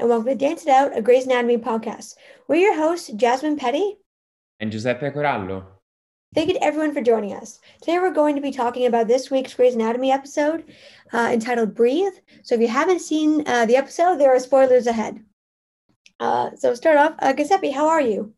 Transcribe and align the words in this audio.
and 0.00 0.08
welcome 0.08 0.28
to 0.28 0.34
Dance 0.34 0.62
It 0.62 0.70
Out, 0.70 0.96
a 0.96 1.02
Grey's 1.02 1.26
Anatomy 1.26 1.58
podcast. 1.58 2.14
We're 2.48 2.56
your 2.56 2.74
hosts, 2.74 3.08
Jasmine 3.08 3.58
Petty 3.58 3.98
and 4.58 4.72
Giuseppe 4.72 5.10
Corallo. 5.10 5.62
Thank 6.34 6.48
you 6.48 6.54
to 6.54 6.64
everyone 6.64 6.94
for 6.94 7.02
joining 7.02 7.34
us. 7.34 7.60
Today 7.82 7.98
we're 7.98 8.10
going 8.10 8.34
to 8.34 8.40
be 8.40 8.50
talking 8.50 8.86
about 8.86 9.08
this 9.08 9.30
week's 9.30 9.52
Grey's 9.52 9.74
Anatomy 9.74 10.10
episode 10.10 10.64
uh, 11.12 11.28
entitled 11.30 11.74
Breathe. 11.74 12.14
So 12.42 12.54
if 12.54 12.62
you 12.62 12.68
haven't 12.68 13.00
seen 13.00 13.46
uh, 13.46 13.66
the 13.66 13.76
episode, 13.76 14.16
there 14.16 14.34
are 14.34 14.40
spoilers 14.40 14.86
ahead. 14.86 15.22
Uh, 16.18 16.56
so 16.56 16.72
start 16.72 16.96
off, 16.96 17.14
uh, 17.18 17.34
Giuseppe, 17.34 17.70
how 17.70 17.86
are 17.86 18.00
you? 18.00 18.32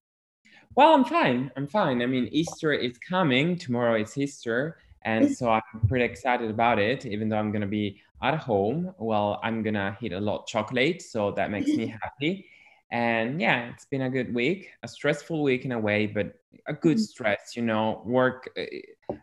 Well, 0.75 0.93
I'm 0.93 1.05
fine. 1.05 1.53
I'm 1.57 1.69
fine. 1.69 2.03
I 2.03 2.07
mean, 2.07 2.29
Easter 2.33 2.73
is 2.73 2.99
coming. 2.99 3.57
Tomorrow 3.57 4.03
is 4.03 4.19
Easter. 4.19 4.79
And 5.05 5.31
so 5.33 5.49
I'm 5.49 5.63
pretty 5.87 6.05
excited 6.05 6.51
about 6.51 6.81
it, 6.81 7.07
even 7.07 7.29
though 7.29 7.39
I'm 7.39 7.53
going 7.53 7.63
to 7.63 7.69
be 7.69 8.01
at 8.23 8.39
home. 8.39 8.95
Well, 8.99 9.41
I'm 9.43 9.63
to 9.65 9.97
eat 10.01 10.13
a 10.13 10.21
lot 10.21 10.41
of 10.41 10.47
chocolate. 10.47 11.03
So 11.03 11.33
that 11.33 11.51
makes 11.51 11.69
me 11.69 11.87
happy. 12.03 12.47
And 12.91 13.41
yeah, 13.41 13.71
it's 13.71 13.87
been 13.87 14.03
a 14.03 14.11
good 14.11 14.35
week, 14.35 14.71
a 14.83 14.89
stressful 14.89 15.43
week 15.43 15.65
in 15.65 15.73
a 15.73 15.79
way, 15.79 16.07
but 16.07 16.35
a 16.67 16.75
good 16.75 16.99
mm-hmm. 16.99 17.03
stress, 17.03 17.57
you 17.57 17.63
know, 17.63 18.03
work. 18.05 18.51
Uh, 18.57 18.65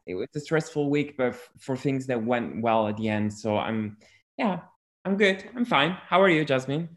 it 0.08 0.16
was 0.16 0.27
a 0.35 0.39
stressful 0.39 0.89
week, 0.89 1.16
but 1.17 1.35
for 1.58 1.77
things 1.77 2.08
that 2.08 2.23
went 2.23 2.62
well 2.62 2.88
at 2.88 2.98
the 2.98 3.09
end. 3.09 3.31
So 3.31 3.58
I'm, 3.58 3.98
yeah, 4.38 4.62
I'm 5.05 5.17
good. 5.17 5.45
I'm 5.55 5.66
fine. 5.66 5.91
How 5.91 6.22
are 6.22 6.30
you, 6.30 6.44
Jasmine? 6.44 6.89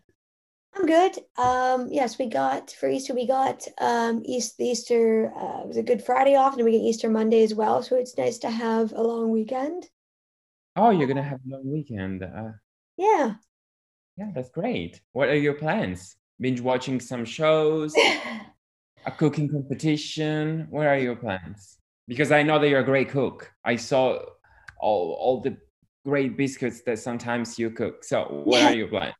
I'm 0.74 0.86
good. 0.86 1.18
Um, 1.36 1.88
yes, 1.90 2.18
we 2.18 2.26
got 2.26 2.70
for 2.70 2.88
Easter. 2.88 3.14
We 3.14 3.26
got 3.26 3.66
um, 3.78 4.22
East 4.24 4.58
Easter. 4.58 5.30
Uh, 5.36 5.60
it 5.64 5.68
was 5.68 5.76
a 5.76 5.82
Good 5.82 6.02
Friday 6.02 6.34
off, 6.34 6.54
and 6.54 6.64
we 6.64 6.72
get 6.72 6.78
Easter 6.78 7.10
Monday 7.10 7.42
as 7.42 7.54
well. 7.54 7.82
So 7.82 7.96
it's 7.96 8.16
nice 8.16 8.38
to 8.38 8.50
have 8.50 8.92
a 8.92 9.02
long 9.02 9.30
weekend. 9.30 9.90
Oh, 10.74 10.90
you're 10.90 11.08
gonna 11.08 11.22
have 11.22 11.40
a 11.46 11.50
long 11.50 11.70
weekend. 11.70 12.22
Uh, 12.22 12.52
yeah. 12.96 13.34
Yeah, 14.16 14.30
that's 14.34 14.50
great. 14.50 15.00
What 15.12 15.28
are 15.28 15.36
your 15.36 15.54
plans? 15.54 16.16
Binge 16.40 16.60
watching 16.60 17.00
some 17.00 17.24
shows, 17.24 17.94
a 19.06 19.10
cooking 19.16 19.48
competition. 19.48 20.66
What 20.70 20.86
are 20.86 20.98
your 20.98 21.16
plans? 21.16 21.78
Because 22.08 22.32
I 22.32 22.42
know 22.42 22.58
that 22.58 22.68
you're 22.68 22.80
a 22.80 22.84
great 22.84 23.10
cook. 23.10 23.50
I 23.64 23.76
saw 23.76 24.18
all 24.80 25.16
all 25.20 25.40
the 25.40 25.56
great 26.04 26.36
biscuits 26.36 26.82
that 26.86 26.98
sometimes 26.98 27.58
you 27.58 27.70
cook. 27.70 28.04
So, 28.04 28.42
what 28.44 28.62
are 28.62 28.74
your 28.74 28.88
plans? 28.88 29.14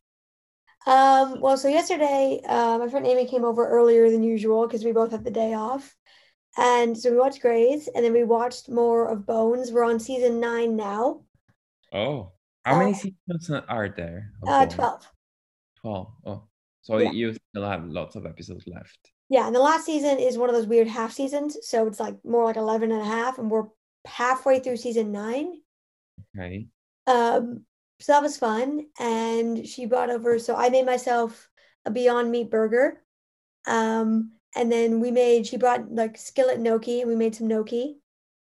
Um, 0.86 1.40
well, 1.40 1.56
so 1.56 1.68
yesterday, 1.68 2.40
uh, 2.46 2.78
my 2.78 2.88
friend 2.88 3.06
Amy 3.06 3.26
came 3.26 3.44
over 3.44 3.68
earlier 3.68 4.10
than 4.10 4.22
usual 4.22 4.66
because 4.66 4.84
we 4.84 4.92
both 4.92 5.12
had 5.12 5.24
the 5.24 5.30
day 5.30 5.54
off. 5.54 5.94
And 6.58 6.98
so 6.98 7.10
we 7.10 7.16
watched 7.16 7.40
Grey's 7.40 7.88
and 7.94 8.04
then 8.04 8.12
we 8.12 8.24
watched 8.24 8.68
more 8.68 9.08
of 9.08 9.26
Bones. 9.26 9.72
We're 9.72 9.84
on 9.84 10.00
season 10.00 10.40
nine 10.40 10.76
now. 10.76 11.22
Oh, 11.92 12.32
how 12.64 12.76
uh, 12.76 12.78
many 12.78 12.94
seasons 12.94 13.50
are 13.68 13.88
there? 13.88 14.32
Uh, 14.46 14.66
12. 14.66 15.08
12. 15.80 16.12
Oh, 16.26 16.44
so 16.82 16.98
yeah. 16.98 17.10
you 17.10 17.34
still 17.50 17.68
have 17.68 17.84
lots 17.84 18.16
of 18.16 18.26
episodes 18.26 18.64
left. 18.66 19.10
Yeah. 19.28 19.46
And 19.46 19.54
the 19.54 19.60
last 19.60 19.84
season 19.84 20.18
is 20.18 20.38
one 20.38 20.48
of 20.48 20.54
those 20.54 20.66
weird 20.66 20.88
half 20.88 21.12
seasons. 21.12 21.56
So 21.62 21.86
it's 21.86 22.00
like 22.00 22.16
more 22.24 22.44
like 22.44 22.56
11 22.56 22.92
and 22.92 23.00
a 23.00 23.04
half. 23.04 23.38
And 23.38 23.50
we're 23.50 23.66
halfway 24.06 24.58
through 24.60 24.76
season 24.76 25.12
nine. 25.12 25.60
Okay. 26.36 26.66
Um, 27.06 27.64
so 28.00 28.12
that 28.12 28.22
was 28.22 28.36
fun. 28.36 28.86
And 28.98 29.66
she 29.66 29.86
brought 29.86 30.10
over, 30.10 30.38
so 30.38 30.56
I 30.56 30.68
made 30.68 30.86
myself 30.86 31.48
a 31.84 31.90
Beyond 31.90 32.30
Meat 32.30 32.50
burger. 32.50 33.02
Um, 33.66 34.32
and 34.54 34.70
then 34.70 35.00
we 35.00 35.10
made, 35.10 35.46
she 35.46 35.56
brought 35.56 35.90
like 35.90 36.18
skillet 36.18 36.60
gnocchi 36.60 37.00
and 37.00 37.08
we 37.08 37.16
made 37.16 37.34
some 37.34 37.48
gnocchi. 37.48 37.98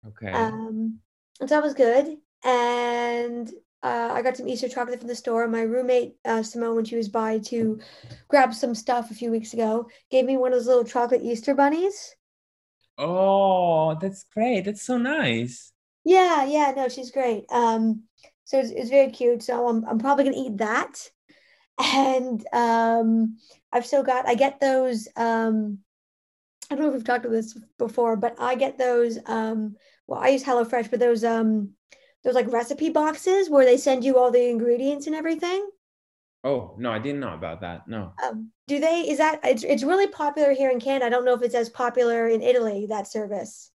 Okay. 0.08 0.32
Um, 0.32 1.00
and 1.40 1.50
so 1.50 1.56
that 1.56 1.64
was 1.64 1.74
good. 1.74 2.18
And 2.44 3.50
uh, 3.84 4.10
I 4.14 4.22
got 4.22 4.38
some 4.38 4.48
Easter 4.48 4.70
chocolate 4.70 5.00
from 5.00 5.10
the 5.10 5.16
store. 5.16 5.48
My 5.48 5.62
roommate, 5.62 6.16
uh, 6.26 6.42
Simone, 6.42 6.76
when 6.76 6.86
she 6.86 6.96
was 6.96 7.10
by 7.10 7.40
to 7.40 7.80
grab 8.30 8.54
some 8.54 8.74
stuff 8.74 9.12
a 9.12 9.16
few 9.16 9.30
weeks 9.30 9.54
ago, 9.54 9.90
gave 10.10 10.26
me 10.26 10.38
one 10.38 10.54
of 10.54 10.60
those 10.60 10.68
little 10.68 10.86
chocolate 10.86 11.22
Easter 11.24 11.54
bunnies. 11.54 12.16
Oh, 12.98 13.98
that's 14.00 14.24
great. 14.34 14.66
That's 14.66 14.84
so 14.84 14.98
nice. 14.98 15.74
Yeah, 16.06 16.46
yeah, 16.46 16.74
no, 16.76 16.90
she's 16.90 17.12
great. 17.12 17.46
Um, 17.50 18.04
so 18.46 18.60
it's, 18.60 18.72
it's 18.72 18.90
very 18.90 19.12
cute. 19.12 19.44
So 19.44 19.68
I'm, 19.68 19.86
I'm 19.86 20.00
probably 20.00 20.26
gonna 20.26 20.38
eat 20.38 20.58
that. 20.58 21.10
And 21.80 22.46
um, 22.54 23.38
I've 23.72 23.86
still 23.86 24.04
got 24.04 24.28
I 24.28 24.36
get 24.36 24.60
those 24.60 25.08
um, 25.16 25.80
I 26.70 26.76
don't 26.76 26.84
know 26.84 26.90
if 26.90 26.94
we've 26.94 27.04
talked 27.04 27.26
about 27.26 27.34
this 27.34 27.58
before, 27.78 28.16
but 28.16 28.36
I 28.40 28.56
get 28.56 28.78
those 28.78 29.18
um, 29.26 29.76
well 30.08 30.22
I 30.22 30.30
use 30.30 30.44
HelloFresh, 30.44 30.92
but 30.92 31.00
those 31.00 31.24
um 31.24 31.72
those 32.24 32.36
like 32.36 32.52
recipe 32.52 32.90
boxes 32.90 33.50
where 33.50 33.66
they 33.66 33.78
send 33.78 34.04
you 34.04 34.18
all 34.18 34.32
the 34.32 34.50
ingredients 34.50 35.08
and 35.08 35.16
everything. 35.16 35.70
Oh 36.44 36.76
no, 36.78 36.92
I 36.92 37.00
didn't 37.00 37.22
know 37.22 37.34
about 37.34 37.62
that. 37.62 37.88
No. 37.88 38.14
Um, 38.24 38.52
do 38.68 38.80
they? 38.80 39.10
Is 39.10 39.18
that 39.18 39.40
it's 39.44 39.64
it's 39.64 39.84
really 39.84 40.08
popular 40.08 40.54
here 40.54 40.72
in 40.72 40.80
Canada? 40.80 41.06
I 41.06 41.10
don't 41.10 41.26
know 41.26 41.34
if 41.34 41.42
it's 41.42 41.56
as 41.56 41.70
popular 41.70 42.28
in 42.28 42.42
Italy 42.42 42.88
that 42.90 43.08
service. 43.08 43.72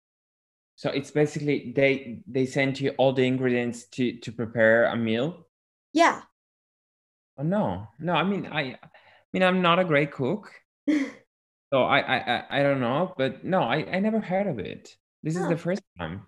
So 0.76 0.91
it's 0.91 1.10
basically 1.10 1.72
they 1.75 2.22
they 2.26 2.47
send 2.47 2.78
you 2.78 2.91
all 2.98 3.12
the 3.12 3.26
ingredients 3.26 3.84
to 3.92 4.19
to 4.20 4.32
prepare 4.32 4.86
a 4.86 4.97
meal. 4.97 5.47
Yeah. 5.92 6.22
Oh 7.38 7.42
no, 7.42 7.88
no. 7.98 8.12
I 8.12 8.25
mean, 8.25 8.47
I, 8.47 8.60
I 8.60 8.78
mean, 9.32 9.42
I'm 9.42 9.62
not 9.62 9.78
a 9.78 9.84
great 9.84 10.12
cook, 10.12 10.50
so 10.88 11.82
I, 11.82 11.98
I, 12.00 12.44
I 12.50 12.62
don't 12.62 12.80
know. 12.80 13.15
But 13.16 13.44
no, 13.44 13.62
I, 13.62 13.86
I 13.91 14.00
never 14.00 14.20
heard 14.20 14.47
of 14.47 14.59
it. 14.59 14.97
This 15.22 15.36
is 15.36 15.48
the 15.48 15.56
first 15.56 15.82
time. 15.98 16.26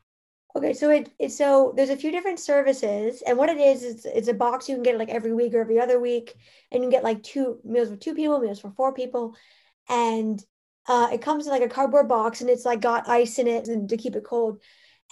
Okay, 0.56 0.72
so 0.72 0.90
it, 0.90 1.12
it 1.18 1.30
so 1.30 1.72
there's 1.76 1.90
a 1.90 1.96
few 1.96 2.10
different 2.10 2.40
services, 2.40 3.22
and 3.26 3.38
what 3.38 3.48
it 3.48 3.58
is 3.58 3.84
is 3.84 4.04
it's 4.04 4.28
a 4.28 4.34
box 4.34 4.68
you 4.68 4.74
can 4.74 4.82
get 4.82 4.98
like 4.98 5.08
every 5.08 5.32
week 5.32 5.54
or 5.54 5.60
every 5.60 5.78
other 5.78 6.00
week, 6.00 6.34
and 6.70 6.82
you 6.82 6.90
can 6.90 6.90
get 6.90 7.04
like 7.04 7.22
two 7.22 7.60
meals 7.64 7.88
for 7.88 7.96
two 7.96 8.14
people, 8.14 8.40
meals 8.40 8.60
for 8.60 8.72
four 8.72 8.92
people, 8.92 9.36
and 9.88 10.42
uh, 10.88 11.08
it 11.12 11.22
comes 11.22 11.46
in 11.46 11.52
like 11.52 11.62
a 11.62 11.68
cardboard 11.68 12.08
box 12.08 12.40
and 12.40 12.50
it's 12.50 12.64
like 12.64 12.80
got 12.80 13.08
ice 13.08 13.38
in 13.38 13.46
it 13.46 13.68
and 13.68 13.88
to 13.88 13.96
keep 13.96 14.16
it 14.16 14.24
cold. 14.24 14.60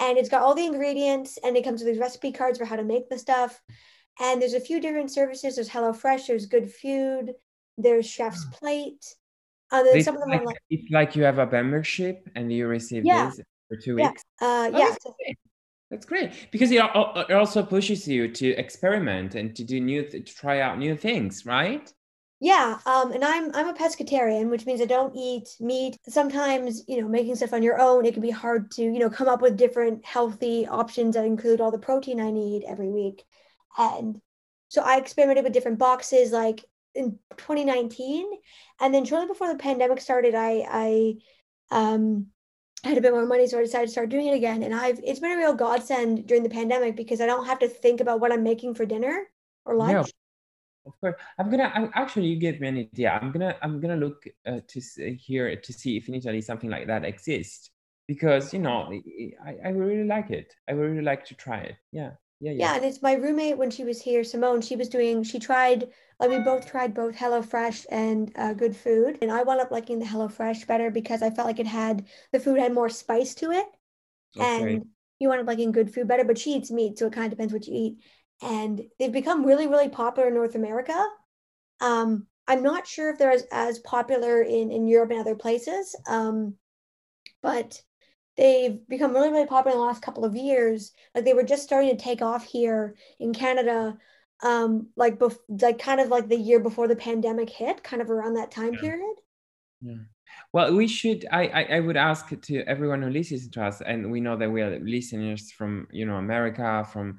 And 0.00 0.16
it's 0.16 0.28
got 0.28 0.42
all 0.42 0.54
the 0.54 0.66
ingredients 0.66 1.38
and 1.44 1.56
it 1.56 1.64
comes 1.64 1.80
with 1.80 1.92
these 1.92 2.00
recipe 2.00 2.32
cards 2.32 2.58
for 2.58 2.64
how 2.64 2.76
to 2.76 2.84
make 2.84 3.08
the 3.08 3.18
stuff. 3.18 3.60
And 4.20 4.40
there's 4.40 4.54
a 4.54 4.60
few 4.60 4.80
different 4.80 5.12
services. 5.12 5.54
There's 5.54 5.68
HelloFresh, 5.68 6.26
there's 6.26 6.46
Good 6.46 6.72
Food, 6.72 7.32
there's 7.76 8.08
Chef's 8.08 8.44
hmm. 8.44 8.50
Plate. 8.50 9.14
Uh, 9.70 9.82
it's 9.86 10.06
some 10.06 10.14
of 10.14 10.22
them 10.22 10.30
like, 10.30 10.46
like, 10.46 10.56
it's 10.70 10.90
like 10.90 11.14
you 11.14 11.24
have 11.24 11.38
a 11.38 11.46
membership 11.46 12.26
and 12.34 12.50
you 12.50 12.66
receive 12.66 13.04
yeah. 13.04 13.26
this 13.26 13.40
for 13.68 13.76
two 13.76 13.96
weeks. 13.96 14.24
Yeah. 14.40 14.46
Uh, 14.46 14.70
oh, 14.72 14.78
yeah. 14.78 14.88
That's 14.90 15.04
great. 15.04 15.38
that's 15.90 16.06
great 16.06 16.48
because 16.50 16.70
it, 16.70 16.76
it 16.76 17.32
also 17.32 17.62
pushes 17.62 18.06
you 18.08 18.28
to 18.32 18.48
experiment 18.50 19.34
and 19.34 19.54
to 19.56 19.64
do 19.64 19.80
new, 19.80 20.02
to 20.08 20.20
try 20.20 20.60
out 20.60 20.78
new 20.78 20.96
things, 20.96 21.46
right? 21.46 21.92
Yeah, 22.40 22.78
um, 22.86 23.10
and 23.10 23.24
I'm 23.24 23.52
I'm 23.54 23.66
a 23.68 23.74
pescatarian, 23.74 24.48
which 24.48 24.64
means 24.64 24.80
I 24.80 24.84
don't 24.84 25.14
eat 25.16 25.48
meat. 25.58 25.98
Sometimes, 26.08 26.84
you 26.86 27.00
know, 27.00 27.08
making 27.08 27.34
stuff 27.34 27.52
on 27.52 27.64
your 27.64 27.80
own, 27.80 28.06
it 28.06 28.12
can 28.12 28.22
be 28.22 28.30
hard 28.30 28.70
to, 28.72 28.82
you 28.82 29.00
know, 29.00 29.10
come 29.10 29.26
up 29.26 29.42
with 29.42 29.56
different 29.56 30.04
healthy 30.04 30.64
options 30.66 31.16
that 31.16 31.24
include 31.24 31.60
all 31.60 31.72
the 31.72 31.78
protein 31.78 32.20
I 32.20 32.30
need 32.30 32.62
every 32.62 32.90
week. 32.90 33.24
And 33.76 34.20
so 34.68 34.82
I 34.82 34.98
experimented 34.98 35.42
with 35.44 35.52
different 35.52 35.78
boxes 35.78 36.30
like 36.30 36.64
in 36.94 37.18
2019. 37.38 38.30
And 38.80 38.94
then 38.94 39.04
shortly 39.04 39.26
before 39.26 39.48
the 39.48 39.58
pandemic 39.58 40.00
started, 40.00 40.34
I 40.36 40.64
I 40.68 41.14
um 41.70 42.28
I 42.84 42.88
had 42.88 42.98
a 42.98 43.00
bit 43.00 43.12
more 43.12 43.26
money, 43.26 43.46
so 43.46 43.58
I 43.58 43.62
decided 43.62 43.86
to 43.86 43.92
start 43.92 44.08
doing 44.08 44.28
it 44.28 44.34
again. 44.34 44.62
And 44.62 44.74
I've 44.74 45.00
it's 45.02 45.20
been 45.20 45.32
a 45.32 45.36
real 45.36 45.54
godsend 45.54 46.26
during 46.26 46.42
the 46.42 46.50
pandemic 46.50 46.96
because 46.96 47.20
I 47.20 47.26
don't 47.26 47.46
have 47.46 47.58
to 47.60 47.68
think 47.68 48.00
about 48.00 48.20
what 48.20 48.32
I'm 48.32 48.42
making 48.42 48.74
for 48.74 48.86
dinner 48.86 49.26
or 49.64 49.74
lunch. 49.74 50.10
Of 50.86 51.00
course. 51.00 51.16
I'm 51.38 51.50
gonna 51.50 51.70
I'm, 51.74 51.90
actually 51.94 52.28
you 52.28 52.36
gave 52.38 52.60
me 52.60 52.68
an 52.68 52.78
idea. 52.78 53.18
I'm 53.20 53.30
gonna 53.30 53.56
i'm 53.62 53.80
gonna 53.80 53.96
look 53.96 54.24
uh, 54.46 54.60
to 54.66 54.80
see, 54.80 55.14
here 55.14 55.54
to 55.54 55.72
see 55.72 55.98
if 55.98 56.08
in 56.08 56.14
italy 56.14 56.40
something 56.40 56.70
like 56.70 56.86
that 56.86 57.04
exists 57.04 57.70
because 58.06 58.54
you 58.54 58.60
know 58.60 58.90
I, 59.44 59.56
I 59.66 59.68
really 59.70 60.04
like 60.04 60.30
it. 60.30 60.54
I 60.66 60.72
would 60.72 60.82
really 60.82 61.02
like 61.02 61.26
to 61.26 61.34
try 61.34 61.58
it. 61.58 61.76
Yeah 61.92 62.12
yeah 62.40 62.52
yeah, 62.52 62.58
yeah 62.58 62.76
and 62.76 62.84
it's 62.84 63.02
my 63.02 63.14
roommate 63.14 63.58
when 63.58 63.70
she 63.70 63.84
was 63.84 64.00
here 64.00 64.22
simone 64.24 64.60
she 64.60 64.76
was 64.76 64.88
doing 64.88 65.22
she 65.22 65.38
tried 65.38 65.88
like 66.20 66.30
we 66.30 66.38
both 66.40 66.68
tried 66.68 66.94
both 66.94 67.14
HelloFresh 67.14 67.86
and 67.92 68.32
uh, 68.34 68.52
Good 68.52 68.74
Food, 68.74 69.18
and 69.22 69.30
I 69.30 69.44
wound 69.44 69.60
up 69.60 69.70
liking 69.70 70.00
the 70.00 70.04
HelloFresh 70.04 70.66
better 70.66 70.90
because 70.90 71.22
I 71.22 71.30
felt 71.30 71.46
like 71.46 71.60
it 71.60 71.66
had 71.68 72.06
the 72.32 72.40
food 72.40 72.58
had 72.58 72.74
more 72.74 72.88
spice 72.88 73.36
to 73.36 73.52
it, 73.52 73.66
okay. 74.36 74.74
and 74.74 74.86
you 75.20 75.28
wound 75.28 75.42
up 75.42 75.46
liking 75.46 75.70
Good 75.70 75.94
Food 75.94 76.08
better. 76.08 76.24
But 76.24 76.36
she 76.36 76.54
eats 76.54 76.72
meat, 76.72 76.98
so 76.98 77.06
it 77.06 77.12
kind 77.12 77.26
of 77.26 77.30
depends 77.30 77.52
what 77.52 77.68
you 77.68 77.72
eat 77.72 77.98
and 78.42 78.82
they've 78.98 79.12
become 79.12 79.44
really, 79.44 79.66
really 79.66 79.88
popular 79.88 80.28
in 80.28 80.34
North 80.34 80.54
America. 80.54 81.04
Um, 81.80 82.26
I'm 82.46 82.62
not 82.62 82.86
sure 82.86 83.10
if 83.10 83.18
they're 83.18 83.32
as, 83.32 83.44
as 83.52 83.78
popular 83.80 84.42
in, 84.42 84.70
in 84.70 84.88
Europe 84.88 85.10
and 85.10 85.20
other 85.20 85.34
places, 85.34 85.94
um, 86.06 86.54
but 87.42 87.80
they've 88.38 88.86
become 88.88 89.12
really, 89.12 89.30
really 89.30 89.46
popular 89.46 89.74
in 89.74 89.80
the 89.80 89.86
last 89.86 90.00
couple 90.00 90.24
of 90.24 90.36
years. 90.36 90.92
Like 91.14 91.24
they 91.24 91.34
were 91.34 91.42
just 91.42 91.64
starting 91.64 91.90
to 91.90 92.02
take 92.02 92.22
off 92.22 92.44
here 92.44 92.94
in 93.18 93.34
Canada, 93.34 93.98
um, 94.42 94.88
like 94.96 95.18
bef- 95.18 95.36
like 95.48 95.78
kind 95.80 96.00
of 96.00 96.08
like 96.08 96.28
the 96.28 96.36
year 96.36 96.60
before 96.60 96.88
the 96.88 96.96
pandemic 96.96 97.50
hit, 97.50 97.82
kind 97.82 98.00
of 98.00 98.10
around 98.10 98.34
that 98.34 98.52
time 98.52 98.74
period. 98.74 99.16
Yeah. 99.82 99.96
Well, 100.52 100.74
we 100.74 100.86
should. 100.86 101.26
I, 101.32 101.48
I, 101.48 101.62
I 101.76 101.80
would 101.80 101.96
ask 101.96 102.28
to 102.40 102.62
everyone 102.62 103.02
who 103.02 103.10
listens 103.10 103.48
to 103.48 103.64
us, 103.64 103.80
and 103.80 104.10
we 104.10 104.20
know 104.20 104.36
that 104.36 104.50
we 104.50 104.62
are 104.62 104.78
listeners 104.78 105.50
from 105.50 105.88
you 105.90 106.06
know 106.06 106.16
America, 106.16 106.86
from 106.92 107.18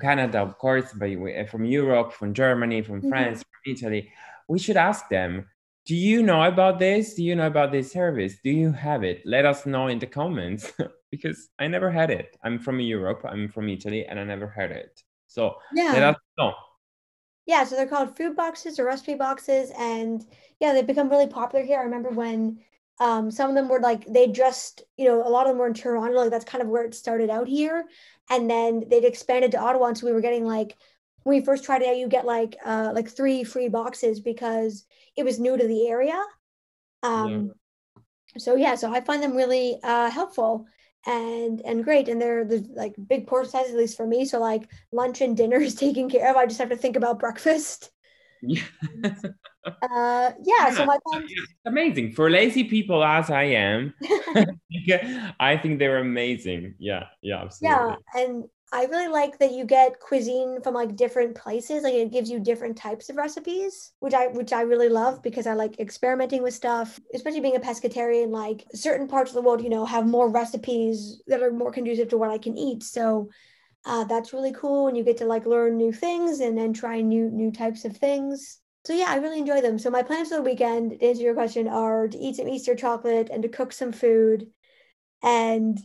Canada, 0.00 0.38
of 0.38 0.56
course, 0.58 0.94
but 0.96 1.10
from 1.50 1.64
Europe, 1.64 2.12
from 2.12 2.32
Germany, 2.32 2.82
from 2.82 3.00
mm-hmm. 3.00 3.08
France, 3.08 3.42
from 3.42 3.72
Italy. 3.74 4.12
we 4.48 4.58
should 4.58 4.76
ask 4.76 5.08
them 5.08 5.46
do 5.90 5.96
you 5.96 6.22
know 6.22 6.44
about 6.44 6.78
this? 6.78 7.14
Do 7.14 7.24
you 7.24 7.34
know 7.34 7.48
about 7.48 7.72
this 7.72 7.90
service? 7.90 8.36
Do 8.44 8.50
you 8.50 8.70
have 8.70 9.02
it? 9.02 9.22
Let 9.26 9.44
us 9.44 9.66
know 9.66 9.88
in 9.88 9.98
the 9.98 10.06
comments 10.06 10.72
because 11.10 11.48
I 11.58 11.66
never 11.66 11.90
had 11.90 12.12
it. 12.12 12.36
I'm 12.44 12.60
from 12.60 12.78
Europe, 12.78 13.22
I'm 13.28 13.48
from 13.48 13.68
Italy, 13.68 14.06
and 14.06 14.16
I 14.20 14.22
never 14.22 14.46
had 14.46 14.70
it. 14.70 15.02
So 15.26 15.56
yeah. 15.74 15.90
let 15.92 16.02
us 16.04 16.16
know. 16.38 16.54
Yeah, 17.44 17.64
so 17.64 17.74
they're 17.74 17.88
called 17.88 18.16
food 18.16 18.36
boxes 18.36 18.78
or 18.78 18.84
recipe 18.84 19.14
boxes, 19.14 19.72
and 19.76 20.24
yeah, 20.60 20.74
they've 20.74 20.86
become 20.86 21.08
really 21.08 21.26
popular 21.26 21.64
here. 21.64 21.80
I 21.80 21.82
remember 21.82 22.10
when 22.10 22.60
um, 23.00 23.32
some 23.32 23.48
of 23.48 23.56
them 23.56 23.68
were 23.68 23.80
like 23.80 24.06
they 24.06 24.28
just, 24.28 24.84
you 24.96 25.06
know, 25.06 25.26
a 25.26 25.28
lot 25.28 25.46
of 25.46 25.48
them 25.48 25.58
were 25.58 25.66
in 25.66 25.74
Toronto, 25.74 26.16
like 26.18 26.30
that's 26.30 26.44
kind 26.44 26.62
of 26.62 26.68
where 26.68 26.84
it 26.84 26.94
started 26.94 27.30
out 27.30 27.48
here, 27.48 27.84
and 28.30 28.48
then 28.48 28.84
they'd 28.88 29.04
expanded 29.04 29.50
to 29.50 29.60
Ottawa, 29.60 29.86
and 29.86 29.98
so 29.98 30.06
we 30.06 30.12
were 30.12 30.20
getting 30.20 30.46
like 30.46 30.76
when 31.22 31.38
we 31.38 31.44
first 31.44 31.64
tried 31.64 31.82
it 31.82 31.88
out, 31.88 31.96
you 31.96 32.08
get 32.08 32.24
like 32.24 32.56
uh 32.64 32.92
like 32.94 33.08
three 33.08 33.44
free 33.44 33.68
boxes 33.68 34.20
because 34.20 34.84
it 35.16 35.24
was 35.24 35.38
new 35.38 35.56
to 35.56 35.66
the 35.66 35.88
area. 35.88 36.20
Um, 37.02 37.52
yeah. 37.96 38.02
so 38.38 38.56
yeah, 38.56 38.74
so 38.74 38.92
I 38.92 39.00
find 39.00 39.22
them 39.22 39.36
really 39.36 39.78
uh 39.82 40.10
helpful 40.10 40.66
and 41.06 41.62
and 41.64 41.82
great 41.82 42.08
and 42.08 42.20
they're 42.20 42.44
the 42.44 42.66
like 42.74 42.94
big 43.08 43.26
portion 43.26 43.50
size 43.50 43.70
at 43.70 43.76
least 43.76 43.96
for 43.96 44.06
me 44.06 44.24
so 44.24 44.38
like 44.38 44.68
lunch 44.92 45.20
and 45.20 45.36
dinner 45.36 45.56
is 45.56 45.74
taken 45.86 46.10
care 46.10 46.30
of 46.30 46.36
i 46.36 46.46
just 46.46 46.58
have 46.58 46.68
to 46.68 46.76
think 46.76 46.96
about 46.96 47.18
breakfast. 47.18 47.90
Yeah. 48.42 48.62
Uh 49.82 50.32
yeah 50.42 50.72
so 50.72 50.86
my 50.86 50.96
amazing. 51.66 52.12
For 52.12 52.30
lazy 52.30 52.64
people 52.64 53.04
as 53.04 53.28
i 53.30 53.42
am 53.44 53.92
i 55.40 55.56
think 55.58 55.78
they're 55.78 55.98
amazing. 55.98 56.74
Yeah 56.78 57.04
yeah 57.20 57.42
absolutely. 57.42 57.78
yeah 57.78 58.22
and 58.22 58.44
I 58.72 58.84
really 58.84 59.08
like 59.08 59.38
that 59.38 59.50
you 59.50 59.64
get 59.64 59.98
cuisine 59.98 60.62
from 60.62 60.74
like 60.74 60.94
different 60.94 61.34
places. 61.34 61.82
Like 61.82 61.94
it 61.94 62.12
gives 62.12 62.30
you 62.30 62.38
different 62.38 62.76
types 62.76 63.08
of 63.08 63.16
recipes, 63.16 63.92
which 63.98 64.14
I 64.14 64.28
which 64.28 64.52
I 64.52 64.62
really 64.62 64.88
love 64.88 65.22
because 65.22 65.48
I 65.48 65.54
like 65.54 65.80
experimenting 65.80 66.42
with 66.42 66.54
stuff, 66.54 67.00
especially 67.12 67.40
being 67.40 67.56
a 67.56 67.60
pescatarian. 67.60 68.28
Like 68.30 68.64
certain 68.72 69.08
parts 69.08 69.30
of 69.30 69.34
the 69.34 69.42
world, 69.42 69.62
you 69.62 69.70
know, 69.70 69.84
have 69.84 70.06
more 70.06 70.30
recipes 70.30 71.20
that 71.26 71.42
are 71.42 71.50
more 71.50 71.72
conducive 71.72 72.08
to 72.10 72.18
what 72.18 72.30
I 72.30 72.38
can 72.38 72.56
eat. 72.56 72.84
So 72.84 73.28
uh, 73.84 74.04
that's 74.04 74.32
really 74.32 74.52
cool, 74.52 74.86
and 74.86 74.96
you 74.96 75.02
get 75.02 75.16
to 75.16 75.24
like 75.24 75.46
learn 75.46 75.76
new 75.76 75.92
things 75.92 76.38
and 76.38 76.56
then 76.56 76.72
try 76.72 77.00
new 77.00 77.28
new 77.28 77.50
types 77.50 77.84
of 77.84 77.96
things. 77.96 78.58
So 78.84 78.92
yeah, 78.92 79.06
I 79.08 79.16
really 79.16 79.40
enjoy 79.40 79.62
them. 79.62 79.80
So 79.80 79.90
my 79.90 80.04
plans 80.04 80.28
for 80.28 80.36
the 80.36 80.42
weekend, 80.42 80.92
to 80.92 81.06
answer 81.06 81.22
your 81.22 81.34
question, 81.34 81.66
are 81.66 82.06
to 82.06 82.18
eat 82.18 82.36
some 82.36 82.48
Easter 82.48 82.76
chocolate 82.76 83.30
and 83.32 83.42
to 83.42 83.48
cook 83.48 83.72
some 83.72 83.92
food 83.92 84.46
and 85.22 85.78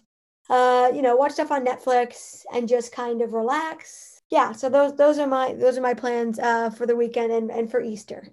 uh, 0.50 0.92
you 0.94 1.02
know, 1.02 1.16
watch 1.16 1.34
stuff 1.34 1.52
on 1.52 1.66
Netflix 1.66 2.44
and 2.54 2.68
just 2.68 2.92
kind 2.92 3.22
of 3.22 3.34
relax. 3.34 4.22
Yeah, 4.30 4.52
so 4.52 4.70
those 4.70 4.96
those 4.96 5.20
are 5.20 5.28
my 5.28 5.54
those 5.54 5.78
are 5.78 5.82
my 5.82 5.94
plans 5.94 6.40
uh, 6.40 6.70
for 6.70 6.86
the 6.86 6.96
weekend 6.96 7.32
and, 7.32 7.52
and 7.52 7.70
for 7.70 7.82
Easter. 7.82 8.28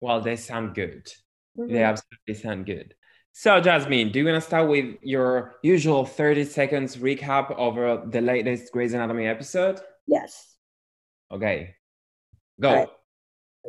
Well, 0.00 0.20
they 0.20 0.36
sound 0.36 0.74
good. 0.74 1.06
Mm-hmm. 1.58 1.72
They 1.72 1.82
absolutely 1.82 2.34
sound 2.34 2.66
good. 2.66 2.94
So, 3.32 3.60
Jasmine, 3.60 4.10
do 4.10 4.18
you 4.18 4.24
want 4.24 4.36
to 4.36 4.40
start 4.40 4.68
with 4.68 4.96
your 5.02 5.56
usual 5.62 6.04
30 6.04 6.44
seconds 6.44 6.96
recap 6.96 7.54
over 7.56 8.02
the 8.06 8.20
latest 8.20 8.72
Grey's 8.72 8.92
Anatomy 8.92 9.26
episode? 9.26 9.80
Yes. 10.06 10.56
Okay. 11.30 11.76
Go. 12.60 12.74
Right. 12.74 12.88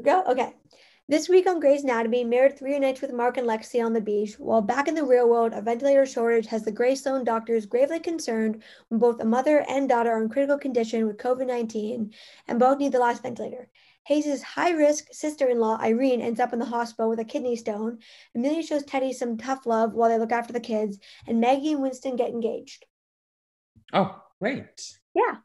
Go. 0.04 0.24
Okay. 0.30 0.54
This 1.12 1.28
week 1.28 1.46
on 1.46 1.60
Grey's 1.60 1.84
Anatomy, 1.84 2.24
Meredith 2.24 2.62
reunites 2.62 3.02
with 3.02 3.12
Mark 3.12 3.36
and 3.36 3.46
Lexie 3.46 3.84
on 3.84 3.92
the 3.92 4.00
beach, 4.00 4.40
while 4.40 4.62
back 4.62 4.88
in 4.88 4.96
the 4.96 5.04
real 5.04 5.28
world, 5.28 5.52
a 5.52 5.62
ventilator 5.62 6.06
shortage 6.06 6.46
has 6.46 6.64
the 6.64 6.72
Grey 6.72 6.96
Sloan 6.96 7.26
doctors 7.26 7.66
gravely 7.66 8.00
concerned 8.00 8.64
when 8.88 8.98
both 8.98 9.20
a 9.20 9.26
mother 9.26 9.66
and 9.68 9.90
daughter 9.90 10.10
are 10.10 10.24
in 10.24 10.30
critical 10.30 10.58
condition 10.58 11.06
with 11.06 11.18
COVID 11.18 11.48
19 11.48 12.14
and 12.48 12.60
both 12.62 12.78
need 12.78 12.94
the 12.94 13.00
last 13.00 13.24
ventilator. 13.24 13.70
Hayes' 14.06 14.42
high 14.42 14.72
risk 14.72 15.08
sister 15.12 15.50
in 15.50 15.60
law, 15.60 15.78
Irene, 15.82 16.22
ends 16.22 16.40
up 16.40 16.54
in 16.54 16.60
the 16.60 16.66
hospital 16.66 17.10
with 17.10 17.20
a 17.20 17.26
kidney 17.26 17.58
stone. 17.58 18.00
Amelia 18.34 18.64
shows 18.64 18.86
Teddy 18.86 19.12
some 19.12 19.38
tough 19.38 19.66
love 19.66 19.94
while 19.94 20.08
they 20.08 20.18
look 20.18 20.32
after 20.32 20.54
the 20.54 20.62
kids, 20.62 20.98
and 21.28 21.42
Maggie 21.42 21.74
and 21.74 21.82
Winston 21.82 22.16
get 22.16 22.30
engaged. 22.30 22.86
Oh, 23.92 24.16
great. 24.40 24.98
Yeah. 25.14 25.40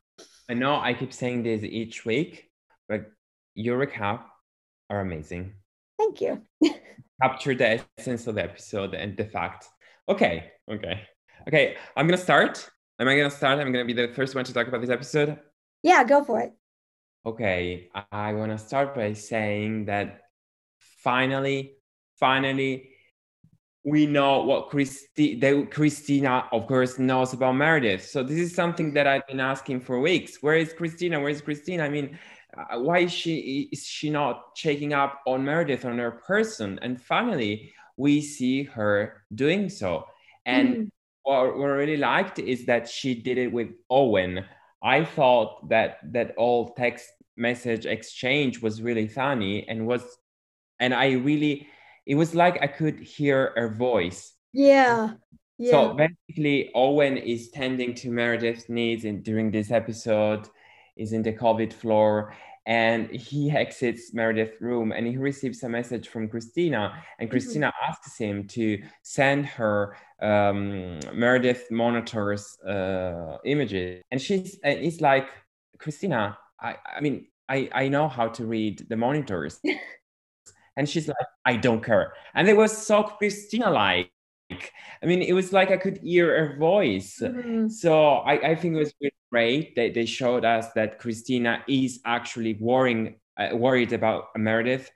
I 0.49 0.55
know 0.55 0.77
I 0.77 0.95
keep 0.95 1.12
saying 1.12 1.43
this 1.43 1.65
each 1.65 2.05
week, 2.05 2.53
but 2.89 3.07
your 3.57 3.85
recap 3.85 4.27
are 4.91 5.00
amazing. 5.00 5.55
Thank 5.99 6.21
you. 6.21 6.43
Capture 7.23 7.55
the 7.55 7.81
essence 7.99 8.27
of 8.27 8.35
the 8.35 8.44
episode 8.44 8.94
and 8.94 9.17
the 9.17 9.25
fact. 9.25 9.67
Okay, 10.09 10.53
okay, 10.71 11.03
okay. 11.49 11.77
I'm 11.97 12.06
gonna 12.06 12.19
start. 12.19 12.69
Am 12.99 13.09
I 13.09 13.17
gonna 13.17 13.31
start? 13.31 13.59
I'm 13.59 13.73
gonna 13.73 13.85
be 13.85 13.93
the 13.93 14.09
first 14.09 14.35
one 14.35 14.44
to 14.44 14.53
talk 14.53 14.69
about 14.69 14.81
this 14.81 14.91
episode. 14.91 15.38
Yeah, 15.83 16.05
go 16.05 16.23
for 16.23 16.41
it. 16.41 16.53
Okay, 17.25 17.88
I 18.12 18.35
wanna 18.35 18.59
start 18.59 18.94
by 18.94 19.15
saying 19.15 19.87
that 19.87 20.21
finally, 20.79 21.77
finally, 22.19 22.91
we 23.85 24.05
know 24.05 24.43
what 24.43 24.69
Christi- 24.69 25.38
that 25.41 25.71
Cristina, 25.71 26.49
of 26.53 26.67
course, 26.67 26.99
knows 26.99 27.33
about 27.33 27.53
Meredith. 27.53 28.05
So 28.05 28.23
this 28.25 28.38
is 28.38 28.55
something 28.55 28.93
that 28.94 29.06
I've 29.06 29.27
been 29.29 29.38
asking 29.41 29.81
for 29.81 30.00
weeks. 30.00 30.43
Where 30.43 30.56
is 30.56 30.73
Cristina? 30.73 31.21
Where 31.21 31.31
is 31.31 31.41
Cristina? 31.41 31.85
I 31.85 31.88
mean, 31.88 32.19
why 32.75 33.00
is 33.00 33.12
she 33.12 33.69
is 33.73 33.87
she 33.87 34.11
not 34.11 34.55
checking 34.55 34.93
up 34.93 35.20
on 35.26 35.44
Meredith 35.44 35.85
on 35.85 35.99
her 35.99 36.11
person? 36.11 36.79
And 36.82 37.00
finally, 37.00 37.73
we 37.97 38.20
see 38.20 38.64
her 38.64 39.25
doing 39.35 39.69
so. 39.69 40.06
And 40.44 40.69
mm. 40.69 40.91
what, 41.23 41.58
what 41.58 41.70
I 41.70 41.75
really 41.75 41.97
liked 41.97 42.38
is 42.38 42.67
that 42.67 42.88
she 42.88 43.14
did 43.14 43.38
it 43.38 43.53
with 43.53 43.70
Owen. 43.91 44.44
I 44.82 45.05
thought 45.05 45.69
that 45.69 45.99
that 46.12 46.35
all 46.37 46.75
text 46.75 47.08
message 47.37 47.87
exchange 47.87 48.62
was 48.62 48.81
really 48.81 49.09
funny 49.09 49.69
and 49.69 49.87
was 49.87 50.02
and 50.81 50.94
I 50.94 51.12
really 51.12 51.69
it 52.06 52.14
was 52.14 52.35
like 52.35 52.62
I 52.62 52.67
could 52.67 53.00
hear 53.00 53.52
her 53.56 53.69
voice. 53.69 54.32
Yeah. 54.52 55.14
Yeah. 55.59 55.70
So 55.70 55.94
basically, 55.94 56.70
Owen 56.75 57.17
is 57.17 57.50
tending 57.50 57.94
to 57.94 58.11
Meredith's 58.11 58.69
needs 58.69 59.06
in, 59.06 59.23
during 59.23 59.50
this 59.50 59.70
episode 59.70 60.49
is 60.97 61.12
in 61.12 61.23
the 61.23 61.32
COVID 61.32 61.73
floor 61.73 62.35
and 62.67 63.09
he 63.11 63.51
exits 63.51 64.13
Meredith's 64.13 64.61
room 64.61 64.93
and 64.93 65.07
he 65.07 65.17
receives 65.17 65.63
a 65.63 65.69
message 65.69 66.09
from 66.09 66.29
Cristina 66.29 67.03
and 67.19 67.31
mm-hmm. 67.31 67.63
Mm-hmm. 67.63 67.91
asks 67.91 68.19
him 68.19 68.47
to 68.49 68.83
send 69.02 69.47
her 69.47 69.97
um, 70.21 70.99
Meredith 71.14 71.71
monitors 71.71 72.59
uh, 72.67 73.38
images 73.45 74.02
and 74.11 74.21
she's 74.21 74.59
and 74.64 74.81
it's 74.81 75.00
like 75.00 75.29
Cristina 75.79 76.37
I, 76.61 76.76
I 76.97 77.00
mean 77.00 77.29
I, 77.49 77.69
I 77.73 77.88
know 77.88 78.09
how 78.09 78.29
to 78.29 78.45
read 78.45 78.87
the 78.88 78.97
monitors 78.97 79.61
and 80.76 80.88
she's 80.88 81.07
like 81.07 81.17
I 81.45 81.57
don't 81.57 81.85
care 81.85 82.14
and 82.35 82.49
it 82.49 82.57
was 82.57 82.76
so 82.76 83.05
Cristina 83.05 83.71
like 83.71 84.11
I 85.02 85.07
mean, 85.07 85.23
it 85.23 85.33
was 85.33 85.52
like 85.52 85.71
I 85.71 85.76
could 85.76 85.99
hear 85.99 86.47
her 86.47 86.57
voice. 86.57 87.19
Mm-hmm. 87.21 87.69
So 87.69 88.19
I, 88.19 88.50
I 88.50 88.55
think 88.55 88.76
it 88.76 88.79
was 88.79 88.95
really 89.00 89.12
great 89.37 89.75
that 89.76 89.93
they 89.93 90.07
showed 90.07 90.47
us 90.47 90.73
that 90.73 90.99
Cristina 90.99 91.62
is 91.69 92.00
actually 92.07 92.55
worrying, 92.55 93.16
uh, 93.37 93.55
worried 93.55 93.93
about 93.93 94.28
Meredith, 94.35 94.90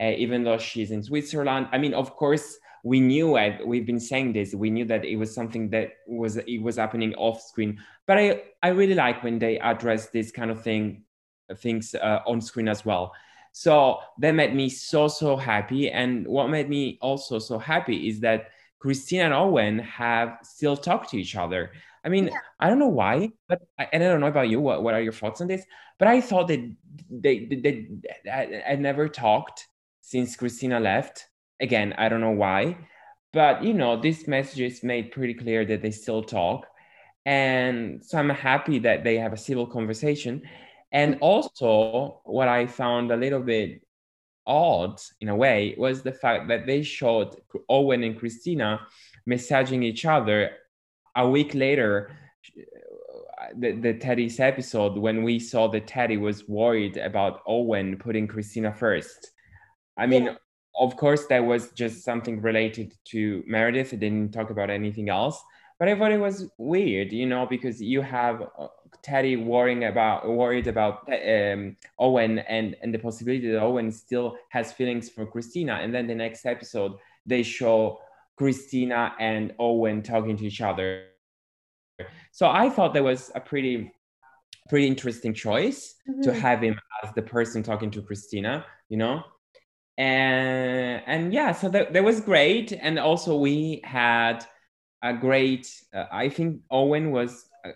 uh, 0.00 0.12
even 0.24 0.44
though 0.44 0.58
she's 0.58 0.92
in 0.92 1.02
Switzerland. 1.02 1.66
I 1.72 1.78
mean, 1.78 1.94
of 1.94 2.14
course, 2.14 2.46
we 2.84 3.00
knew 3.00 3.36
it. 3.36 3.66
We've 3.66 3.88
been 3.92 4.04
saying 4.12 4.32
this. 4.32 4.54
We 4.54 4.70
knew 4.70 4.84
that 4.92 5.04
it 5.04 5.16
was 5.16 5.34
something 5.34 5.70
that 5.70 5.88
was 6.06 6.36
it 6.36 6.62
was 6.62 6.76
happening 6.76 7.12
off 7.16 7.42
screen. 7.42 7.80
But 8.06 8.16
I 8.22 8.26
I 8.62 8.68
really 8.80 8.94
like 8.94 9.24
when 9.24 9.40
they 9.40 9.58
address 9.58 10.02
this 10.10 10.30
kind 10.38 10.50
of 10.52 10.62
thing, 10.62 11.02
things 11.64 11.94
uh, 11.94 12.20
on 12.30 12.40
screen 12.40 12.68
as 12.68 12.84
well. 12.84 13.12
So 13.52 13.98
that 14.20 14.34
made 14.40 14.54
me 14.54 14.68
so 14.70 15.08
so 15.08 15.36
happy. 15.36 15.90
And 15.90 16.28
what 16.28 16.48
made 16.48 16.68
me 16.68 16.96
also 17.02 17.40
so 17.40 17.58
happy 17.58 17.98
is 18.08 18.20
that 18.20 18.40
Cristina 18.78 19.24
and 19.24 19.34
Owen 19.34 19.80
have 19.80 20.38
still 20.42 20.76
talked 20.76 21.10
to 21.10 21.18
each 21.18 21.34
other. 21.34 21.72
I 22.04 22.08
mean, 22.08 22.26
yeah. 22.26 22.38
I 22.58 22.68
don't 22.68 22.78
know 22.78 22.88
why, 22.88 23.30
but 23.48 23.60
and 23.78 24.02
I 24.02 24.08
don't 24.08 24.20
know 24.20 24.26
about 24.26 24.48
you. 24.48 24.60
What, 24.60 24.82
what 24.82 24.94
are 24.94 25.02
your 25.02 25.12
thoughts 25.12 25.40
on 25.40 25.48
this? 25.48 25.64
But 25.98 26.08
I 26.08 26.20
thought 26.20 26.48
that 26.48 26.74
they, 27.10 27.44
they, 27.44 27.56
they, 27.56 27.88
they 28.24 28.62
had 28.64 28.80
never 28.80 29.08
talked 29.08 29.66
since 30.00 30.36
Cristina 30.36 30.80
left. 30.80 31.26
Again, 31.60 31.94
I 31.98 32.08
don't 32.08 32.22
know 32.22 32.30
why, 32.30 32.78
but 33.32 33.62
you 33.62 33.74
know, 33.74 34.00
this 34.00 34.26
message 34.26 34.60
is 34.60 34.82
made 34.82 35.12
pretty 35.12 35.34
clear 35.34 35.64
that 35.66 35.82
they 35.82 35.90
still 35.90 36.22
talk, 36.22 36.66
and 37.26 38.02
so 38.02 38.18
I'm 38.18 38.30
happy 38.30 38.78
that 38.80 39.04
they 39.04 39.18
have 39.18 39.34
a 39.34 39.36
civil 39.36 39.66
conversation. 39.66 40.42
And 40.92 41.14
mm-hmm. 41.14 41.22
also, 41.22 42.20
what 42.24 42.48
I 42.48 42.66
found 42.66 43.12
a 43.12 43.16
little 43.16 43.40
bit 43.42 43.82
odd 44.46 44.98
in 45.20 45.28
a 45.28 45.36
way 45.36 45.74
was 45.78 46.02
the 46.02 46.12
fact 46.12 46.48
that 46.48 46.66
they 46.66 46.82
showed 46.82 47.36
Owen 47.68 48.02
and 48.02 48.18
Cristina 48.18 48.80
messaging 49.28 49.84
each 49.84 50.04
other 50.04 50.50
a 51.16 51.28
week 51.28 51.54
later 51.54 52.10
the, 53.56 53.72
the 53.72 53.94
Teddy's 53.94 54.40
episode 54.40 54.96
when 54.96 55.22
we 55.22 55.38
saw 55.38 55.68
that 55.68 55.86
Teddy 55.86 56.16
was 56.16 56.48
worried 56.48 56.96
about 56.96 57.40
Owen 57.46 57.96
putting 57.96 58.26
Cristina 58.26 58.72
first. 58.72 59.32
I 59.96 60.06
mean, 60.06 60.24
yeah. 60.24 60.34
of 60.78 60.96
course, 60.96 61.26
that 61.26 61.44
was 61.44 61.72
just 61.72 62.04
something 62.04 62.40
related 62.40 62.94
to 63.06 63.42
Meredith. 63.46 63.92
It 63.92 64.00
didn't 64.00 64.32
talk 64.32 64.50
about 64.50 64.70
anything 64.70 65.08
else. 65.08 65.42
but 65.78 65.88
I 65.88 65.96
thought 65.96 66.12
it 66.12 66.20
was 66.20 66.46
weird, 66.58 67.10
you 67.10 67.26
know, 67.26 67.46
because 67.46 67.80
you 67.80 68.02
have 68.02 68.42
uh, 68.58 68.68
Teddy 69.02 69.36
worrying 69.36 69.84
about 69.84 70.28
worried 70.28 70.66
about 70.66 71.08
um, 71.08 71.76
Owen 71.98 72.38
and 72.40 72.76
and 72.82 72.92
the 72.92 72.98
possibility 72.98 73.50
that 73.50 73.62
Owen 73.62 73.90
still 73.90 74.36
has 74.50 74.72
feelings 74.72 75.08
for 75.08 75.24
Cristina, 75.24 75.74
and 75.82 75.94
then 75.94 76.06
the 76.06 76.14
next 76.14 76.44
episode 76.44 76.92
they 77.26 77.42
show 77.42 78.00
Cristina 78.40 79.12
and 79.20 79.52
Owen 79.58 80.02
talking 80.02 80.34
to 80.38 80.46
each 80.46 80.62
other. 80.62 81.04
So 82.32 82.48
I 82.48 82.70
thought 82.70 82.94
that 82.94 83.04
was 83.04 83.30
a 83.34 83.40
pretty 83.40 83.92
pretty 84.70 84.86
interesting 84.86 85.34
choice 85.34 85.96
mm-hmm. 86.08 86.22
to 86.22 86.32
have 86.32 86.62
him 86.62 86.80
as 87.04 87.12
the 87.14 87.20
person 87.20 87.62
talking 87.62 87.90
to 87.90 88.00
Cristina, 88.00 88.64
you 88.88 88.96
know. 88.96 89.22
And 89.98 91.02
and 91.06 91.34
yeah, 91.34 91.52
so 91.52 91.68
that, 91.68 91.92
that 91.92 92.02
was 92.02 92.22
great. 92.22 92.72
And 92.72 92.98
also 92.98 93.36
we 93.36 93.82
had 93.84 94.46
a 95.02 95.12
great. 95.12 95.70
Uh, 95.94 96.06
I 96.10 96.30
think 96.30 96.62
Owen 96.70 97.10
was 97.10 97.44
uh, 97.62 97.72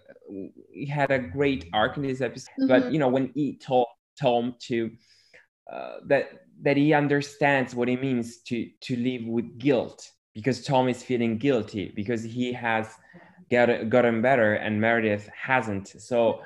he 0.72 0.86
had 0.86 1.10
a 1.10 1.18
great 1.18 1.68
arc 1.74 1.98
in 1.98 2.04
this 2.04 2.22
episode. 2.22 2.52
Mm-hmm. 2.58 2.68
But 2.68 2.90
you 2.90 2.98
know 2.98 3.08
when 3.08 3.32
he 3.34 3.58
told 3.58 3.88
Tom 4.18 4.54
to 4.68 4.90
uh, 5.70 5.96
that 6.06 6.30
that 6.62 6.78
he 6.78 6.94
understands 6.94 7.74
what 7.74 7.90
it 7.90 8.00
means 8.00 8.38
to 8.44 8.70
to 8.80 8.96
live 8.96 9.26
with 9.26 9.58
guilt 9.58 10.10
because 10.34 10.64
Tom 10.64 10.88
is 10.88 11.02
feeling 11.02 11.38
guilty 11.38 11.92
because 11.94 12.22
he 12.22 12.52
has 12.52 12.88
got, 13.50 13.88
gotten 13.88 14.20
better 14.20 14.54
and 14.54 14.80
Meredith 14.80 15.28
hasn't. 15.28 15.88
So 16.00 16.42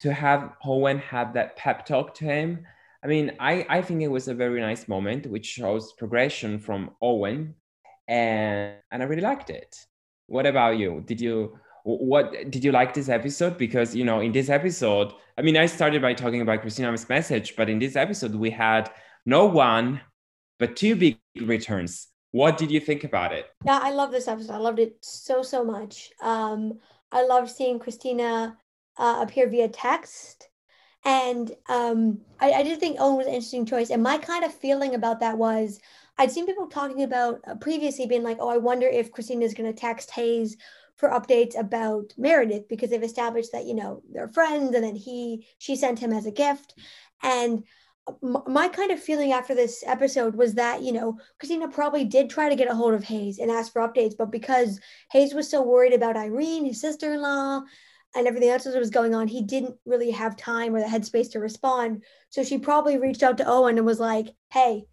to 0.00 0.12
have 0.12 0.52
Owen 0.64 0.98
have 0.98 1.34
that 1.34 1.56
pep 1.56 1.86
talk 1.86 2.14
to 2.16 2.24
him, 2.24 2.66
I 3.02 3.06
mean, 3.06 3.32
I, 3.40 3.66
I 3.68 3.82
think 3.82 4.02
it 4.02 4.08
was 4.08 4.28
a 4.28 4.34
very 4.34 4.60
nice 4.60 4.86
moment, 4.86 5.26
which 5.26 5.46
shows 5.46 5.92
progression 5.92 6.58
from 6.58 6.90
Owen, 7.00 7.54
and 8.06 8.74
and 8.90 9.02
I 9.02 9.06
really 9.06 9.22
liked 9.22 9.48
it. 9.48 9.74
What 10.26 10.46
about 10.46 10.78
you? 10.78 11.02
Did 11.06 11.20
you 11.20 11.58
what 11.84 12.32
did 12.50 12.62
you 12.62 12.72
like 12.72 12.92
this 12.92 13.08
episode? 13.08 13.56
Because 13.56 13.96
you 13.96 14.04
know, 14.04 14.20
in 14.20 14.32
this 14.32 14.50
episode, 14.50 15.14
I 15.38 15.42
mean, 15.42 15.56
I 15.56 15.64
started 15.64 16.02
by 16.02 16.12
talking 16.12 16.42
about 16.42 16.60
Cristina's 16.60 17.08
message, 17.08 17.56
but 17.56 17.70
in 17.70 17.78
this 17.78 17.96
episode, 17.96 18.34
we 18.34 18.50
had 18.50 18.90
no 19.24 19.46
one 19.46 20.02
but 20.58 20.76
two 20.76 20.94
big 20.94 21.18
returns. 21.40 22.09
What 22.32 22.58
did 22.58 22.70
you 22.70 22.80
think 22.80 23.04
about 23.04 23.32
it? 23.32 23.46
Yeah, 23.64 23.80
I 23.82 23.90
love 23.90 24.10
this 24.10 24.28
episode. 24.28 24.54
I 24.54 24.58
loved 24.58 24.78
it 24.78 24.96
so 25.00 25.42
so 25.42 25.64
much. 25.64 26.10
Um, 26.22 26.78
I 27.10 27.24
loved 27.24 27.50
seeing 27.50 27.78
Cristina 27.78 28.56
uh, 28.96 29.18
appear 29.20 29.48
via 29.48 29.68
text, 29.68 30.48
and 31.04 31.50
um, 31.68 32.20
I, 32.38 32.52
I 32.52 32.62
did 32.62 32.78
think 32.78 32.98
Owen 33.00 33.16
was 33.16 33.26
an 33.26 33.34
interesting 33.34 33.66
choice. 33.66 33.90
And 33.90 34.02
my 34.02 34.18
kind 34.18 34.44
of 34.44 34.54
feeling 34.54 34.94
about 34.94 35.20
that 35.20 35.38
was 35.38 35.80
I'd 36.18 36.30
seen 36.30 36.46
people 36.46 36.66
talking 36.66 37.02
about 37.02 37.40
uh, 37.46 37.56
previously 37.56 38.06
being 38.06 38.22
like, 38.22 38.38
oh, 38.40 38.48
I 38.48 38.58
wonder 38.58 38.86
if 38.86 39.10
Cristina 39.10 39.44
is 39.44 39.54
going 39.54 39.72
to 39.72 39.78
text 39.78 40.10
Hayes 40.12 40.56
for 41.00 41.08
updates 41.08 41.58
about 41.58 42.12
Meredith 42.18 42.68
because 42.68 42.90
they've 42.90 43.02
established 43.02 43.52
that 43.52 43.64
you 43.64 43.74
know 43.74 44.02
they're 44.12 44.28
friends 44.28 44.74
and 44.74 44.84
then 44.84 44.94
he 44.94 45.46
she 45.58 45.74
sent 45.74 45.98
him 45.98 46.12
as 46.12 46.26
a 46.26 46.30
gift 46.30 46.74
and 47.22 47.64
my 48.22 48.68
kind 48.68 48.90
of 48.90 49.00
feeling 49.00 49.32
after 49.32 49.54
this 49.54 49.82
episode 49.86 50.34
was 50.34 50.54
that 50.54 50.82
you 50.82 50.92
know 50.92 51.18
Cristina 51.38 51.68
probably 51.68 52.04
did 52.04 52.30
try 52.30 52.48
to 52.48 52.56
get 52.56 52.70
a 52.70 52.74
hold 52.74 52.94
of 52.94 53.04
Hayes 53.04 53.38
and 53.38 53.50
ask 53.50 53.72
for 53.72 53.86
updates, 53.86 54.14
but 54.16 54.30
because 54.30 54.80
Hayes 55.12 55.34
was 55.34 55.50
so 55.50 55.62
worried 55.62 55.92
about 55.92 56.16
Irene, 56.16 56.64
his 56.64 56.80
sister-in-law, 56.80 57.62
and 58.14 58.26
everything 58.26 58.50
else 58.50 58.64
that 58.64 58.76
was 58.76 58.90
going 58.90 59.14
on, 59.14 59.28
he 59.28 59.42
didn't 59.42 59.76
really 59.84 60.10
have 60.10 60.36
time 60.36 60.74
or 60.74 60.80
the 60.80 60.86
headspace 60.86 61.32
to 61.32 61.40
respond. 61.40 62.02
So 62.30 62.42
she 62.42 62.58
probably 62.58 62.98
reached 62.98 63.22
out 63.22 63.38
to 63.38 63.46
Owen 63.46 63.78
and 63.78 63.86
was 63.86 64.00
like, 64.00 64.28
"Hey, 64.52 64.84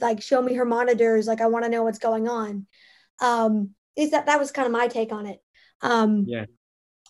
like 0.00 0.22
show 0.22 0.42
me 0.42 0.54
her 0.54 0.64
monitors. 0.64 1.26
Like 1.26 1.40
I 1.40 1.46
want 1.46 1.64
to 1.64 1.70
know 1.70 1.84
what's 1.84 1.98
going 1.98 2.28
on." 2.28 2.66
Um, 3.20 3.70
is 3.96 4.10
that 4.10 4.26
that 4.26 4.38
was 4.38 4.52
kind 4.52 4.66
of 4.66 4.72
my 4.72 4.88
take 4.88 5.12
on 5.12 5.26
it. 5.26 5.40
Um, 5.82 6.24
yeah 6.26 6.44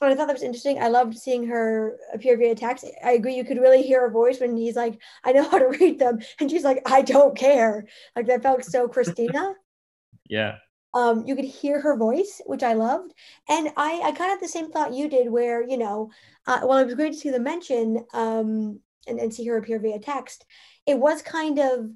but 0.01 0.11
I 0.11 0.15
thought 0.15 0.27
that 0.27 0.35
was 0.35 0.43
interesting. 0.43 0.83
I 0.83 0.89
loved 0.89 1.17
seeing 1.17 1.47
her 1.47 1.97
appear 2.13 2.37
via 2.37 2.55
text. 2.55 2.85
I 3.05 3.13
agree. 3.13 3.35
You 3.35 3.45
could 3.45 3.59
really 3.59 3.83
hear 3.83 4.03
her 4.03 4.11
voice 4.11 4.41
when 4.41 4.57
he's 4.57 4.77
like, 4.77 5.01
I 5.25 5.33
know 5.33 5.49
how 5.49 5.59
to 5.59 5.69
read 5.81 5.99
them. 5.99 6.21
And 6.41 6.51
she's 6.51 6.65
like, 6.65 6.83
I 6.87 7.03
don't 7.03 7.37
care. 7.37 7.87
Like 8.15 8.27
that 8.27 8.43
felt 8.43 8.65
so 8.65 8.89
Cristina. 8.89 9.55
yeah. 10.29 10.57
Um, 10.95 11.25
you 11.27 11.37
could 11.37 11.45
hear 11.45 11.81
her 11.81 11.97
voice, 11.97 12.41
which 12.47 12.63
I 12.63 12.73
loved. 12.73 13.13
And 13.49 13.69
I, 13.77 14.01
I 14.03 14.13
kind 14.13 14.33
of 14.33 14.39
had 14.39 14.41
the 14.41 14.49
same 14.49 14.71
thought 14.71 14.95
you 14.95 15.09
did 15.09 15.31
where, 15.31 15.63
you 15.63 15.77
know, 15.77 16.11
uh, 16.47 16.61
while 16.61 16.79
it 16.79 16.87
was 16.87 16.95
great 16.95 17.13
to 17.13 17.19
see 17.19 17.31
the 17.31 17.41
mention 17.41 18.05
um, 18.15 18.81
and, 19.07 19.19
and 19.19 19.33
see 19.33 19.47
her 19.47 19.59
appear 19.59 19.79
via 19.79 19.99
text, 19.99 20.47
it 20.87 20.99
was 20.99 21.21
kind 21.21 21.59
of 21.59 21.91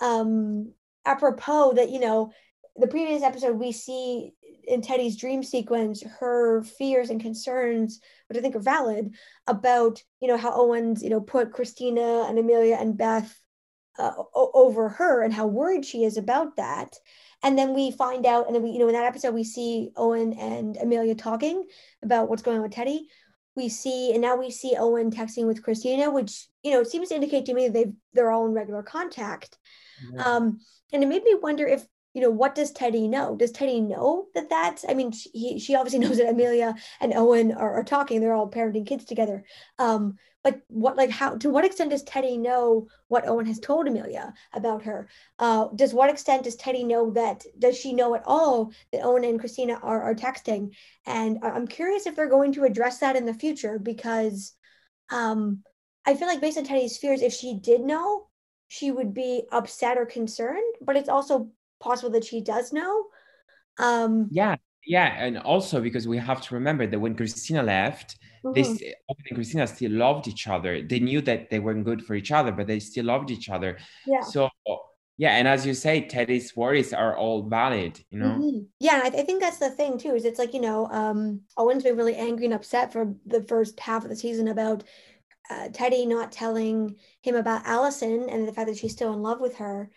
um, 0.00 0.72
apropos 1.04 1.74
that, 1.74 1.90
you 1.90 2.00
know, 2.00 2.32
the 2.76 2.86
previous 2.86 3.22
episode 3.22 3.58
we 3.58 3.72
see 3.72 4.32
in 4.66 4.82
Teddy's 4.82 5.16
dream 5.16 5.42
sequence 5.42 6.02
her 6.18 6.62
fears 6.62 7.10
and 7.10 7.20
concerns, 7.20 8.00
which 8.28 8.38
I 8.38 8.40
think 8.40 8.56
are 8.56 8.60
valid, 8.60 9.14
about 9.46 10.02
you 10.20 10.28
know 10.28 10.36
how 10.36 10.52
Owens 10.52 11.02
you 11.02 11.10
know 11.10 11.20
put 11.20 11.52
Cristina 11.52 12.26
and 12.28 12.38
Amelia 12.38 12.76
and 12.76 12.96
Beth 12.96 13.38
uh, 13.98 14.12
over 14.34 14.88
her 14.88 15.22
and 15.22 15.32
how 15.32 15.46
worried 15.46 15.84
she 15.84 16.04
is 16.04 16.16
about 16.16 16.56
that. 16.56 16.94
And 17.42 17.58
then 17.58 17.74
we 17.74 17.90
find 17.90 18.26
out, 18.26 18.46
and 18.46 18.54
then 18.54 18.62
we 18.62 18.70
you 18.70 18.78
know 18.78 18.88
in 18.88 18.94
that 18.94 19.04
episode 19.06 19.34
we 19.34 19.44
see 19.44 19.90
Owen 19.96 20.32
and 20.34 20.76
Amelia 20.76 21.14
talking 21.14 21.66
about 22.02 22.28
what's 22.28 22.42
going 22.42 22.58
on 22.58 22.62
with 22.62 22.72
Teddy. 22.72 23.08
We 23.54 23.68
see, 23.70 24.12
and 24.12 24.20
now 24.20 24.36
we 24.36 24.50
see 24.50 24.76
Owen 24.78 25.10
texting 25.10 25.46
with 25.46 25.62
Cristina, 25.62 26.10
which 26.10 26.48
you 26.62 26.72
know 26.72 26.82
seems 26.82 27.08
to 27.08 27.14
indicate 27.14 27.46
to 27.46 27.54
me 27.54 27.68
they 27.68 27.92
they're 28.12 28.30
all 28.30 28.46
in 28.46 28.52
regular 28.52 28.82
contact. 28.82 29.56
Yeah. 30.12 30.22
Um, 30.22 30.60
and 30.92 31.02
it 31.02 31.06
made 31.06 31.24
me 31.24 31.34
wonder 31.40 31.66
if 31.66 31.84
you 32.16 32.22
know, 32.22 32.30
what 32.30 32.54
does 32.54 32.72
Teddy 32.72 33.08
know? 33.08 33.36
Does 33.36 33.52
Teddy 33.52 33.78
know 33.78 34.28
that 34.34 34.48
that's, 34.48 34.86
I 34.88 34.94
mean, 34.94 35.12
she, 35.12 35.58
she 35.58 35.74
obviously 35.74 35.98
knows 36.08 36.16
that 36.16 36.30
Amelia 36.30 36.74
and 36.98 37.12
Owen 37.12 37.52
are, 37.52 37.74
are 37.74 37.84
talking, 37.84 38.22
they're 38.22 38.32
all 38.32 38.50
parenting 38.50 38.86
kids 38.86 39.04
together. 39.04 39.44
Um, 39.78 40.16
but 40.42 40.62
what, 40.68 40.96
like, 40.96 41.10
how, 41.10 41.36
to 41.36 41.50
what 41.50 41.66
extent 41.66 41.90
does 41.90 42.04
Teddy 42.04 42.38
know 42.38 42.88
what 43.08 43.28
Owen 43.28 43.44
has 43.44 43.60
told 43.60 43.86
Amelia 43.86 44.32
about 44.54 44.84
her? 44.84 45.10
Uh, 45.38 45.68
does 45.76 45.92
what 45.92 46.08
extent 46.08 46.44
does 46.44 46.56
Teddy 46.56 46.84
know 46.84 47.10
that, 47.10 47.44
does 47.58 47.78
she 47.78 47.92
know 47.92 48.14
at 48.14 48.22
all 48.24 48.72
that 48.92 49.02
Owen 49.04 49.24
and 49.24 49.38
Cristina 49.38 49.74
are, 49.82 50.00
are 50.00 50.14
texting? 50.14 50.70
And 51.04 51.40
I'm 51.42 51.66
curious 51.66 52.06
if 52.06 52.16
they're 52.16 52.30
going 52.30 52.54
to 52.54 52.64
address 52.64 52.96
that 53.00 53.16
in 53.16 53.26
the 53.26 53.34
future 53.34 53.78
because 53.78 54.54
um, 55.10 55.62
I 56.06 56.14
feel 56.14 56.28
like 56.28 56.40
based 56.40 56.56
on 56.56 56.64
Teddy's 56.64 56.96
fears, 56.96 57.20
if 57.20 57.34
she 57.34 57.58
did 57.62 57.82
know, 57.82 58.28
she 58.68 58.90
would 58.90 59.12
be 59.12 59.42
upset 59.52 59.98
or 59.98 60.06
concerned, 60.06 60.74
but 60.80 60.96
it's 60.96 61.10
also 61.10 61.50
possible 61.80 62.10
that 62.12 62.24
she 62.24 62.40
does 62.40 62.72
know. 62.72 63.04
Um, 63.78 64.28
yeah, 64.30 64.56
yeah, 64.86 65.14
and 65.18 65.38
also 65.38 65.80
because 65.80 66.06
we 66.06 66.18
have 66.18 66.40
to 66.42 66.54
remember 66.54 66.86
that 66.86 66.98
when 66.98 67.14
Cristina 67.16 67.62
left, 67.62 68.16
mm-hmm. 68.44 68.52
they 68.54 68.94
and 69.08 69.34
Cristina 69.34 69.66
still 69.66 69.92
loved 69.92 70.28
each 70.28 70.46
other. 70.46 70.82
They 70.82 71.00
knew 71.00 71.20
that 71.22 71.50
they 71.50 71.58
weren't 71.58 71.84
good 71.84 72.04
for 72.04 72.14
each 72.14 72.32
other, 72.32 72.52
but 72.52 72.66
they 72.66 72.80
still 72.80 73.06
loved 73.06 73.30
each 73.30 73.48
other. 73.48 73.78
Yeah. 74.06 74.22
So 74.22 74.48
yeah, 75.18 75.36
and 75.36 75.48
as 75.48 75.64
you 75.64 75.72
say, 75.72 76.02
Teddy's 76.02 76.54
worries 76.54 76.92
are 76.92 77.16
all 77.16 77.42
valid, 77.42 77.98
you 78.10 78.18
know. 78.18 78.26
Mm-hmm. 78.26 78.58
Yeah, 78.80 79.00
I, 79.02 79.08
th- 79.08 79.22
I, 79.22 79.24
think 79.24 79.40
that's 79.40 79.58
the 79.58 79.70
thing 79.70 79.96
too. 79.98 80.14
Is 80.14 80.26
it's 80.26 80.38
like 80.38 80.52
you 80.52 80.60
know, 80.60 80.86
um, 80.88 81.40
Owen's 81.56 81.84
been 81.84 81.96
really 81.96 82.14
angry 82.14 82.44
and 82.44 82.54
upset 82.54 82.92
for 82.92 83.14
the 83.24 83.42
first 83.44 83.80
half 83.80 84.04
of 84.04 84.10
the 84.10 84.16
season 84.16 84.48
about 84.48 84.84
uh, 85.50 85.68
Teddy 85.72 86.04
not 86.04 86.32
telling 86.32 86.96
him 87.22 87.34
about 87.34 87.66
Allison 87.66 88.28
and 88.28 88.46
the 88.46 88.52
fact 88.52 88.68
that 88.68 88.76
she's 88.76 88.92
still 88.92 89.12
in 89.14 89.22
love 89.22 89.40
with 89.40 89.56
her. 89.56 89.90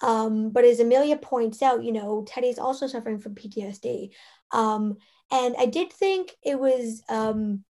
Um, 0.00 0.50
but 0.50 0.64
as 0.64 0.80
Amelia 0.80 1.16
points 1.16 1.62
out, 1.62 1.84
you 1.84 1.92
know, 1.92 2.24
Teddy's 2.26 2.58
also 2.58 2.86
suffering 2.86 3.18
from 3.18 3.34
PTSD. 3.34 4.10
Um, 4.52 4.96
and 5.30 5.54
I 5.58 5.66
did 5.66 5.92
think 5.92 6.32
it 6.42 6.58
was 6.58 7.02
um, 7.08 7.64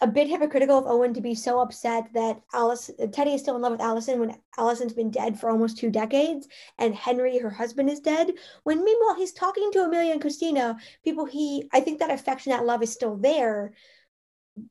a 0.00 0.06
bit 0.06 0.28
hypocritical 0.28 0.78
of 0.78 0.86
Owen 0.86 1.14
to 1.14 1.22
be 1.22 1.34
so 1.34 1.60
upset 1.60 2.08
that 2.12 2.42
Alice 2.52 2.90
Teddy 3.12 3.32
is 3.32 3.40
still 3.40 3.56
in 3.56 3.62
love 3.62 3.72
with 3.72 3.80
Allison 3.80 4.20
when 4.20 4.36
Allison's 4.58 4.92
been 4.92 5.10
dead 5.10 5.40
for 5.40 5.48
almost 5.48 5.78
two 5.78 5.90
decades 5.90 6.46
and 6.78 6.94
Henry, 6.94 7.38
her 7.38 7.50
husband, 7.50 7.88
is 7.88 8.00
dead. 8.00 8.32
When 8.64 8.84
meanwhile 8.84 9.14
he's 9.14 9.32
talking 9.32 9.70
to 9.72 9.84
Amelia 9.84 10.12
and 10.12 10.20
Cristina, 10.20 10.76
people 11.02 11.24
he 11.24 11.68
I 11.72 11.80
think 11.80 12.00
that 12.00 12.10
affection, 12.10 12.50
that 12.50 12.66
love 12.66 12.82
is 12.82 12.92
still 12.92 13.16
there. 13.16 13.72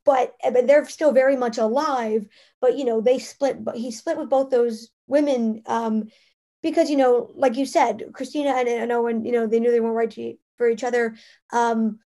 But, 0.04 0.36
but 0.44 0.66
they're 0.66 0.86
still 0.86 1.12
very 1.12 1.36
much 1.36 1.58
alive. 1.58 2.28
But 2.62 2.78
you 2.78 2.86
know, 2.86 3.02
they 3.02 3.18
split 3.18 3.64
but 3.64 3.78
he 3.78 3.92
split 3.92 4.18
with 4.18 4.30
both 4.30 4.52
those 4.52 4.90
women 5.08 5.64
um 5.66 6.06
because 6.66 6.90
you 6.90 6.98
know, 6.98 7.30
like 7.36 7.58
you 7.58 7.66
said, 7.68 8.06
Cristina 8.12 8.50
and, 8.50 8.68
and 8.68 8.92
Owen, 8.92 9.24
you 9.24 9.32
know, 9.32 9.46
they 9.46 9.60
knew 9.60 9.70
they 9.70 9.80
weren't 9.80 9.96
right 9.96 10.10
to, 10.10 10.34
for 10.58 10.68
each 10.68 10.84
other. 10.84 11.16
Um, 11.54 12.00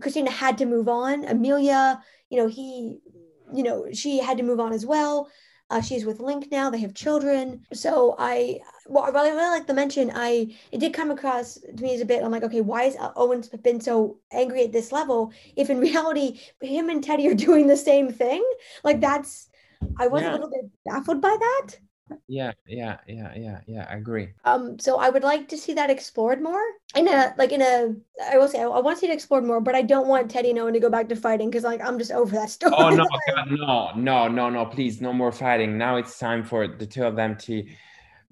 Cristina 0.00 0.30
had 0.30 0.56
to 0.58 0.66
move 0.66 0.88
on. 0.88 1.24
Amelia, 1.24 2.00
you 2.30 2.38
know, 2.38 2.46
he, 2.46 3.00
you 3.52 3.64
know, 3.64 3.86
she 3.92 4.20
had 4.20 4.36
to 4.38 4.44
move 4.44 4.60
on 4.60 4.72
as 4.72 4.86
well. 4.86 5.28
Uh, 5.68 5.80
she's 5.80 6.04
with 6.04 6.20
Link 6.20 6.46
now. 6.52 6.70
They 6.70 6.78
have 6.78 6.94
children. 6.94 7.66
So 7.72 8.14
I, 8.20 8.60
well, 8.86 9.02
I 9.02 9.08
really, 9.08 9.32
really 9.32 9.50
like 9.50 9.66
the 9.66 9.74
mention. 9.74 10.12
I 10.14 10.54
it 10.70 10.78
did 10.78 10.94
come 10.94 11.10
across 11.10 11.54
to 11.54 11.82
me 11.82 11.92
as 11.92 12.00
a 12.00 12.06
bit. 12.06 12.22
I'm 12.22 12.30
like, 12.30 12.44
okay, 12.44 12.60
why 12.60 12.84
has 12.84 12.96
Owen's 13.16 13.48
been 13.48 13.80
so 13.80 14.20
angry 14.32 14.62
at 14.62 14.70
this 14.70 14.92
level? 14.92 15.32
If 15.56 15.70
in 15.70 15.80
reality, 15.88 16.38
him 16.60 16.88
and 16.88 17.02
Teddy 17.02 17.26
are 17.26 17.34
doing 17.34 17.66
the 17.66 17.76
same 17.76 18.12
thing. 18.12 18.48
Like 18.84 19.00
that's, 19.00 19.48
I 19.98 20.06
was 20.06 20.22
yeah. 20.22 20.30
a 20.30 20.34
little 20.34 20.50
bit 20.50 20.70
baffled 20.86 21.20
by 21.20 21.36
that. 21.36 21.78
Yeah, 22.26 22.52
yeah, 22.66 22.98
yeah, 23.06 23.32
yeah, 23.36 23.60
yeah. 23.66 23.86
I 23.90 23.96
agree. 23.96 24.28
Um, 24.44 24.78
so 24.78 24.98
I 24.98 25.10
would 25.10 25.22
like 25.22 25.48
to 25.48 25.56
see 25.56 25.74
that 25.74 25.90
explored 25.90 26.42
more 26.42 26.62
in 26.94 27.08
a 27.08 27.34
like 27.38 27.52
in 27.52 27.62
a. 27.62 27.94
I 28.30 28.38
will 28.38 28.48
say 28.48 28.60
I, 28.60 28.66
I 28.66 28.80
want 28.80 28.96
to 28.96 29.00
see 29.00 29.10
it 29.10 29.14
explored 29.14 29.44
more, 29.44 29.60
but 29.60 29.74
I 29.74 29.82
don't 29.82 30.08
want 30.08 30.30
Teddy 30.30 30.50
and 30.50 30.58
Owen 30.58 30.74
to 30.74 30.80
go 30.80 30.90
back 30.90 31.08
to 31.08 31.16
fighting 31.16 31.50
because 31.50 31.64
like 31.64 31.80
I'm 31.80 31.98
just 31.98 32.12
over 32.12 32.34
that 32.36 32.50
story. 32.50 32.74
Oh 32.76 32.90
no, 32.90 33.06
God, 33.34 33.50
no, 33.50 33.92
no, 33.96 34.28
no, 34.28 34.50
no! 34.50 34.66
Please, 34.66 35.00
no 35.00 35.12
more 35.12 35.32
fighting. 35.32 35.78
Now 35.78 35.96
it's 35.96 36.18
time 36.18 36.44
for 36.44 36.68
the 36.68 36.86
two 36.86 37.04
of 37.04 37.16
them 37.16 37.36
to 37.38 37.64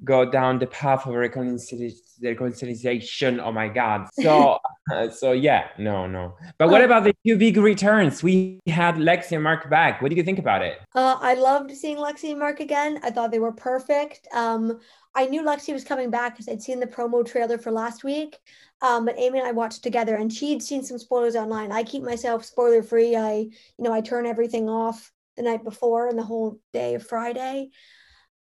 go 0.05 0.31
down 0.31 0.59
the 0.59 0.67
path 0.67 1.07
of 1.07 1.15
reconciliation. 1.15 3.41
Oh 3.41 3.53
my 3.53 3.69
God! 3.69 4.09
So, 4.23 4.59
uh, 4.93 5.11
so 5.11 5.33
yeah, 5.33 5.69
no, 5.79 6.07
no. 6.07 6.35
But 6.59 6.71
what 6.71 6.83
about 6.83 7.05
the 7.05 7.15
two 7.27 7.37
big 7.37 7.57
returns? 7.57 8.23
We 8.23 8.61
had 8.67 8.97
Lexie 8.97 9.33
and 9.33 9.43
Mark 9.43 9.69
back. 9.71 10.01
What 10.01 10.11
do 10.11 10.17
you 10.17 10.23
think 10.23 10.39
about 10.39 10.63
it? 10.63 10.79
Uh, 10.95 11.17
I 11.21 11.35
loved 11.35 11.71
seeing 11.73 11.97
Lexie 11.97 12.31
and 12.31 12.39
Mark 12.39 12.61
again. 12.61 13.01
I 13.03 13.11
thought 13.11 13.31
they 13.31 13.39
were 13.39 13.53
perfect. 13.53 14.27
Um, 14.33 14.81
I 15.15 15.27
knew 15.27 15.43
Lexie 15.43 15.73
was 15.73 15.85
coming 15.85 16.11
back 16.11 16.35
because 16.35 16.49
I'd 16.49 16.63
seen 16.63 16.81
the 16.81 16.87
promo 16.87 17.27
trailer 17.27 17.59
for 17.59 17.73
last 17.73 18.05
week. 18.05 18.39
Um, 18.83 19.05
but 19.05 19.19
Amy 19.19 19.39
and 19.39 19.49
I 19.49 19.53
watched 19.53 19.83
together, 19.83 20.17
and 20.17 20.33
she'd 20.33 20.63
seen 20.63 20.83
some 20.83 20.99
spoilers 20.99 21.37
online. 21.37 21.73
I 21.73 21.83
keep 21.83 22.03
myself 22.03 22.45
spoiler 22.45 22.83
free. 22.83 23.17
I, 23.17 23.39
you 23.39 23.51
know, 23.79 23.93
I 23.93 24.03
turn 24.03 24.27
everything 24.27 24.69
off 24.69 25.11
the 25.37 25.43
night 25.43 25.65
before 25.65 26.09
and 26.09 26.19
the 26.19 26.25
whole 26.25 26.61
day 26.73 26.95
of 26.95 27.07
Friday. 27.07 27.71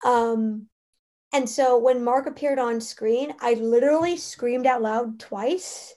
Um, 0.05 0.67
and 1.35 1.51
so 1.51 1.77
when 1.77 2.05
Mark 2.05 2.27
appeared 2.27 2.61
on 2.61 2.81
screen, 2.81 3.35
I 3.41 3.55
literally 3.55 4.17
screamed 4.17 4.67
out 4.67 4.83
loud 4.83 5.19
twice. 5.19 5.93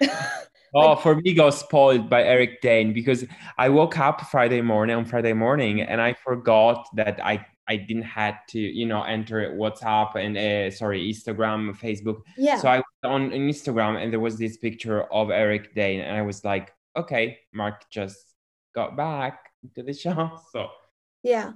oh, 0.74 0.96
for 0.96 1.16
me, 1.16 1.34
got 1.34 1.50
spoiled 1.50 2.08
by 2.08 2.24
Eric 2.24 2.62
Dane 2.62 2.94
because 2.94 3.26
I 3.58 3.68
woke 3.68 3.98
up 3.98 4.22
Friday 4.22 4.62
morning 4.62 4.96
on 4.96 5.04
Friday 5.04 5.34
morning 5.34 5.82
and 5.82 6.00
I 6.00 6.14
forgot 6.14 6.88
that 6.96 7.20
I 7.22 7.44
I 7.68 7.76
didn't 7.76 8.04
had 8.04 8.38
to 8.48 8.58
you 8.58 8.86
know 8.86 9.02
enter 9.02 9.52
WhatsApp 9.52 10.16
and 10.16 10.38
uh, 10.38 10.74
sorry 10.74 11.12
Instagram, 11.12 11.76
Facebook. 11.76 12.22
Yeah. 12.38 12.56
So 12.56 12.68
I 12.68 12.78
was 12.78 12.84
on, 13.04 13.24
on 13.24 13.30
Instagram 13.32 14.02
and 14.02 14.10
there 14.10 14.18
was 14.18 14.38
this 14.38 14.56
picture 14.56 15.02
of 15.12 15.30
Eric 15.30 15.74
Dane 15.74 16.00
and 16.00 16.16
I 16.16 16.22
was 16.22 16.42
like, 16.42 16.72
okay, 16.96 17.38
Mark 17.52 17.84
just 17.90 18.34
got 18.74 18.96
back 18.96 19.50
to 19.74 19.82
the 19.82 19.92
show. 20.04 20.40
So 20.54 20.68
yeah. 21.22 21.52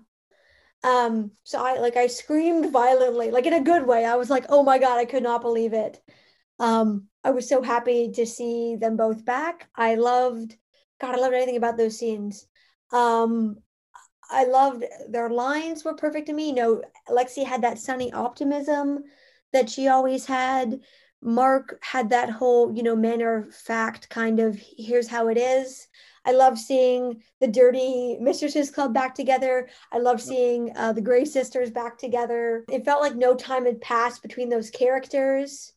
Um, 0.85 1.31
so 1.45 1.65
I 1.65 1.79
like 1.79 1.97
I 1.97 2.07
screamed 2.07 2.71
violently, 2.71 3.31
like 3.31 3.47
in 3.47 3.55
a 3.55 3.61
good 3.63 3.87
way. 3.87 4.05
I 4.05 4.17
was 4.17 4.29
like, 4.31 4.45
oh 4.51 4.63
my 4.63 4.79
God, 4.79 4.99
I 4.99 5.07
could 5.07 5.23
not 5.23 5.41
believe 5.41 5.73
it. 5.73 6.01
Um, 6.61 7.09
I 7.25 7.31
was 7.31 7.49
so 7.49 7.63
happy 7.63 8.13
to 8.13 8.27
see 8.27 8.77
them 8.77 8.97
both 8.97 9.25
back. 9.25 9.69
I 9.75 9.95
loved, 9.95 10.57
God, 11.01 11.15
I 11.15 11.19
loved 11.19 11.35
everything 11.35 11.57
about 11.57 11.79
those 11.79 11.99
scenes. 11.99 12.47
Um, 12.93 13.57
I 14.31 14.45
loved 14.45 14.85
their 15.09 15.31
lines 15.31 15.85
were 15.85 15.95
perfect 15.95 16.27
to 16.27 16.35
me. 16.35 16.49
You 16.49 16.55
know, 16.55 16.83
Lexie 17.09 17.47
had 17.47 17.63
that 17.63 17.79
sunny 17.79 18.13
optimism 18.13 19.05
that 19.53 19.71
she 19.71 19.89
always 19.89 20.27
had. 20.27 20.81
Mark 21.23 21.79
had 21.83 22.11
that 22.11 22.29
whole, 22.29 22.75
you 22.77 22.83
know, 22.83 22.95
manner 22.95 23.37
of 23.37 23.55
fact 23.55 24.11
kind 24.11 24.39
of 24.39 24.61
here's 24.77 25.09
how 25.09 25.29
it 25.29 25.39
is. 25.39 25.89
I 26.27 26.33
love 26.33 26.59
seeing 26.59 27.23
the 27.41 27.47
Dirty 27.47 28.17
Mistresses 28.21 28.71
Club 28.71 28.95
back 28.95 29.15
together. 29.15 29.69
I 29.93 29.99
love 29.99 30.21
seeing 30.21 30.77
uh, 30.77 30.93
the 30.93 31.01
Grey 31.01 31.25
Sisters 31.25 31.71
back 31.71 31.99
together. 31.99 32.65
It 32.71 32.85
felt 32.85 33.03
like 33.03 33.15
no 33.15 33.35
time 33.35 33.67
had 33.67 33.81
passed 33.81 34.23
between 34.23 34.49
those 34.49 34.71
characters. 34.71 35.73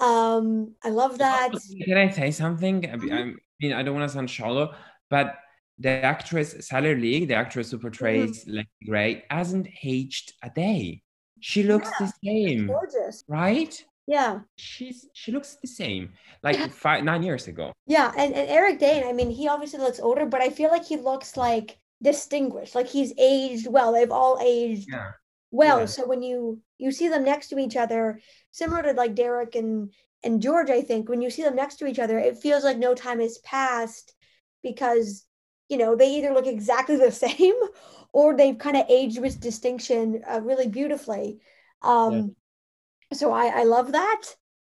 Um, 0.00 0.74
I 0.82 0.88
love 0.88 1.18
that. 1.18 1.52
Can 1.84 1.98
I 1.98 2.10
say 2.10 2.30
something? 2.30 2.90
I 2.90 2.96
mean, 2.96 3.72
I 3.72 3.82
don't 3.82 3.94
want 3.94 4.08
to 4.08 4.14
sound 4.14 4.30
shallow, 4.30 4.74
but 5.10 5.36
the 5.78 5.90
actress 5.90 6.54
Chyler 6.70 7.00
Leigh, 7.00 7.24
the 7.24 7.34
actress 7.34 7.70
who 7.70 7.78
portrays 7.78 8.44
mm-hmm. 8.44 8.58
Lexie 8.58 8.86
Grey, 8.88 9.24
hasn't 9.30 9.68
aged 9.84 10.32
a 10.42 10.50
day. 10.50 11.02
She 11.40 11.62
looks 11.62 11.88
yeah, 12.00 12.06
the 12.06 12.12
same. 12.24 12.66
Gorgeous. 12.66 13.24
Right? 13.28 13.82
Yeah. 14.10 14.40
She's 14.56 15.08
she 15.12 15.30
looks 15.30 15.56
the 15.62 15.68
same. 15.68 16.10
Like 16.42 16.72
five 16.72 17.04
nine 17.04 17.22
years 17.22 17.46
ago. 17.46 17.72
Yeah. 17.86 18.10
And, 18.16 18.34
and 18.34 18.50
Eric 18.50 18.80
Dane, 18.80 19.06
I 19.06 19.12
mean, 19.12 19.30
he 19.30 19.46
obviously 19.46 19.78
looks 19.78 20.00
older, 20.00 20.26
but 20.26 20.40
I 20.40 20.50
feel 20.50 20.68
like 20.68 20.84
he 20.84 20.96
looks 20.96 21.36
like 21.36 21.78
distinguished. 22.02 22.74
Like 22.74 22.88
he's 22.88 23.12
aged 23.18 23.68
well. 23.68 23.92
They've 23.92 24.10
all 24.10 24.40
aged 24.42 24.88
yeah. 24.90 25.12
well. 25.52 25.78
Yeah. 25.80 25.84
So 25.86 26.08
when 26.08 26.22
you 26.22 26.60
you 26.78 26.90
see 26.90 27.06
them 27.06 27.24
next 27.24 27.50
to 27.50 27.58
each 27.58 27.76
other, 27.76 28.18
similar 28.50 28.82
to 28.82 28.94
like 28.94 29.14
Derek 29.14 29.54
and 29.54 29.92
and 30.24 30.42
George, 30.42 30.70
I 30.70 30.82
think, 30.82 31.08
when 31.08 31.22
you 31.22 31.30
see 31.30 31.44
them 31.44 31.54
next 31.54 31.76
to 31.76 31.86
each 31.86 32.00
other, 32.00 32.18
it 32.18 32.38
feels 32.38 32.64
like 32.64 32.78
no 32.78 32.94
time 32.94 33.20
has 33.20 33.38
passed 33.38 34.12
because 34.60 35.24
you 35.68 35.76
know, 35.78 35.94
they 35.94 36.16
either 36.16 36.34
look 36.34 36.48
exactly 36.48 36.96
the 36.96 37.12
same 37.28 37.54
or 38.12 38.36
they've 38.36 38.58
kind 38.58 38.76
of 38.76 38.86
aged 38.88 39.20
with 39.20 39.38
distinction 39.38 40.20
uh, 40.28 40.40
really 40.40 40.66
beautifully. 40.66 41.38
Um, 41.82 42.12
yeah. 42.12 42.22
So 43.12 43.32
I, 43.32 43.60
I 43.60 43.62
love 43.64 43.92
that. 43.92 44.22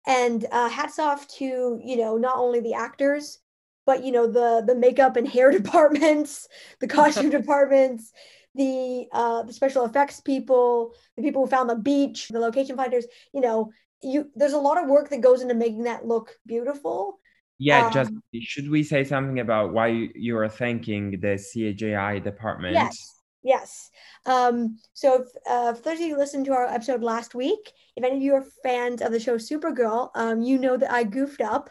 And 0.06 0.44
uh, 0.50 0.68
hats 0.68 0.98
off 0.98 1.28
to, 1.38 1.80
you 1.84 1.96
know, 1.96 2.16
not 2.16 2.36
only 2.36 2.60
the 2.60 2.74
actors, 2.74 3.38
but, 3.86 4.04
you 4.04 4.12
know, 4.12 4.26
the, 4.26 4.64
the 4.66 4.74
makeup 4.74 5.16
and 5.16 5.28
hair 5.36 5.50
departments, 5.50 6.48
the 6.80 6.88
costume 6.88 7.30
departments, 7.40 8.12
the 8.54 9.06
uh, 9.12 9.42
the 9.44 9.52
special 9.52 9.86
effects 9.86 10.20
people, 10.20 10.92
the 11.16 11.22
people 11.22 11.42
who 11.42 11.50
found 11.50 11.70
the 11.70 11.76
beach, 11.76 12.28
the 12.28 12.38
location 12.38 12.76
finders, 12.76 13.06
you 13.32 13.40
know, 13.40 13.72
you 14.02 14.30
there's 14.34 14.52
a 14.52 14.58
lot 14.58 14.82
of 14.82 14.90
work 14.90 15.08
that 15.08 15.22
goes 15.22 15.40
into 15.40 15.54
making 15.54 15.84
that 15.84 16.04
look 16.04 16.36
beautiful 16.46 17.18
yeah, 17.62 17.86
um, 17.86 17.92
just 17.92 18.12
should 18.42 18.68
we 18.68 18.82
say 18.82 19.04
something 19.04 19.38
about 19.38 19.72
why 19.72 20.08
you 20.16 20.36
are 20.36 20.48
thanking 20.48 21.12
the 21.12 21.38
CGI 21.38 22.22
department? 22.22 22.74
Yes, 22.74 23.21
yes. 23.42 23.90
Um, 24.26 24.78
so, 24.92 25.22
if, 25.22 25.28
uh, 25.48 25.74
for 25.74 25.82
those 25.82 25.94
of 25.94 26.00
you 26.00 26.14
who 26.14 26.20
listened 26.20 26.46
to 26.46 26.52
our 26.52 26.66
episode 26.66 27.02
last 27.02 27.34
week, 27.34 27.72
if 27.96 28.04
any 28.04 28.16
of 28.16 28.22
you 28.22 28.34
are 28.34 28.44
fans 28.62 29.02
of 29.02 29.12
the 29.12 29.20
show 29.20 29.36
Supergirl, 29.36 30.10
um, 30.14 30.42
you 30.42 30.58
know 30.58 30.76
that 30.76 30.92
I 30.92 31.04
goofed 31.04 31.40
up 31.40 31.70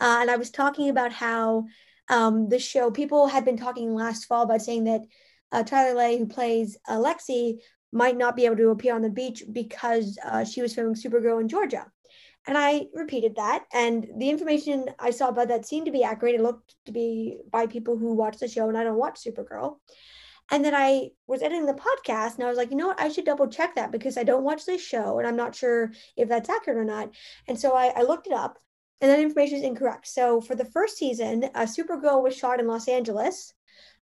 uh, 0.00 0.18
and 0.20 0.30
I 0.30 0.36
was 0.36 0.50
talking 0.50 0.88
about 0.88 1.12
how 1.12 1.66
um, 2.08 2.48
the 2.48 2.58
show, 2.58 2.90
people 2.90 3.26
had 3.26 3.44
been 3.44 3.56
talking 3.56 3.94
last 3.94 4.26
fall 4.26 4.42
about 4.42 4.62
saying 4.62 4.84
that 4.84 5.02
uh, 5.52 5.62
Chyler 5.62 5.94
Leigh, 5.94 6.18
who 6.18 6.26
plays 6.26 6.76
Alexi, 6.88 7.58
might 7.92 8.16
not 8.16 8.36
be 8.36 8.44
able 8.44 8.56
to 8.56 8.70
appear 8.70 8.94
on 8.94 9.02
the 9.02 9.10
beach 9.10 9.42
because 9.52 10.18
uh, 10.24 10.44
she 10.44 10.60
was 10.60 10.74
filming 10.74 10.94
Supergirl 10.94 11.40
in 11.40 11.48
Georgia. 11.48 11.86
And 12.46 12.56
I 12.56 12.86
repeated 12.94 13.36
that. 13.36 13.64
And 13.72 14.06
the 14.18 14.28
information 14.28 14.86
I 14.98 15.10
saw 15.10 15.28
about 15.28 15.48
that 15.48 15.66
seemed 15.66 15.86
to 15.86 15.92
be 15.92 16.04
accurate. 16.04 16.36
It 16.36 16.42
looked 16.42 16.76
to 16.86 16.92
be 16.92 17.38
by 17.50 17.66
people 17.66 17.96
who 17.96 18.14
watch 18.14 18.38
the 18.38 18.48
show, 18.48 18.68
and 18.68 18.78
I 18.78 18.84
don't 18.84 18.98
watch 18.98 19.24
Supergirl. 19.24 19.78
And 20.50 20.64
then 20.64 20.74
I 20.74 21.10
was 21.26 21.42
editing 21.42 21.66
the 21.66 21.74
podcast 21.74 22.36
and 22.36 22.44
I 22.44 22.48
was 22.48 22.56
like, 22.56 22.70
you 22.70 22.76
know 22.76 22.88
what? 22.88 23.00
I 23.00 23.08
should 23.08 23.24
double 23.24 23.48
check 23.48 23.74
that 23.74 23.90
because 23.90 24.16
I 24.16 24.22
don't 24.22 24.44
watch 24.44 24.64
this 24.64 24.80
show 24.80 25.18
and 25.18 25.26
I'm 25.26 25.36
not 25.36 25.54
sure 25.54 25.92
if 26.16 26.28
that's 26.28 26.48
accurate 26.48 26.78
or 26.78 26.84
not. 26.84 27.10
And 27.48 27.58
so 27.58 27.74
I, 27.74 27.92
I 27.96 28.02
looked 28.02 28.28
it 28.28 28.32
up 28.32 28.58
and 29.00 29.10
that 29.10 29.20
information 29.20 29.58
is 29.58 29.64
incorrect. 29.64 30.06
So 30.06 30.40
for 30.40 30.54
the 30.54 30.64
first 30.64 30.96
season, 30.96 31.50
Supergirl 31.54 32.22
was 32.22 32.36
shot 32.36 32.60
in 32.60 32.66
Los 32.66 32.88
Angeles. 32.88 33.52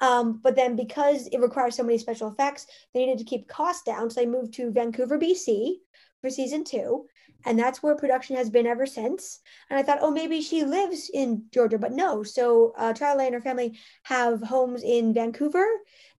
Um, 0.00 0.40
but 0.42 0.54
then 0.54 0.76
because 0.76 1.26
it 1.26 1.40
requires 1.40 1.74
so 1.74 1.82
many 1.82 1.98
special 1.98 2.28
effects, 2.28 2.66
they 2.94 3.04
needed 3.04 3.18
to 3.18 3.24
keep 3.24 3.48
costs 3.48 3.82
down. 3.82 4.08
So 4.08 4.20
they 4.20 4.26
moved 4.26 4.54
to 4.54 4.70
Vancouver, 4.70 5.18
BC 5.18 5.74
for 6.20 6.30
season 6.30 6.64
two 6.64 7.06
and 7.46 7.58
that's 7.58 7.82
where 7.82 7.94
production 7.94 8.36
has 8.36 8.50
been 8.50 8.66
ever 8.66 8.86
since. 8.86 9.40
And 9.70 9.78
I 9.78 9.82
thought, 9.82 9.98
oh, 10.00 10.10
maybe 10.10 10.40
she 10.40 10.64
lives 10.64 11.10
in 11.12 11.44
Georgia, 11.52 11.78
but 11.78 11.92
no. 11.92 12.22
So 12.22 12.74
uh, 12.76 12.92
Chyler 12.92 13.26
and 13.26 13.34
her 13.34 13.40
family 13.40 13.78
have 14.02 14.42
homes 14.42 14.82
in 14.82 15.14
Vancouver 15.14 15.66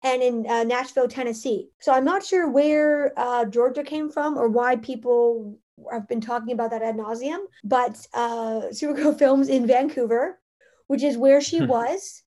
and 0.04 0.22
in 0.22 0.48
uh, 0.48 0.64
Nashville, 0.64 1.08
Tennessee. 1.08 1.70
So 1.80 1.92
I'm 1.92 2.06
not 2.06 2.26
sure 2.26 2.50
where 2.50 3.14
uh, 3.18 3.46
Georgia 3.46 3.84
came 3.84 4.10
from 4.10 4.38
or 4.38 4.48
why 4.48 4.78
people 4.78 5.60
have 5.92 6.08
been 6.08 6.22
talking 6.22 6.54
about 6.54 6.72
that 6.72 6.82
ad 6.82 6.96
nauseum. 6.96 7.40
But 7.64 8.06
uh, 8.14 8.70
Supergirl 8.72 9.18
films 9.20 9.50
in 9.50 9.68
Vancouver, 9.68 10.40
which 10.88 11.04
is 11.04 11.18
where 11.18 11.42
she 11.42 11.62
was. 11.62 12.24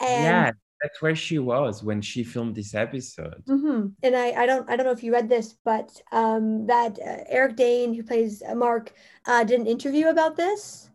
And 0.00 0.24
yeah, 0.24 0.52
that's 0.82 1.00
where 1.00 1.14
she 1.14 1.38
was 1.38 1.84
when 1.84 2.00
she 2.02 2.24
filmed 2.24 2.56
this 2.56 2.74
episode. 2.74 3.42
Mm-hmm. 3.48 3.88
And 4.02 4.16
I, 4.16 4.32
I 4.32 4.46
don't, 4.46 4.68
I 4.68 4.76
don't 4.76 4.84
know 4.84 4.92
if 4.92 5.04
you 5.04 5.12
read 5.12 5.28
this, 5.28 5.54
but 5.64 5.90
um, 6.10 6.66
that 6.66 6.98
uh, 6.98 7.24
Eric 7.28 7.56
Dane, 7.56 7.94
who 7.94 8.02
plays 8.02 8.42
uh, 8.46 8.54
Mark, 8.54 8.92
uh, 9.26 9.44
did 9.44 9.60
an 9.60 9.66
interview 9.66 10.08
about 10.08 10.36
this, 10.36 10.90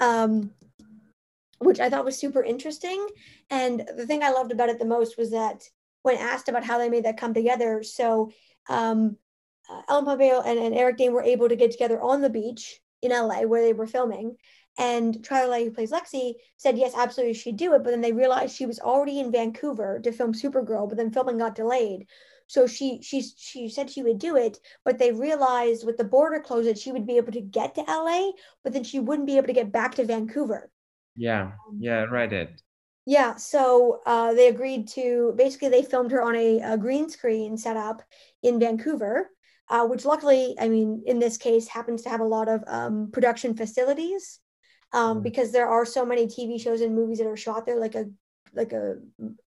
um, 0.00 0.50
which 1.60 1.78
I 1.78 1.88
thought 1.88 2.04
was 2.04 2.18
super 2.18 2.42
interesting. 2.42 3.06
And 3.48 3.88
the 3.96 4.06
thing 4.06 4.24
I 4.24 4.30
loved 4.30 4.50
about 4.50 4.70
it 4.70 4.80
the 4.80 4.84
most 4.84 5.16
was 5.16 5.30
that 5.30 5.62
when 6.02 6.16
asked 6.16 6.48
about 6.48 6.64
how 6.64 6.78
they 6.78 6.88
made 6.88 7.04
that 7.04 7.16
come 7.16 7.32
together, 7.32 7.84
so 7.84 8.32
um, 8.68 9.16
uh, 9.70 9.82
Ellen 9.88 10.04
Pompeo 10.04 10.42
and, 10.42 10.58
and 10.58 10.74
Eric 10.74 10.96
Dane 10.96 11.12
were 11.12 11.22
able 11.22 11.48
to 11.48 11.56
get 11.56 11.70
together 11.70 12.02
on 12.02 12.22
the 12.22 12.30
beach 12.30 12.80
in 13.02 13.12
LA 13.12 13.42
where 13.42 13.62
they 13.62 13.72
were 13.72 13.86
filming 13.86 14.36
and 14.78 15.16
Chyler, 15.22 15.64
who 15.64 15.70
plays 15.70 15.92
Lexie, 15.92 16.34
said 16.56 16.78
yes, 16.78 16.94
absolutely, 16.96 17.34
she'd 17.34 17.56
do 17.56 17.74
it. 17.74 17.82
But 17.82 17.90
then 17.90 18.00
they 18.00 18.12
realized 18.12 18.56
she 18.56 18.66
was 18.66 18.80
already 18.80 19.20
in 19.20 19.32
Vancouver 19.32 20.00
to 20.00 20.12
film 20.12 20.32
Supergirl, 20.32 20.88
but 20.88 20.96
then 20.96 21.12
filming 21.12 21.38
got 21.38 21.54
delayed. 21.54 22.06
So 22.46 22.66
she 22.66 23.00
she 23.02 23.22
she 23.22 23.68
said 23.68 23.90
she 23.90 24.02
would 24.02 24.18
do 24.18 24.36
it, 24.36 24.58
but 24.84 24.98
they 24.98 25.12
realized 25.12 25.86
with 25.86 25.96
the 25.96 26.04
border 26.04 26.40
closed 26.40 26.68
that 26.68 26.78
she 26.78 26.92
would 26.92 27.06
be 27.06 27.16
able 27.16 27.32
to 27.32 27.40
get 27.40 27.74
to 27.74 27.82
LA, 27.82 28.32
but 28.62 28.72
then 28.72 28.84
she 28.84 29.00
wouldn't 29.00 29.26
be 29.26 29.36
able 29.36 29.46
to 29.46 29.52
get 29.52 29.72
back 29.72 29.94
to 29.94 30.04
Vancouver. 30.04 30.70
Yeah, 31.16 31.52
um, 31.68 31.78
yeah, 31.78 32.04
read 32.04 32.32
it. 32.32 32.62
Yeah, 33.04 33.36
so 33.36 34.00
uh, 34.06 34.32
they 34.34 34.48
agreed 34.48 34.88
to 34.88 35.34
basically 35.36 35.68
they 35.68 35.82
filmed 35.82 36.12
her 36.12 36.22
on 36.22 36.36
a, 36.36 36.60
a 36.60 36.78
green 36.78 37.08
screen 37.08 37.56
setup 37.56 38.02
in 38.42 38.60
Vancouver, 38.60 39.30
uh, 39.68 39.86
which 39.86 40.04
luckily, 40.04 40.54
I 40.58 40.68
mean, 40.68 41.02
in 41.06 41.18
this 41.18 41.36
case, 41.36 41.66
happens 41.66 42.02
to 42.02 42.10
have 42.10 42.20
a 42.20 42.24
lot 42.24 42.48
of 42.48 42.62
um, 42.66 43.10
production 43.12 43.56
facilities 43.56 44.38
um, 44.92 45.18
mm. 45.18 45.22
because 45.22 45.52
there 45.52 45.68
are 45.68 45.84
so 45.84 46.04
many 46.04 46.26
TV 46.26 46.60
shows 46.60 46.80
and 46.80 46.94
movies 46.94 47.18
that 47.18 47.26
are 47.26 47.36
shot 47.36 47.66
there. 47.66 47.78
Like 47.78 47.94
a 47.94 48.06
like 48.54 48.72
a, 48.72 48.96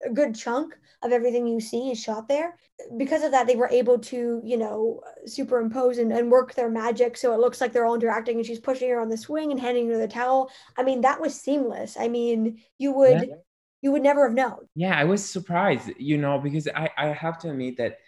a 0.05 0.11
good 0.11 0.35
chunk 0.35 0.75
of 1.03 1.13
everything 1.13 1.47
you 1.47 1.61
see 1.61 1.91
is 1.91 2.01
shot 2.01 2.29
there. 2.29 2.57
Because 2.97 3.23
of 3.23 3.33
that, 3.33 3.47
they 3.47 3.57
were 3.57 3.69
able 3.69 3.99
to, 3.99 4.41
you 4.43 4.57
know, 4.57 5.01
superimpose 5.27 5.99
and, 5.99 6.13
and 6.13 6.31
work 6.31 6.55
their 6.55 6.71
magic 6.71 7.17
so 7.17 7.33
it 7.33 7.41
looks 7.41 7.61
like 7.61 7.73
they're 7.73 7.85
all 7.85 7.95
interacting 7.95 8.39
and 8.39 8.47
she's 8.47 8.61
pushing 8.61 8.89
her 8.89 9.01
on 9.01 9.09
the 9.09 9.17
swing 9.17 9.51
and 9.51 9.61
handing 9.61 9.89
her 9.91 9.99
the 9.99 10.09
towel. 10.09 10.51
I 10.77 10.83
mean, 10.83 11.03
that 11.03 11.21
was 11.21 11.39
seamless. 11.39 11.97
I 11.99 12.09
mean, 12.09 12.63
you 12.79 12.93
would 12.93 13.29
yeah. 13.29 13.35
you 13.83 13.93
would 13.93 14.03
never 14.03 14.27
have 14.27 14.35
known. 14.35 14.67
Yeah, 14.75 14.99
I 14.99 15.05
was 15.05 15.29
surprised, 15.29 15.91
you 15.99 16.17
know, 16.17 16.39
because 16.39 16.67
I, 16.69 16.89
I 16.97 17.07
have 17.09 17.39
to 17.41 17.51
admit 17.51 17.77
that 17.77 17.99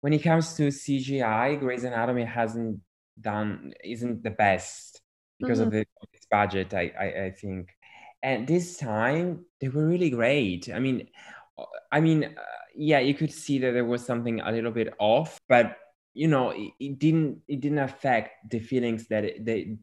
when 0.00 0.12
it 0.12 0.22
comes 0.22 0.54
to 0.54 0.68
CGI, 0.68 1.58
Grey's 1.58 1.84
Anatomy 1.84 2.24
hasn't 2.24 2.80
done 3.20 3.72
isn't 3.82 4.22
the 4.22 4.30
best 4.30 5.00
because 5.38 5.58
mm-hmm. 5.58 5.68
of 5.68 5.72
the 5.72 5.86
budget, 6.36 6.74
I, 6.74 6.84
I, 7.04 7.08
I 7.26 7.30
think. 7.30 7.64
And 8.22 8.46
this 8.46 8.76
time 8.76 9.44
they 9.60 9.68
were 9.68 9.86
really 9.86 10.10
great. 10.10 10.62
I 10.72 10.80
mean 10.86 11.08
i 11.92 12.00
mean 12.00 12.24
uh, 12.24 12.60
yeah 12.74 12.98
you 12.98 13.14
could 13.14 13.32
see 13.32 13.56
that 13.60 13.72
there 13.74 13.84
was 13.84 14.04
something 14.04 14.40
a 14.40 14.50
little 14.50 14.72
bit 14.72 14.92
off 14.98 15.38
but 15.48 15.76
you 16.14 16.26
know 16.26 16.50
it, 16.50 16.72
it 16.80 16.98
didn't 16.98 17.38
it 17.46 17.60
didn't 17.60 17.78
affect 17.78 18.50
the 18.50 18.58
feelings 18.58 19.06
that 19.06 19.24
it, 19.24 19.44
they 19.44 19.76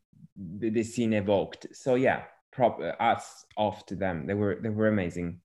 the 0.60 0.84
scene 0.84 1.14
evoked. 1.14 1.68
So 1.74 1.96
yeah 1.96 2.24
prop 2.52 2.80
uh, 2.80 3.02
us 3.02 3.46
off 3.58 3.86
to 3.88 3.96
them. 3.96 4.28
They 4.28 4.34
were 4.34 4.60
they 4.62 4.70
were 4.70 4.88
amazing. 4.88 5.40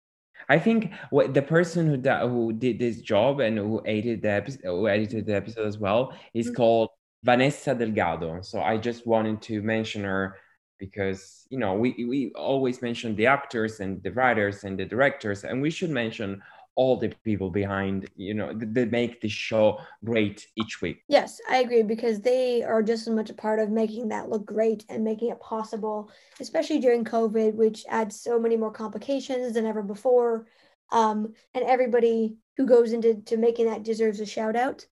I 0.49 0.59
think 0.59 0.93
what 1.11 1.35
the 1.35 1.43
person 1.43 1.87
who 1.87 1.97
da- 1.97 2.27
who 2.29 2.53
did 2.53 2.79
this 2.79 3.01
job 3.01 3.41
and 3.41 3.59
who 3.59 3.83
edited 3.85 4.23
the 4.23 4.31
episode, 4.31 4.63
who 4.65 4.89
edited 4.89 5.27
the 5.27 5.35
episode 5.35 5.67
as 5.67 5.79
well 5.79 6.13
is 6.35 6.47
mm-hmm. 6.47 6.57
called 6.57 6.91
Vanessa 7.25 7.75
Delgado. 7.75 8.43
So 8.43 8.61
I 8.61 8.77
just 8.77 9.07
wanted 9.07 9.43
to 9.43 9.63
mention 9.63 10.05
her 10.05 10.37
because 10.79 11.47
you 11.51 11.59
know 11.59 11.75
we, 11.75 12.05
we 12.09 12.33
always 12.35 12.83
mention 12.83 13.17
the 13.17 13.27
actors 13.27 13.81
and 13.81 14.03
the 14.03 14.13
writers 14.13 14.65
and 14.65 14.79
the 14.79 14.85
directors 14.85 15.45
and 15.45 15.61
we 15.61 15.71
should 15.71 15.91
mention 15.91 16.43
all 16.77 16.97
the 16.99 17.09
people 17.25 17.51
behind 17.51 18.09
you 18.17 18.35
know 18.35 18.53
that 18.53 18.91
make 18.91 19.21
the 19.23 19.29
show 19.29 19.81
great 20.05 20.47
each 20.57 20.83
week. 20.83 21.03
Yes 21.09 21.41
i 21.51 21.59
agree 21.59 21.83
because 21.83 22.21
they 22.21 22.63
are 22.63 22.83
just 22.83 23.09
as 23.09 23.15
much 23.15 23.31
a 23.31 23.35
part 23.35 23.59
of 23.59 23.71
making 23.71 24.09
that 24.09 24.29
look 24.29 24.45
great 24.45 24.85
and 24.89 25.03
making 25.03 25.31
it 25.31 25.41
possible 25.41 26.11
especially 26.39 26.79
during 26.79 27.05
covid 27.05 27.55
which 27.55 27.85
adds 27.89 28.21
so 28.21 28.39
many 28.39 28.57
more 28.57 28.73
complications 28.73 29.55
than 29.55 29.67
ever 29.67 29.83
before. 29.83 30.47
Um, 30.93 31.35
and 31.53 31.65
everybody 31.65 32.37
who 32.57 32.65
goes 32.65 32.93
into 32.93 33.17
to 33.23 33.37
making 33.37 33.67
that 33.67 33.83
deserves 33.83 34.21
a 34.21 34.27
shout 34.27 34.55
out 34.55 34.87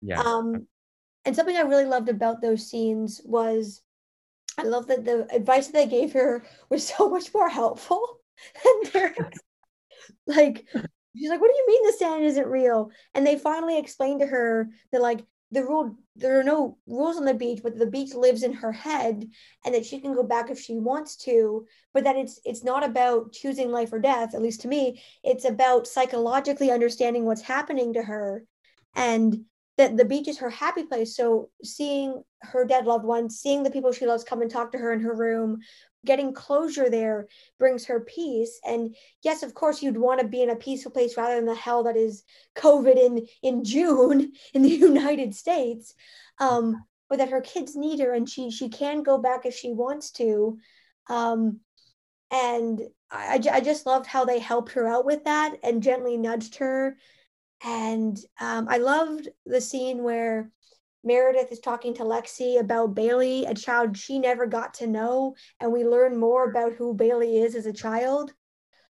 yeah. 0.00 0.20
Um, 0.20 0.66
and 1.24 1.34
something 1.34 1.56
i 1.56 1.62
really 1.62 1.86
loved 1.86 2.10
about 2.10 2.42
those 2.42 2.68
scenes 2.68 3.22
was 3.24 3.80
I 4.58 4.62
love 4.62 4.86
that 4.86 5.04
the 5.04 5.26
advice 5.34 5.66
that 5.66 5.72
they 5.72 5.86
gave 5.86 6.12
her 6.12 6.44
was 6.68 6.86
so 6.86 7.08
much 7.10 7.32
more 7.34 7.48
helpful 7.48 8.20
than 8.92 9.14
like, 10.26 10.66
she's 11.16 11.30
like, 11.30 11.40
"What 11.40 11.50
do 11.50 11.56
you 11.56 11.66
mean 11.66 11.86
the 11.86 11.92
sand 11.98 12.24
isn't 12.24 12.46
real?" 12.46 12.90
And 13.14 13.26
they 13.26 13.38
finally 13.38 13.78
explained 13.78 14.20
to 14.20 14.26
her 14.26 14.68
that 14.92 15.02
like 15.02 15.24
the 15.50 15.62
rule 15.62 15.96
there 16.16 16.38
are 16.38 16.44
no 16.44 16.78
rules 16.86 17.16
on 17.16 17.24
the 17.24 17.34
beach, 17.34 17.60
but 17.62 17.78
the 17.78 17.86
beach 17.86 18.14
lives 18.14 18.42
in 18.42 18.52
her 18.52 18.72
head, 18.72 19.28
and 19.64 19.74
that 19.74 19.86
she 19.86 20.00
can 20.00 20.14
go 20.14 20.22
back 20.22 20.50
if 20.50 20.58
she 20.58 20.78
wants 20.78 21.16
to. 21.16 21.66
But 21.92 22.04
that 22.04 22.16
it's 22.16 22.40
it's 22.44 22.64
not 22.64 22.84
about 22.84 23.32
choosing 23.32 23.70
life 23.70 23.92
or 23.92 23.98
death. 23.98 24.34
At 24.34 24.42
least 24.42 24.62
to 24.62 24.68
me, 24.68 25.02
it's 25.22 25.44
about 25.44 25.86
psychologically 25.86 26.70
understanding 26.70 27.24
what's 27.24 27.42
happening 27.42 27.94
to 27.94 28.02
her 28.02 28.44
and 28.94 29.44
that 29.76 29.96
the 29.96 30.04
beach 30.04 30.28
is 30.28 30.38
her 30.38 30.50
happy 30.50 30.84
place. 30.84 31.16
So 31.16 31.50
seeing 31.62 32.22
her 32.42 32.64
dead 32.64 32.86
loved 32.86 33.04
ones, 33.04 33.38
seeing 33.38 33.62
the 33.62 33.70
people 33.70 33.92
she 33.92 34.06
loves 34.06 34.24
come 34.24 34.42
and 34.42 34.50
talk 34.50 34.72
to 34.72 34.78
her 34.78 34.92
in 34.92 35.00
her 35.00 35.14
room, 35.14 35.58
getting 36.04 36.32
closure 36.32 36.90
there 36.90 37.28
brings 37.58 37.86
her 37.86 38.00
peace. 38.00 38.60
And 38.64 38.94
yes, 39.22 39.42
of 39.42 39.54
course, 39.54 39.82
you'd 39.82 39.96
want 39.96 40.20
to 40.20 40.26
be 40.26 40.42
in 40.42 40.50
a 40.50 40.56
peaceful 40.56 40.92
place 40.92 41.16
rather 41.16 41.36
than 41.36 41.46
the 41.46 41.54
hell 41.54 41.84
that 41.84 41.96
is 41.96 42.24
COVID 42.56 42.96
in 42.96 43.26
in 43.42 43.64
June 43.64 44.32
in 44.54 44.62
the 44.62 44.68
United 44.68 45.34
States. 45.34 45.94
Um, 46.38 46.84
but 47.08 47.18
that 47.18 47.30
her 47.30 47.40
kids 47.40 47.76
need 47.76 48.00
her 48.00 48.12
and 48.12 48.28
she 48.28 48.50
she 48.50 48.68
can 48.68 49.02
go 49.02 49.18
back 49.18 49.44
if 49.44 49.54
she 49.54 49.72
wants 49.72 50.10
to. 50.12 50.58
Um, 51.08 51.60
and 52.30 52.80
I, 53.10 53.40
I 53.52 53.60
just 53.60 53.86
loved 53.86 54.06
how 54.06 54.24
they 54.24 54.38
helped 54.38 54.72
her 54.72 54.88
out 54.88 55.04
with 55.04 55.24
that 55.24 55.56
and 55.62 55.82
gently 55.82 56.16
nudged 56.16 56.56
her 56.56 56.96
and 57.64 58.18
um, 58.40 58.66
I 58.68 58.76
loved 58.76 59.28
the 59.46 59.60
scene 59.60 60.02
where 60.02 60.50
Meredith 61.02 61.50
is 61.50 61.60
talking 61.60 61.94
to 61.94 62.02
Lexie 62.02 62.60
about 62.60 62.94
Bailey, 62.94 63.46
a 63.46 63.54
child 63.54 63.96
she 63.96 64.18
never 64.18 64.46
got 64.46 64.74
to 64.74 64.86
know, 64.86 65.34
and 65.60 65.72
we 65.72 65.84
learn 65.84 66.16
more 66.16 66.48
about 66.48 66.74
who 66.74 66.94
Bailey 66.94 67.38
is 67.38 67.54
as 67.54 67.66
a 67.66 67.72
child. 67.72 68.32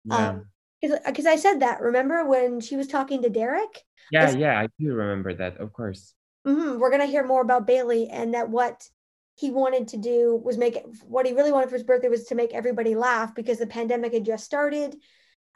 Yeah. 0.05 0.39
Because 0.81 1.27
um, 1.27 1.33
I 1.33 1.37
said 1.37 1.61
that, 1.61 1.81
remember 1.81 2.25
when 2.25 2.61
she 2.61 2.77
was 2.77 2.87
talking 2.87 3.23
to 3.23 3.31
Derek? 3.31 3.83
Yeah, 4.13 4.31
yeah, 4.31 4.59
I 4.59 4.69
do 4.79 4.93
remember 4.93 5.35
that, 5.35 5.57
of 5.59 5.73
course. 5.73 6.15
Mm-hmm, 6.47 6.79
we're 6.79 6.91
going 6.91 7.03
to 7.03 7.07
hear 7.07 7.27
more 7.27 7.43
about 7.43 7.67
Bailey 7.67 8.09
and 8.09 8.35
that 8.35 8.49
what 8.49 8.87
he 9.35 9.51
wanted 9.51 9.89
to 9.89 9.97
do 9.97 10.41
was 10.43 10.57
make 10.57 10.77
it, 10.77 10.87
what 11.07 11.27
he 11.27 11.33
really 11.33 11.53
wanted 11.53 11.69
for 11.69 11.77
his 11.77 11.85
birthday 11.85 12.09
was 12.09 12.25
to 12.25 12.35
make 12.35 12.55
everybody 12.55 12.95
laugh 12.95 13.35
because 13.35 13.59
the 13.59 13.67
pandemic 13.67 14.13
had 14.13 14.25
just 14.25 14.45
started, 14.45 14.97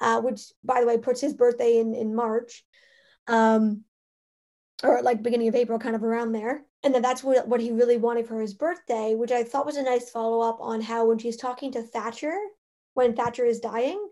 uh, 0.01 0.21
which, 0.21 0.41
by 0.65 0.81
the 0.81 0.87
way, 0.87 0.99
puts 0.99 1.21
his 1.21 1.35
birthday 1.35 1.79
in, 1.79 1.95
in 1.95 2.15
March 2.15 2.65
um, 3.29 3.85
or 4.83 5.03
like 5.03 5.23
beginning 5.23 5.49
of 5.49 5.55
April, 5.55 5.79
kind 5.79 5.95
of 5.95 6.05
around 6.05 6.33
there. 6.33 6.65
And 6.83 6.95
then 6.95 7.03
that's 7.03 7.23
what, 7.23 7.47
what 7.47 7.61
he 7.61 7.71
really 7.71 7.97
wanted 7.97 8.27
for 8.27 8.41
his 8.41 8.55
birthday, 8.55 9.15
which 9.15 9.31
I 9.31 9.45
thought 9.45 9.67
was 9.67 9.77
a 9.77 9.83
nice 9.83 10.11
follow 10.11 10.41
up 10.41 10.59
on 10.61 10.81
how 10.81 11.07
when 11.07 11.19
she's 11.19 11.37
talking 11.37 11.71
to 11.73 11.83
Thatcher, 11.83 12.37
when 12.95 13.15
Thatcher 13.15 13.45
is 13.45 13.61
dying, 13.61 14.05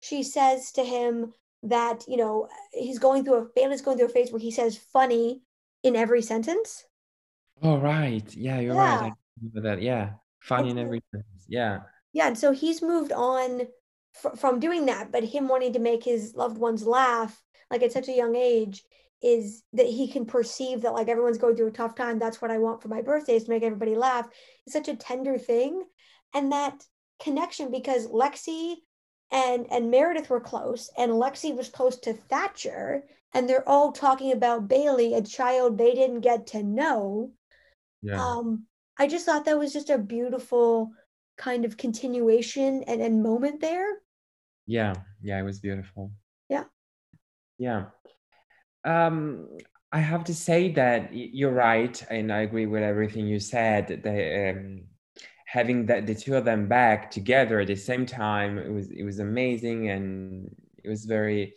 she 0.00 0.22
says 0.22 0.70
to 0.72 0.84
him 0.84 1.32
that, 1.64 2.04
you 2.06 2.16
know, 2.16 2.48
he's 2.72 2.98
going 2.98 3.24
through 3.24 3.38
a, 3.38 3.44
Bailey's 3.56 3.82
going 3.82 3.98
through 3.98 4.06
a 4.06 4.10
phase 4.10 4.30
where 4.30 4.40
he 4.40 4.50
says 4.50 4.76
funny 4.76 5.42
in 5.82 5.96
every 5.96 6.22
sentence. 6.22 6.84
Oh, 7.62 7.78
right. 7.78 8.34
Yeah, 8.36 8.60
you're 8.60 8.74
yeah. 8.74 9.00
right. 9.00 9.12
I 9.12 9.14
remember 9.40 9.68
that. 9.68 9.82
Yeah. 9.82 10.10
Funny 10.40 10.70
in 10.70 10.78
every 10.78 11.02
sentence. 11.12 11.44
Yeah. 11.48 11.80
Yeah. 12.12 12.28
And 12.28 12.38
so 12.38 12.52
he's 12.52 12.82
moved 12.82 13.12
on 13.12 13.62
f- 14.24 14.38
from 14.38 14.60
doing 14.60 14.86
that, 14.86 15.10
but 15.10 15.24
him 15.24 15.48
wanting 15.48 15.72
to 15.72 15.78
make 15.78 16.04
his 16.04 16.34
loved 16.34 16.58
ones 16.58 16.86
laugh 16.86 17.40
like 17.72 17.82
at 17.82 17.90
such 17.90 18.08
a 18.08 18.12
young 18.12 18.36
age 18.36 18.84
is 19.22 19.62
that 19.72 19.86
he 19.86 20.06
can 20.08 20.26
perceive 20.26 20.82
that 20.82 20.92
like 20.92 21.08
everyone's 21.08 21.38
going 21.38 21.56
through 21.56 21.68
a 21.68 21.72
tough 21.72 21.94
time 21.94 22.18
that's 22.18 22.42
what 22.42 22.50
i 22.50 22.58
want 22.58 22.82
for 22.82 22.88
my 22.88 23.00
birthday 23.00 23.36
is 23.36 23.44
to 23.44 23.50
make 23.50 23.62
everybody 23.62 23.94
laugh. 23.94 24.28
It's 24.66 24.74
such 24.74 24.88
a 24.88 24.96
tender 24.96 25.38
thing. 25.38 25.82
And 26.34 26.52
that 26.52 26.84
connection 27.22 27.70
because 27.70 28.08
lexie 28.08 28.74
and 29.30 29.66
and 29.70 29.90
meredith 29.90 30.28
were 30.28 30.40
close 30.40 30.90
and 30.98 31.12
lexie 31.12 31.56
was 31.56 31.68
close 31.68 31.96
to 32.00 32.12
thatcher 32.12 33.04
and 33.32 33.48
they're 33.48 33.68
all 33.68 33.92
talking 33.92 34.32
about 34.32 34.68
bailey 34.68 35.14
a 35.14 35.22
child 35.22 35.78
they 35.78 35.94
didn't 35.94 36.20
get 36.20 36.48
to 36.48 36.62
know. 36.62 37.30
Yeah. 38.02 38.22
um 38.22 38.66
i 38.98 39.06
just 39.06 39.24
thought 39.24 39.44
that 39.44 39.58
was 39.58 39.72
just 39.72 39.88
a 39.88 39.98
beautiful 39.98 40.90
kind 41.38 41.64
of 41.64 41.76
continuation 41.76 42.82
and, 42.86 43.00
and 43.00 43.22
moment 43.22 43.60
there. 43.60 43.86
Yeah. 44.66 44.94
Yeah 45.22 45.38
it 45.38 45.44
was 45.44 45.60
beautiful 45.60 46.12
yeah. 47.58 47.86
Um, 48.84 49.48
I 49.92 50.00
have 50.00 50.24
to 50.24 50.34
say 50.34 50.72
that 50.72 51.10
you're 51.12 51.52
right, 51.52 52.02
and 52.10 52.32
I 52.32 52.40
agree 52.40 52.66
with 52.66 52.82
everything 52.82 53.26
you 53.26 53.38
said. 53.38 54.02
The, 54.02 54.50
um, 54.50 54.82
having 55.46 55.84
that 55.86 56.06
the 56.06 56.14
two 56.14 56.34
of 56.34 56.46
them 56.46 56.66
back 56.66 57.10
together 57.10 57.60
at 57.60 57.66
the 57.66 57.76
same 57.76 58.06
time, 58.06 58.58
it 58.58 58.72
was 58.72 58.90
it 58.90 59.04
was 59.04 59.18
amazing, 59.18 59.90
and 59.90 60.54
it 60.82 60.88
was 60.88 61.04
very 61.04 61.54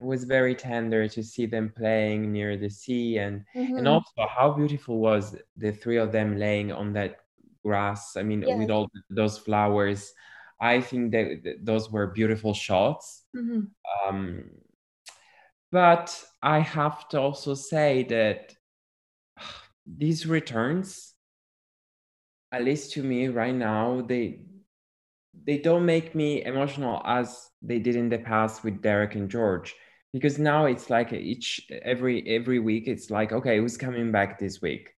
it 0.00 0.04
was 0.04 0.24
very 0.24 0.56
tender 0.56 1.06
to 1.06 1.22
see 1.22 1.46
them 1.46 1.72
playing 1.76 2.32
near 2.32 2.56
the 2.56 2.68
sea, 2.68 3.18
and 3.18 3.44
mm-hmm. 3.54 3.76
and 3.76 3.86
also 3.86 4.26
how 4.28 4.50
beautiful 4.50 4.98
was 4.98 5.36
the 5.56 5.70
three 5.70 5.98
of 5.98 6.10
them 6.10 6.36
laying 6.36 6.72
on 6.72 6.92
that 6.94 7.20
grass. 7.64 8.16
I 8.16 8.24
mean, 8.24 8.42
yeah. 8.42 8.56
with 8.56 8.70
all 8.70 8.90
those 9.08 9.38
flowers. 9.38 10.12
I 10.60 10.80
think 10.80 11.10
that 11.10 11.56
those 11.62 11.90
were 11.90 12.06
beautiful 12.08 12.54
shots. 12.54 13.24
Mm-hmm. 13.36 13.62
Um, 14.08 14.44
but 15.72 16.22
I 16.42 16.60
have 16.60 17.08
to 17.08 17.20
also 17.20 17.54
say 17.54 18.04
that 18.04 18.54
these 19.86 20.26
returns, 20.26 21.14
at 22.52 22.64
least 22.64 22.92
to 22.92 23.02
me 23.02 23.28
right 23.28 23.54
now, 23.54 24.02
they 24.02 24.44
they 25.44 25.58
don't 25.58 25.86
make 25.86 26.14
me 26.14 26.44
emotional 26.44 27.00
as 27.04 27.48
they 27.62 27.78
did 27.78 27.96
in 27.96 28.10
the 28.10 28.18
past 28.18 28.62
with 28.62 28.82
Derek 28.82 29.14
and 29.14 29.30
George. 29.30 29.74
Because 30.12 30.38
now 30.38 30.66
it's 30.66 30.90
like 30.90 31.12
each 31.14 31.66
every 31.82 32.22
every 32.28 32.58
week 32.58 32.86
it's 32.86 33.10
like 33.10 33.32
okay 33.32 33.56
who's 33.56 33.78
coming 33.78 34.12
back 34.12 34.38
this 34.38 34.60
week, 34.60 34.90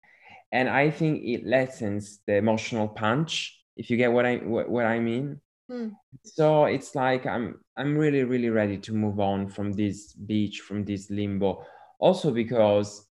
and 0.51 0.67
I 0.69 0.91
think 0.91 1.23
it 1.23 1.45
lessens 1.47 2.19
the 2.27 2.35
emotional 2.35 2.89
punch 2.89 3.57
if 3.77 3.89
you 3.89 3.95
get 3.97 4.11
what 4.11 4.25
I 4.25 4.37
what, 4.37 4.69
what 4.69 4.85
I 4.85 4.99
mean. 4.99 5.39
Hmm. 5.69 5.89
So 6.23 6.65
it's 6.65 6.93
like 6.95 7.25
I'm 7.25 7.59
I'm 7.77 7.97
really 7.97 8.23
really 8.23 8.49
ready 8.49 8.77
to 8.77 8.93
move 8.93 9.19
on 9.19 9.49
from 9.49 9.73
this 9.73 10.13
beach, 10.13 10.59
from 10.59 10.85
this 10.85 11.09
limbo. 11.09 11.65
Also 11.99 12.31
because 12.31 13.07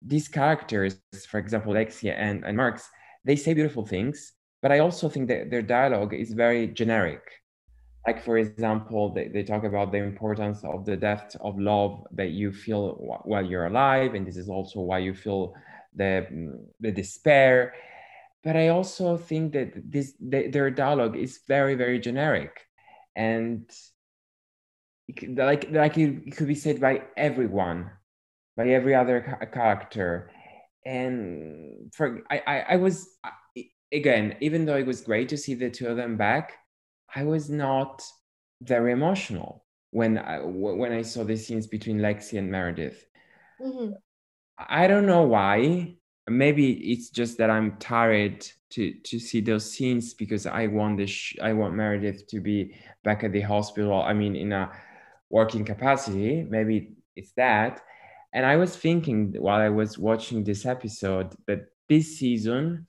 these 0.00 0.28
characters, 0.28 1.00
for 1.28 1.38
example, 1.38 1.72
Lexia 1.72 2.14
and, 2.16 2.44
and 2.44 2.56
Marks, 2.56 2.88
they 3.24 3.36
say 3.36 3.52
beautiful 3.54 3.84
things, 3.84 4.32
but 4.62 4.72
I 4.72 4.78
also 4.78 5.08
think 5.08 5.28
that 5.28 5.50
their 5.50 5.62
dialogue 5.62 6.14
is 6.14 6.32
very 6.32 6.68
generic. 6.68 7.20
Like, 8.06 8.24
for 8.24 8.38
example, 8.38 9.12
they, 9.12 9.28
they 9.28 9.42
talk 9.42 9.64
about 9.64 9.92
the 9.92 9.98
importance 9.98 10.62
of 10.64 10.86
the 10.86 10.96
depth 10.96 11.36
of 11.40 11.58
love 11.58 12.06
that 12.12 12.30
you 12.30 12.52
feel 12.52 12.94
while 13.24 13.44
you're 13.44 13.66
alive. 13.66 14.14
And 14.14 14.26
this 14.26 14.36
is 14.36 14.48
also 14.48 14.80
why 14.80 15.00
you 15.00 15.14
feel 15.14 15.54
the, 15.94 16.26
the 16.80 16.90
despair. 16.92 17.74
But 18.44 18.56
I 18.56 18.68
also 18.68 19.16
think 19.16 19.52
that 19.52 19.72
this 19.90 20.14
the, 20.20 20.48
their 20.48 20.70
dialogue 20.70 21.16
is 21.16 21.40
very, 21.48 21.74
very 21.74 21.98
generic. 21.98 22.66
And 23.16 23.70
like, 25.26 25.70
like 25.70 25.98
it 25.98 26.36
could 26.36 26.46
be 26.46 26.54
said 26.54 26.80
by 26.80 27.02
everyone 27.16 27.90
by 28.58 28.68
every 28.70 28.94
other 28.94 29.48
character 29.52 30.30
and 30.84 31.92
for 31.94 32.20
I, 32.30 32.42
I, 32.46 32.60
I 32.70 32.76
was 32.76 33.08
again 33.92 34.36
even 34.40 34.66
though 34.66 34.76
it 34.76 34.86
was 34.86 35.00
great 35.00 35.28
to 35.30 35.38
see 35.38 35.54
the 35.54 35.70
two 35.70 35.86
of 35.86 35.96
them 35.96 36.16
back 36.16 36.54
i 37.14 37.24
was 37.24 37.48
not 37.48 38.02
very 38.60 38.92
emotional 38.92 39.64
when 39.92 40.18
i 40.18 40.40
when 40.40 40.92
i 40.92 41.02
saw 41.02 41.24
the 41.24 41.36
scenes 41.36 41.66
between 41.66 41.98
lexie 41.98 42.38
and 42.38 42.50
meredith 42.50 43.06
mm-hmm. 43.62 43.92
i 44.58 44.86
don't 44.86 45.06
know 45.06 45.22
why 45.22 45.94
maybe 46.28 46.72
it's 46.92 47.10
just 47.10 47.38
that 47.38 47.50
i'm 47.50 47.76
tired 47.78 48.46
to 48.70 48.92
to 49.04 49.18
see 49.18 49.40
those 49.40 49.70
scenes 49.70 50.14
because 50.14 50.46
i 50.46 50.66
want 50.66 50.96
this 50.98 51.10
sh- 51.10 51.36
i 51.42 51.52
want 51.52 51.74
meredith 51.74 52.26
to 52.26 52.40
be 52.40 52.74
back 53.04 53.24
at 53.24 53.32
the 53.32 53.40
hospital 53.40 54.02
i 54.02 54.12
mean 54.12 54.36
in 54.36 54.52
a 54.52 54.70
working 55.30 55.64
capacity 55.64 56.46
maybe 56.48 56.92
it's 57.16 57.32
that 57.32 57.82
and 58.32 58.44
I 58.44 58.56
was 58.56 58.76
thinking 58.76 59.34
while 59.38 59.60
I 59.60 59.68
was 59.68 59.98
watching 59.98 60.44
this 60.44 60.66
episode 60.66 61.34
that 61.46 61.66
this 61.88 62.18
season, 62.18 62.86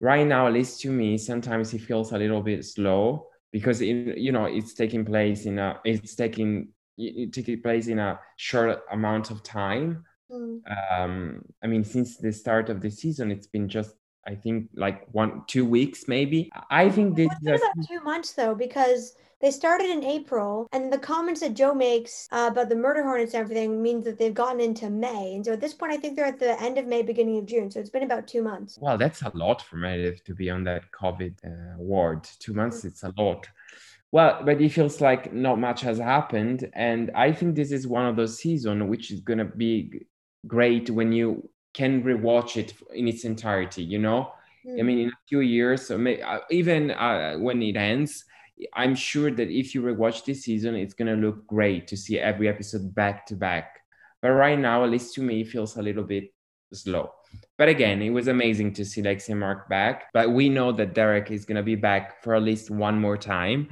right 0.00 0.26
now, 0.26 0.46
at 0.46 0.52
least 0.52 0.80
to 0.82 0.90
me, 0.90 1.18
sometimes 1.18 1.74
it 1.74 1.80
feels 1.80 2.12
a 2.12 2.18
little 2.18 2.42
bit 2.42 2.64
slow 2.64 3.26
because 3.52 3.80
it, 3.80 4.18
you 4.18 4.30
know 4.30 4.44
it's 4.44 4.74
taking 4.74 5.04
place 5.04 5.44
in 5.46 5.58
a 5.58 5.80
it's 5.84 6.14
taking 6.14 6.68
it 6.96 7.32
taking 7.32 7.60
place 7.62 7.88
in 7.88 7.98
a 7.98 8.20
short 8.36 8.80
amount 8.92 9.30
of 9.30 9.42
time. 9.42 10.04
Mm. 10.30 10.60
Um, 10.92 11.44
I 11.62 11.66
mean, 11.66 11.84
since 11.84 12.16
the 12.16 12.32
start 12.32 12.70
of 12.70 12.80
the 12.80 12.90
season, 12.90 13.30
it's 13.30 13.46
been 13.46 13.68
just 13.68 13.94
I 14.26 14.34
think 14.34 14.68
like 14.74 15.06
one 15.12 15.42
two 15.46 15.64
weeks 15.64 16.06
maybe. 16.06 16.50
I 16.70 16.88
think 16.90 17.16
this 17.16 17.32
is 17.42 17.60
about 17.60 17.88
two 17.88 18.00
months 18.02 18.32
though 18.32 18.54
because 18.54 19.14
they 19.40 19.50
started 19.50 19.88
in 19.88 20.04
April, 20.04 20.68
and 20.70 20.92
the 20.92 20.98
comments 20.98 21.40
that 21.40 21.54
Joe 21.54 21.72
makes 21.72 22.28
uh, 22.30 22.48
about 22.52 22.68
the 22.68 22.76
murder 22.76 23.02
hornets 23.02 23.32
and 23.32 23.40
everything 23.40 23.82
means 23.82 24.04
that 24.04 24.18
they've 24.18 24.34
gotten 24.34 24.60
into 24.60 24.90
May. 24.90 25.34
And 25.34 25.44
so 25.44 25.54
at 25.54 25.62
this 25.62 25.72
point, 25.72 25.92
I 25.92 25.96
think 25.96 26.14
they're 26.14 26.26
at 26.26 26.38
the 26.38 26.60
end 26.60 26.76
of 26.76 26.86
May, 26.86 27.00
beginning 27.00 27.38
of 27.38 27.46
June. 27.46 27.70
So 27.70 27.80
it's 27.80 27.88
been 27.88 28.02
about 28.02 28.28
two 28.28 28.42
months. 28.42 28.78
Well, 28.78 28.98
that's 28.98 29.22
a 29.22 29.32
lot 29.34 29.62
for 29.62 29.76
Meredith 29.76 30.24
to 30.24 30.34
be 30.34 30.50
on 30.50 30.64
that 30.64 30.84
COVID 30.92 31.34
uh, 31.42 31.78
ward. 31.78 32.28
Two 32.38 32.52
months, 32.52 32.78
mm-hmm. 32.78 32.88
it's 32.88 33.02
a 33.02 33.14
lot. 33.16 33.46
Well, 34.12 34.42
but 34.44 34.60
it 34.60 34.70
feels 34.70 35.00
like 35.00 35.32
not 35.32 35.58
much 35.58 35.80
has 35.82 35.98
happened. 35.98 36.68
And 36.74 37.10
I 37.14 37.32
think 37.32 37.54
this 37.54 37.72
is 37.72 37.86
one 37.86 38.04
of 38.06 38.16
those 38.16 38.38
seasons 38.38 38.82
which 38.90 39.10
is 39.10 39.20
going 39.20 39.38
to 39.38 39.46
be 39.46 40.06
great 40.46 40.90
when 40.90 41.12
you 41.12 41.48
can 41.74 42.02
rewatch 42.02 42.56
it 42.56 42.74
in 42.94 43.08
its 43.08 43.24
entirety, 43.24 43.82
you 43.82 43.98
know? 43.98 44.32
Mm. 44.66 44.80
I 44.80 44.82
mean, 44.82 44.98
in 44.98 45.08
a 45.08 45.20
few 45.28 45.40
years, 45.40 45.90
uh, 45.90 46.38
even 46.50 46.90
uh, 46.90 47.36
when 47.36 47.62
it 47.62 47.76
ends, 47.76 48.24
I'm 48.74 48.94
sure 48.94 49.30
that 49.30 49.48
if 49.48 49.74
you 49.74 49.82
rewatch 49.82 50.24
this 50.24 50.42
season, 50.42 50.74
it's 50.74 50.94
gonna 50.94 51.16
look 51.16 51.46
great 51.46 51.86
to 51.88 51.96
see 51.96 52.18
every 52.18 52.48
episode 52.48 52.94
back 52.94 53.26
to 53.26 53.36
back. 53.36 53.80
But 54.20 54.32
right 54.32 54.58
now, 54.58 54.84
at 54.84 54.90
least 54.90 55.14
to 55.14 55.22
me, 55.22 55.40
it 55.40 55.48
feels 55.48 55.76
a 55.76 55.82
little 55.82 56.04
bit 56.04 56.32
slow. 56.72 57.12
But 57.56 57.68
again, 57.68 58.02
it 58.02 58.10
was 58.10 58.28
amazing 58.28 58.74
to 58.74 58.84
see 58.84 59.02
Lexie 59.02 59.36
Mark 59.36 59.68
back. 59.68 60.10
But 60.12 60.30
we 60.30 60.48
know 60.48 60.72
that 60.72 60.94
Derek 60.94 61.30
is 61.30 61.44
gonna 61.44 61.62
be 61.62 61.76
back 61.76 62.22
for 62.22 62.34
at 62.34 62.42
least 62.42 62.70
one 62.70 63.00
more 63.00 63.16
time. 63.16 63.68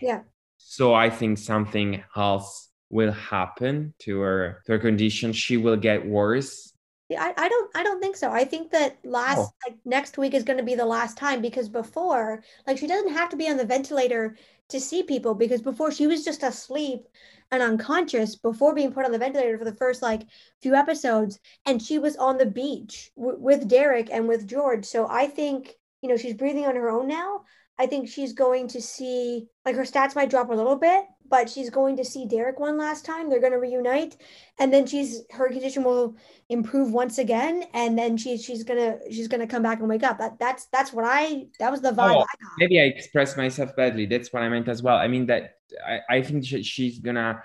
Yeah. 0.00 0.20
So 0.56 0.94
I 0.94 1.10
think 1.10 1.38
something 1.38 2.02
else 2.16 2.69
will 2.90 3.12
happen 3.12 3.94
to 4.00 4.20
her 4.20 4.62
to 4.66 4.72
her 4.72 4.78
condition. 4.78 5.32
She 5.32 5.56
will 5.56 5.76
get 5.76 6.04
worse 6.04 6.70
I, 7.18 7.34
I 7.36 7.48
don't 7.48 7.70
I 7.76 7.82
don't 7.82 8.00
think 8.00 8.16
so. 8.16 8.30
I 8.30 8.44
think 8.44 8.70
that 8.70 8.98
last 9.04 9.38
oh. 9.38 9.50
like 9.66 9.78
next 9.84 10.18
week 10.18 10.34
is 10.34 10.44
going 10.44 10.58
to 10.58 10.64
be 10.64 10.74
the 10.74 10.86
last 10.86 11.16
time 11.16 11.40
because 11.40 11.68
before 11.68 12.42
like 12.66 12.78
she 12.78 12.86
doesn't 12.86 13.12
have 13.12 13.28
to 13.30 13.36
be 13.36 13.48
on 13.48 13.56
the 13.56 13.64
ventilator 13.64 14.36
to 14.68 14.80
see 14.80 15.02
people 15.02 15.34
because 15.34 15.62
before 15.62 15.90
she 15.90 16.06
was 16.06 16.24
just 16.24 16.42
asleep 16.42 17.08
and 17.50 17.62
unconscious 17.62 18.36
before 18.36 18.74
being 18.74 18.92
put 18.92 19.04
on 19.04 19.10
the 19.10 19.18
ventilator 19.18 19.58
for 19.58 19.64
the 19.64 19.74
first 19.74 20.02
like 20.02 20.22
few 20.62 20.74
episodes 20.74 21.40
and 21.66 21.82
she 21.82 21.98
was 21.98 22.16
on 22.16 22.38
the 22.38 22.46
beach 22.46 23.10
w- 23.16 23.38
with 23.38 23.66
Derek 23.66 24.08
and 24.12 24.28
with 24.28 24.46
George. 24.46 24.84
So 24.84 25.08
I 25.08 25.26
think 25.26 25.74
you 26.02 26.08
know 26.08 26.16
she's 26.16 26.34
breathing 26.34 26.66
on 26.66 26.76
her 26.76 26.90
own 26.90 27.08
now. 27.08 27.42
I 27.80 27.86
think 27.86 28.10
she's 28.10 28.34
going 28.34 28.68
to 28.68 28.82
see 28.82 29.48
like 29.64 29.74
her 29.74 29.84
stats 29.84 30.14
might 30.14 30.28
drop 30.28 30.50
a 30.50 30.54
little 30.54 30.76
bit, 30.76 31.06
but 31.30 31.48
she's 31.48 31.70
going 31.70 31.96
to 31.96 32.04
see 32.04 32.26
Derek 32.26 32.60
one 32.60 32.76
last 32.76 33.06
time. 33.06 33.30
They're 33.30 33.40
going 33.40 33.54
to 33.54 33.58
reunite, 33.58 34.18
and 34.58 34.70
then 34.70 34.84
she's 34.84 35.22
her 35.30 35.48
condition 35.48 35.82
will 35.82 36.14
improve 36.50 36.92
once 36.92 37.16
again, 37.16 37.64
and 37.72 37.96
then 37.96 38.18
she's 38.18 38.44
she's 38.44 38.64
gonna 38.64 38.98
she's 39.10 39.28
gonna 39.28 39.46
come 39.46 39.62
back 39.62 39.78
and 39.78 39.88
wake 39.88 40.02
up. 40.02 40.18
That 40.18 40.38
that's 40.38 40.66
that's 40.66 40.92
what 40.92 41.06
I 41.06 41.46
that 41.58 41.70
was 41.70 41.80
the 41.80 41.92
vibe. 41.92 42.16
Oh, 42.16 42.20
I 42.20 42.26
maybe 42.58 42.78
I 42.78 42.84
expressed 42.84 43.38
myself 43.38 43.74
badly. 43.74 44.04
That's 44.04 44.30
what 44.30 44.42
I 44.42 44.50
meant 44.50 44.68
as 44.68 44.82
well. 44.82 44.98
I 44.98 45.08
mean 45.08 45.24
that 45.26 45.54
I, 45.86 46.00
I 46.10 46.22
think 46.22 46.44
she's 46.44 46.98
gonna 46.98 47.42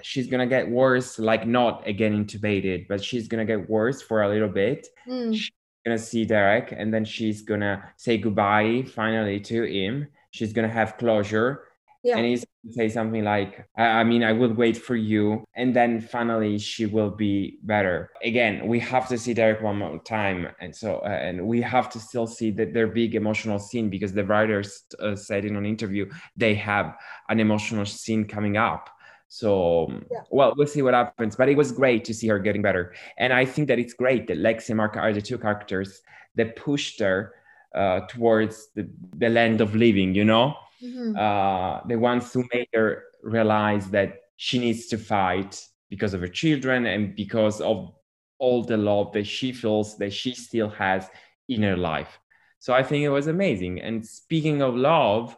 she's 0.00 0.28
gonna 0.28 0.46
get 0.46 0.66
worse, 0.66 1.18
like 1.18 1.46
not 1.46 1.86
again 1.86 2.24
intubated, 2.24 2.88
but 2.88 3.04
she's 3.04 3.28
gonna 3.28 3.44
get 3.44 3.68
worse 3.68 4.00
for 4.00 4.22
a 4.22 4.30
little 4.30 4.48
bit. 4.48 4.88
Mm. 5.06 5.34
She's 5.34 5.50
gonna 5.88 5.98
see 5.98 6.24
Derek, 6.24 6.72
and 6.76 6.92
then 6.92 7.04
she's 7.04 7.42
gonna 7.42 7.92
say 7.96 8.18
goodbye 8.18 8.84
finally 8.94 9.40
to 9.40 9.64
him. 9.64 10.08
She's 10.30 10.52
gonna 10.52 10.68
have 10.68 10.98
closure 10.98 11.68
yeah. 12.04 12.16
And 12.16 12.26
he's 12.26 12.44
gonna 12.64 12.74
say 12.74 12.88
something 12.88 13.24
like, 13.24 13.66
I, 13.76 13.84
I, 14.00 14.04
mean, 14.04 14.22
I 14.22 14.32
will 14.32 14.52
wait 14.54 14.76
for 14.76 14.94
you. 14.94 15.44
And 15.54 15.74
then 15.74 16.00
finally 16.00 16.58
she 16.58 16.86
will 16.86 17.10
be 17.10 17.58
better. 17.62 18.10
Again, 18.22 18.66
we 18.68 18.78
have 18.80 19.08
to 19.08 19.18
see 19.18 19.34
Derek 19.34 19.60
one 19.62 19.78
more 19.78 19.98
time. 20.04 20.48
And 20.60 20.74
so, 20.74 20.98
uh, 20.98 21.08
and 21.08 21.46
we 21.46 21.60
have 21.60 21.90
to 21.90 21.98
still 21.98 22.26
see 22.26 22.50
that 22.52 22.72
their 22.72 22.86
big 22.86 23.14
emotional 23.16 23.58
scene 23.58 23.90
because 23.90 24.12
the 24.12 24.24
writers 24.24 24.84
uh, 25.00 25.16
said 25.16 25.44
in 25.44 25.56
an 25.56 25.66
interview, 25.66 26.08
they 26.36 26.54
have 26.54 26.96
an 27.28 27.40
emotional 27.40 27.84
scene 27.84 28.24
coming 28.24 28.56
up. 28.56 28.88
So, 29.28 29.88
yeah. 30.10 30.20
well, 30.30 30.54
we'll 30.56 30.66
see 30.66 30.82
what 30.82 30.94
happens. 30.94 31.36
But 31.36 31.48
it 31.48 31.56
was 31.56 31.70
great 31.70 32.04
to 32.06 32.14
see 32.14 32.28
her 32.28 32.38
getting 32.38 32.62
better. 32.62 32.94
And 33.18 33.32
I 33.32 33.44
think 33.44 33.68
that 33.68 33.78
it's 33.78 33.92
great 33.92 34.26
that 34.28 34.38
Lexie 34.38 34.70
and 34.70 34.78
Mark 34.78 34.96
are 34.96 35.12
the 35.12 35.22
two 35.22 35.38
characters 35.38 36.00
that 36.36 36.56
pushed 36.56 37.00
her 37.00 37.34
uh, 37.74 38.00
towards 38.08 38.68
the, 38.74 38.88
the 39.16 39.28
land 39.28 39.60
of 39.60 39.74
living, 39.74 40.14
you 40.14 40.24
know? 40.24 40.56
mm-hmm. 40.82 41.16
uh, 41.16 41.86
the 41.86 41.96
ones 41.96 42.32
who 42.32 42.44
made 42.52 42.68
her 42.74 43.04
realize 43.22 43.90
that 43.90 44.20
she 44.36 44.58
needs 44.58 44.86
to 44.86 44.98
fight 44.98 45.64
because 45.90 46.14
of 46.14 46.20
her 46.20 46.28
children 46.28 46.86
and 46.86 47.14
because 47.16 47.60
of 47.60 47.92
all 48.38 48.62
the 48.62 48.76
love 48.76 49.12
that 49.12 49.26
she 49.26 49.52
feels 49.52 49.96
that 49.98 50.12
she 50.12 50.34
still 50.34 50.68
has 50.68 51.08
in 51.48 51.62
her 51.62 51.76
life. 51.76 52.18
So 52.60 52.72
I 52.72 52.82
think 52.82 53.04
it 53.04 53.08
was 53.08 53.26
amazing. 53.26 53.80
And 53.80 54.06
speaking 54.06 54.62
of 54.62 54.76
love, 54.76 55.36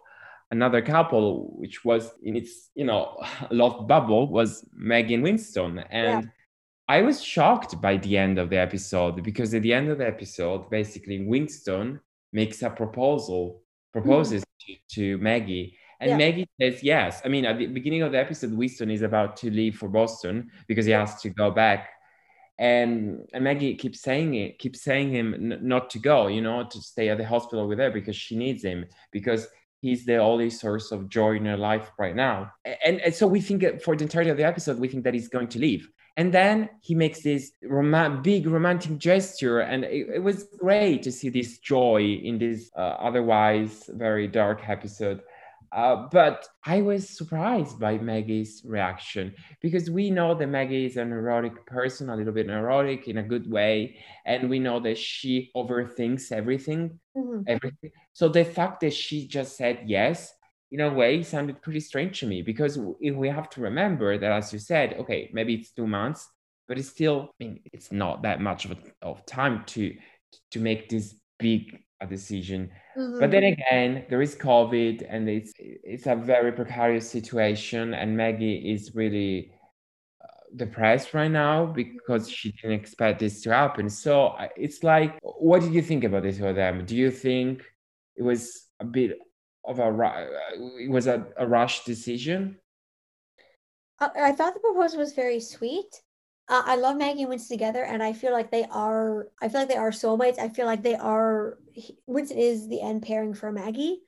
another 0.50 0.82
couple 0.82 1.54
which 1.56 1.84
was 1.84 2.10
in 2.22 2.36
its 2.36 2.70
you 2.74 2.84
know 2.84 3.16
love 3.50 3.86
bubble 3.86 4.28
was 4.28 4.64
Maggie 4.72 5.14
and 5.14 5.22
Winston. 5.22 5.78
And 5.90 6.24
yeah. 6.24 6.30
I 6.88 7.02
was 7.02 7.22
shocked 7.22 7.80
by 7.80 7.98
the 7.98 8.18
end 8.18 8.38
of 8.38 8.50
the 8.50 8.58
episode 8.58 9.22
because 9.22 9.54
at 9.54 9.62
the 9.62 9.72
end 9.72 9.88
of 9.88 9.98
the 9.98 10.06
episode, 10.06 10.68
basically 10.70 11.24
Winston 11.24 12.00
makes 12.32 12.62
a 12.62 12.70
proposal, 12.70 13.62
proposes 13.92 14.42
mm-hmm. 14.42 14.72
to, 14.88 15.16
to 15.18 15.22
Maggie. 15.22 15.76
And 16.00 16.10
yeah. 16.10 16.16
Maggie 16.16 16.48
says 16.60 16.82
yes. 16.82 17.20
I 17.24 17.28
mean, 17.28 17.44
at 17.44 17.58
the 17.58 17.66
beginning 17.66 18.02
of 18.02 18.10
the 18.10 18.18
episode, 18.18 18.52
Winston 18.52 18.90
is 18.90 19.02
about 19.02 19.36
to 19.38 19.50
leave 19.50 19.76
for 19.76 19.88
Boston 19.88 20.50
because 20.66 20.86
he 20.86 20.92
has 20.92 21.20
to 21.22 21.28
go 21.28 21.50
back. 21.50 21.90
And, 22.58 23.26
and 23.32 23.44
Maggie 23.44 23.74
keeps 23.76 24.00
saying 24.00 24.34
it, 24.34 24.58
keeps 24.58 24.82
saying 24.82 25.10
him 25.10 25.34
n- 25.34 25.60
not 25.62 25.90
to 25.90 25.98
go, 25.98 26.26
you 26.26 26.42
know, 26.42 26.64
to 26.64 26.80
stay 26.80 27.08
at 27.08 27.18
the 27.18 27.26
hospital 27.26 27.68
with 27.68 27.78
her 27.78 27.90
because 27.90 28.16
she 28.16 28.36
needs 28.36 28.64
him 28.64 28.84
because 29.12 29.46
he's 29.80 30.04
the 30.04 30.16
only 30.16 30.50
source 30.50 30.92
of 30.92 31.08
joy 31.08 31.36
in 31.36 31.46
her 31.46 31.56
life 31.56 31.90
right 31.98 32.14
now. 32.14 32.52
And, 32.84 33.00
and 33.00 33.14
so 33.14 33.26
we 33.26 33.40
think 33.40 33.82
for 33.82 33.96
the 33.96 34.04
entirety 34.04 34.30
of 34.30 34.36
the 34.36 34.46
episode, 34.46 34.78
we 34.78 34.88
think 34.88 35.04
that 35.04 35.14
he's 35.14 35.28
going 35.28 35.48
to 35.48 35.58
leave. 35.58 35.88
And 36.16 36.34
then 36.34 36.68
he 36.82 36.94
makes 36.94 37.22
this 37.22 37.52
rom- 37.62 38.22
big 38.22 38.46
romantic 38.46 38.98
gesture, 38.98 39.60
and 39.60 39.84
it, 39.84 40.08
it, 40.16 40.22
was 40.22 40.48
great 40.58 41.02
to 41.04 41.12
see 41.12 41.28
this 41.28 41.58
joy 41.58 42.20
in 42.22 42.36
this 42.36 42.70
uh, 42.76 42.96
otherwise 43.00 43.88
very 43.94 44.26
dark 44.26 44.68
episode. 44.68 45.22
Uh, 45.72 46.08
but 46.10 46.48
I 46.64 46.82
was 46.82 47.08
surprised 47.08 47.78
by 47.78 47.98
Maggie's 47.98 48.62
reaction 48.64 49.34
because 49.60 49.88
we 49.88 50.10
know 50.10 50.34
that 50.34 50.48
Maggie 50.48 50.86
is 50.86 50.96
a 50.96 51.04
neurotic 51.04 51.64
person, 51.64 52.10
a 52.10 52.16
little 52.16 52.32
bit 52.32 52.48
neurotic 52.48 53.06
in 53.06 53.18
a 53.18 53.22
good 53.22 53.48
way, 53.48 53.96
and 54.26 54.50
we 54.50 54.58
know 54.58 54.80
that 54.80 54.98
she 54.98 55.50
overthinks 55.56 56.32
everything. 56.32 56.98
Mm-hmm. 57.16 57.42
Everything. 57.46 57.90
So 58.12 58.28
the 58.28 58.44
fact 58.44 58.80
that 58.80 58.92
she 58.92 59.28
just 59.28 59.56
said 59.56 59.84
yes, 59.86 60.32
in 60.72 60.80
a 60.80 60.92
way, 60.92 61.22
sounded 61.22 61.62
pretty 61.62 61.80
strange 61.80 62.20
to 62.20 62.26
me 62.26 62.42
because 62.42 62.78
we 62.78 63.28
have 63.28 63.50
to 63.50 63.60
remember 63.60 64.18
that, 64.18 64.32
as 64.32 64.52
you 64.52 64.58
said, 64.58 64.94
okay, 65.00 65.30
maybe 65.32 65.54
it's 65.54 65.72
two 65.72 65.86
months, 65.86 66.28
but 66.66 66.78
it's 66.78 66.88
still, 66.88 67.30
I 67.40 67.44
mean, 67.44 67.60
it's 67.72 67.90
not 67.90 68.22
that 68.22 68.40
much 68.40 68.64
of, 68.64 68.72
a, 68.72 68.76
of 69.02 69.24
time 69.26 69.64
to 69.66 69.94
to 70.52 70.60
make 70.60 70.88
this 70.88 71.14
big 71.38 71.82
a 72.00 72.06
decision. 72.06 72.70
Mm-hmm. 72.96 73.20
But 73.20 73.30
then 73.30 73.42
mm-hmm. 73.42 73.60
again, 73.60 74.04
there 74.08 74.22
is 74.22 74.34
COVID, 74.34 75.06
and 75.08 75.28
it's 75.28 75.52
it's 75.56 76.06
a 76.06 76.16
very 76.16 76.52
precarious 76.52 77.08
situation, 77.08 77.94
and 77.94 78.16
Maggie 78.16 78.72
is 78.72 78.94
really 78.94 79.52
uh, 80.22 80.26
depressed 80.56 81.14
right 81.14 81.30
now 81.30 81.66
because 81.66 82.30
she 82.30 82.52
didn't 82.52 82.80
expect 82.80 83.20
this 83.20 83.42
to 83.42 83.54
happen. 83.54 83.88
So 83.90 84.34
it's 84.56 84.82
like, 84.82 85.18
what 85.22 85.62
did 85.62 85.72
you 85.72 85.82
think 85.82 86.04
about 86.04 86.22
this 86.22 86.38
for 86.38 86.52
them? 86.52 86.84
Do 86.84 86.96
you 86.96 87.10
think 87.10 87.62
it 88.16 88.22
was 88.22 88.66
a 88.80 88.84
bit 88.84 89.18
of 89.64 89.78
a 89.78 89.84
uh, 89.84 90.26
it 90.78 90.90
was 90.90 91.06
a, 91.06 91.26
a 91.36 91.46
rush 91.46 91.84
decision? 91.84 92.58
I 94.00 94.32
thought 94.32 94.54
the 94.54 94.60
proposal 94.60 94.98
was 94.98 95.12
very 95.12 95.40
sweet. 95.40 96.00
Uh, 96.50 96.62
I 96.66 96.74
love 96.74 96.96
Maggie 96.96 97.20
and 97.20 97.28
Winston 97.30 97.56
together, 97.56 97.84
and 97.84 98.02
I 98.02 98.12
feel 98.12 98.32
like 98.32 98.50
they 98.50 98.64
are. 98.64 99.28
I 99.40 99.48
feel 99.48 99.60
like 99.60 99.68
they 99.68 99.76
are 99.76 99.92
soulmates. 99.92 100.40
I 100.40 100.48
feel 100.48 100.66
like 100.66 100.82
they 100.82 100.96
are. 100.96 101.58
Winston 102.08 102.38
is 102.38 102.68
the 102.68 102.82
end 102.82 103.02
pairing 103.02 103.34
for 103.34 103.52
Maggie, 103.52 104.00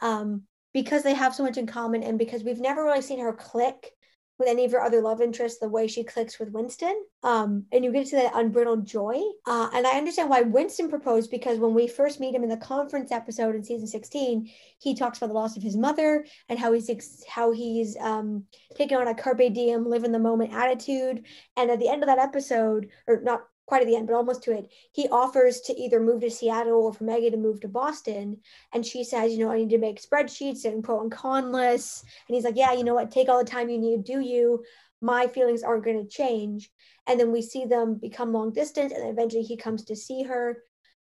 um, 0.00 0.44
because 0.72 1.02
they 1.02 1.12
have 1.12 1.34
so 1.34 1.42
much 1.42 1.58
in 1.58 1.66
common, 1.66 2.02
and 2.02 2.18
because 2.18 2.42
we've 2.42 2.58
never 2.58 2.84
really 2.84 3.02
seen 3.02 3.20
her 3.20 3.34
click 3.34 3.90
with 4.38 4.48
any 4.48 4.64
of 4.64 4.72
her 4.72 4.82
other 4.82 5.00
love 5.00 5.20
interests 5.20 5.60
the 5.60 5.68
way 5.68 5.86
she 5.86 6.02
clicks 6.04 6.38
with 6.38 6.50
Winston. 6.50 7.04
Um, 7.22 7.64
and 7.72 7.84
you 7.84 7.92
get 7.92 8.04
to 8.04 8.06
see 8.06 8.16
that 8.16 8.32
unbridled 8.34 8.86
joy. 8.86 9.20
Uh, 9.46 9.70
and 9.72 9.86
I 9.86 9.96
understand 9.96 10.28
why 10.28 10.42
Winston 10.42 10.88
proposed 10.88 11.30
because 11.30 11.58
when 11.58 11.74
we 11.74 11.86
first 11.86 12.20
meet 12.20 12.34
him 12.34 12.42
in 12.42 12.48
the 12.48 12.56
conference 12.56 13.12
episode 13.12 13.54
in 13.54 13.62
season 13.62 13.86
16, 13.86 14.50
he 14.78 14.94
talks 14.94 15.18
about 15.18 15.28
the 15.28 15.34
loss 15.34 15.56
of 15.56 15.62
his 15.62 15.76
mother 15.76 16.26
and 16.48 16.58
how 16.58 16.72
he's 16.72 17.24
how 17.28 17.52
he's 17.52 17.96
um, 17.98 18.44
taking 18.74 18.96
on 18.96 19.08
a 19.08 19.14
carpe 19.14 19.52
diem, 19.54 19.88
live 19.88 20.04
in 20.04 20.12
the 20.12 20.18
moment 20.18 20.52
attitude. 20.52 21.24
And 21.56 21.70
at 21.70 21.78
the 21.78 21.88
end 21.88 22.02
of 22.02 22.08
that 22.08 22.18
episode, 22.18 22.88
or 23.06 23.20
not 23.20 23.42
quite 23.66 23.82
at 23.82 23.88
the 23.88 23.96
end, 23.96 24.06
but 24.06 24.14
almost 24.14 24.42
to 24.42 24.52
it, 24.52 24.70
he 24.92 25.08
offers 25.08 25.60
to 25.62 25.80
either 25.80 26.00
move 26.00 26.20
to 26.20 26.30
Seattle 26.30 26.84
or 26.84 26.92
for 26.92 27.04
Maggie 27.04 27.30
to 27.30 27.36
move 27.36 27.60
to 27.60 27.68
Boston. 27.68 28.38
And 28.72 28.84
she 28.84 29.04
says, 29.04 29.32
you 29.32 29.38
know, 29.38 29.50
I 29.50 29.58
need 29.58 29.70
to 29.70 29.78
make 29.78 30.02
spreadsheets 30.02 30.64
and 30.64 30.84
pro 30.84 31.00
and 31.00 31.10
con 31.10 31.52
lists. 31.52 32.04
And 32.28 32.34
he's 32.34 32.44
like, 32.44 32.56
yeah, 32.56 32.72
you 32.72 32.84
know 32.84 32.94
what? 32.94 33.10
Take 33.10 33.28
all 33.28 33.38
the 33.38 33.50
time 33.50 33.70
you 33.70 33.78
need, 33.78 34.04
do 34.04 34.20
you? 34.20 34.64
My 35.00 35.26
feelings 35.26 35.62
aren't 35.62 35.84
going 35.84 36.02
to 36.02 36.08
change. 36.08 36.70
And 37.06 37.18
then 37.18 37.32
we 37.32 37.42
see 37.42 37.64
them 37.64 37.96
become 37.96 38.32
long 38.32 38.52
distance, 38.52 38.92
and 38.92 39.02
then 39.02 39.10
eventually 39.10 39.42
he 39.42 39.56
comes 39.56 39.84
to 39.84 39.96
see 39.96 40.22
her. 40.22 40.62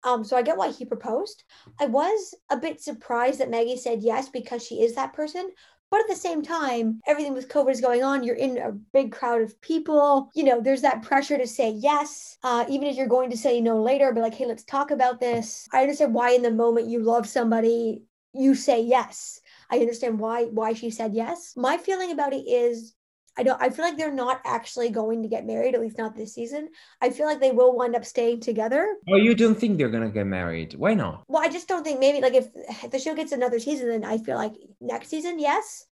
Um, 0.04 0.24
so 0.24 0.38
I 0.38 0.42
get 0.42 0.58
why 0.58 0.72
he 0.72 0.86
proposed. 0.86 1.44
I 1.80 1.86
was 1.86 2.36
a 2.50 2.58
bit 2.58 2.82
surprised 2.82 3.40
that 3.40 3.50
Maggie 3.50 3.78
said 3.78 4.04
yes 4.04 4.30
because 4.30 4.66
she 4.66 4.82
is 4.82 4.96
that 4.96 5.14
person, 5.14 5.50
but 5.90 6.02
at 6.02 6.08
the 6.08 6.16
same 6.16 6.42
time, 6.42 7.00
everything 7.08 7.34
with 7.34 7.50
COVID 7.50 7.72
is 7.72 7.82
going 7.82 8.04
on. 8.04 8.24
You're 8.24 8.36
in 8.36 8.58
a 8.58 8.72
big 8.72 9.12
crowd 9.12 9.42
of 9.42 9.60
people. 9.62 10.30
You 10.36 10.44
know, 10.44 10.60
there's 10.60 10.82
that 10.82 11.02
pressure 11.02 11.38
to 11.38 11.48
say 11.48 11.72
yes, 11.72 12.38
uh, 12.44 12.66
even 12.70 12.88
if 12.88 12.96
you're 12.96 13.08
going 13.08 13.30
to 13.30 13.38
say 13.38 13.62
no 13.62 13.82
later, 13.82 14.12
but 14.14 14.22
like, 14.22 14.34
hey, 14.34 14.46
let's 14.46 14.64
talk 14.64 14.92
about 14.92 15.20
this. 15.20 15.68
I 15.72 15.82
understand 15.82 16.14
why 16.14 16.32
in 16.32 16.42
the 16.42 16.52
moment 16.52 16.88
you 16.88 17.00
love 17.00 17.28
somebody, 17.28 18.04
you 18.34 18.54
say 18.54 18.82
yes. 18.82 19.40
I 19.70 19.80
understand 19.80 20.20
why 20.20 20.46
why 20.46 20.74
she 20.74 20.90
said 20.90 21.14
yes. 21.14 21.54
My 21.56 21.78
feeling 21.78 22.12
about 22.12 22.34
it 22.34 22.48
is 22.48 22.94
I 23.38 23.44
don't 23.44 23.62
I 23.62 23.70
feel 23.70 23.86
like 23.86 23.98
they're 23.98 24.12
not 24.12 24.42
actually 24.46 24.90
going 24.90 25.24
to 25.24 25.30
get 25.30 25.46
married, 25.46 25.76
at 25.76 25.82
least 25.82 25.98
not 25.98 26.16
this 26.16 26.34
season. 26.34 26.70
I 27.02 27.10
feel 27.10 27.26
like 27.26 27.40
they 27.40 27.52
will 27.52 27.76
wind 27.76 27.96
up 27.96 28.06
staying 28.06 28.42
together. 28.42 28.96
Oh, 29.10 29.16
you 29.16 29.36
don't 29.36 29.56
think 29.56 29.78
they're 29.78 29.90
gonna 29.90 30.10
get 30.10 30.28
married? 30.28 30.76
Why 30.76 30.94
not? 30.94 31.24
Well, 31.28 31.44
I 31.44 31.50
just 31.50 31.68
don't 31.68 31.84
think 31.84 32.00
maybe 32.00 32.22
like 32.22 32.34
if, 32.34 32.48
if 32.84 32.92
the 32.92 33.00
show 33.00 33.16
gets 33.16 33.32
another 33.32 33.60
season, 33.60 33.90
then 33.90 34.04
I 34.04 34.18
feel 34.18 34.36
like 34.36 34.54
next 34.82 35.10
season, 35.10 35.40
yes. 35.40 35.86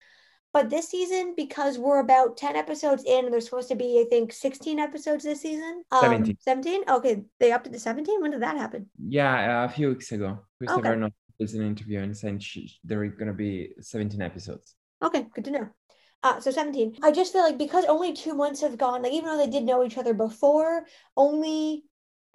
But 0.56 0.70
this 0.70 0.88
season, 0.88 1.34
because 1.36 1.78
we're 1.78 2.00
about 2.00 2.38
10 2.38 2.56
episodes 2.56 3.04
in, 3.06 3.26
and 3.26 3.34
there's 3.34 3.44
supposed 3.44 3.68
to 3.68 3.76
be, 3.76 4.00
I 4.00 4.10
think, 4.10 4.32
16 4.32 4.80
episodes 4.80 5.26
this 5.26 5.42
season. 5.42 5.84
Um, 5.92 6.00
17. 6.00 6.38
17? 6.40 6.84
Okay, 6.88 7.24
they 7.42 7.52
upped 7.52 7.68
it 7.68 7.74
to 7.74 7.80
17? 7.80 8.22
When 8.22 8.32
did 8.32 8.42
that 8.42 8.56
happen? 8.56 8.90
Yeah, 8.98 9.64
uh, 9.64 9.66
a 9.66 9.68
few 9.68 9.90
weeks 9.90 10.14
ago. 10.14 10.40
Christopher 10.58 10.94
okay. 10.94 11.14
did 11.42 11.56
an 11.56 11.68
interview 11.68 12.00
and 12.00 12.16
saying 12.16 12.40
she, 12.40 12.72
there 12.86 13.02
are 13.02 13.08
going 13.10 13.28
to 13.28 13.34
be 13.34 13.72
17 13.82 14.22
episodes. 14.22 14.76
Okay, 15.04 15.28
good 15.36 15.44
to 15.44 15.52
know. 15.52 15.68
Uh, 16.24 16.40
so 16.40 16.50
17. 16.50 16.98
I 17.04 17.12
just 17.12 17.32
feel 17.34 17.44
like 17.44 17.58
because 17.58 17.86
only 17.86 18.14
two 18.14 18.34
months 18.34 18.62
have 18.62 18.78
gone, 18.78 19.04
like 19.04 19.14
even 19.14 19.30
though 19.30 19.38
they 19.38 19.50
did 19.50 19.64
know 19.64 19.84
each 19.84 19.98
other 19.98 20.14
before, 20.14 20.86
only 21.16 21.84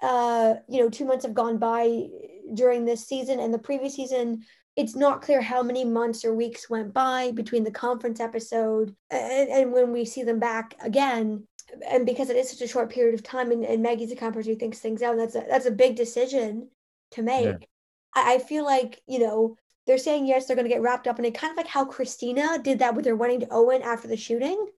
uh, 0.03 0.55
you 0.69 0.81
know, 0.81 0.89
two 0.89 1.05
months 1.05 1.25
have 1.25 1.35
gone 1.35 1.59
by 1.59 2.07
during 2.55 2.85
this 2.85 3.07
season 3.07 3.41
and 3.41 3.53
the 3.53 3.59
previous 3.59 3.95
season. 3.95 4.45
It's 4.77 4.97
not 4.97 5.21
clear 5.21 5.41
how 5.43 5.63
many 5.63 5.85
months 5.85 6.25
or 6.25 6.35
weeks 6.35 6.71
went 6.71 6.95
by 6.95 7.33
between 7.33 7.65
the 7.65 7.71
conference 7.71 8.21
episode 8.21 8.95
and, 9.11 9.51
and 9.51 9.73
when 9.73 9.93
we 9.93 10.05
see 10.05 10.23
them 10.23 10.39
back 10.39 10.75
again. 10.83 11.47
And 11.89 12.07
because 12.07 12.31
it 12.31 12.37
is 12.37 12.51
such 12.51 12.63
a 12.63 12.69
short 12.69 12.91
period 12.91 13.15
of 13.15 13.23
time, 13.23 13.53
and, 13.53 13.65
and 13.65 13.83
Maggie's 13.83 14.11
a 14.11 14.17
kind 14.17 14.35
who 14.35 14.57
thinks 14.57 14.79
things 14.79 15.03
out, 15.03 15.17
that's 15.17 15.37
a 15.37 15.45
that's 15.49 15.67
a 15.67 15.71
big 15.71 15.97
decision 15.97 16.69
to 17.13 17.23
make. 17.23 17.45
Yeah. 17.45 17.57
I, 18.15 18.35
I 18.35 18.39
feel 18.39 18.65
like 18.65 19.01
you 19.07 19.21
know 19.21 19.57
they're 19.91 19.99
saying 19.99 20.25
yes, 20.25 20.47
they're 20.47 20.55
going 20.55 20.69
to 20.69 20.73
get 20.73 20.83
wrapped 20.83 21.09
up 21.09 21.19
in 21.19 21.25
it, 21.25 21.35
kind 21.35 21.51
of 21.51 21.57
like 21.57 21.67
how 21.67 21.85
Cristina 21.85 22.61
did 22.63 22.79
that 22.79 22.95
with 22.95 23.05
her 23.07 23.17
wedding 23.17 23.41
to 23.41 23.49
Owen 23.51 23.83
after 23.83 24.07
the 24.07 24.17
shooting. 24.17 24.69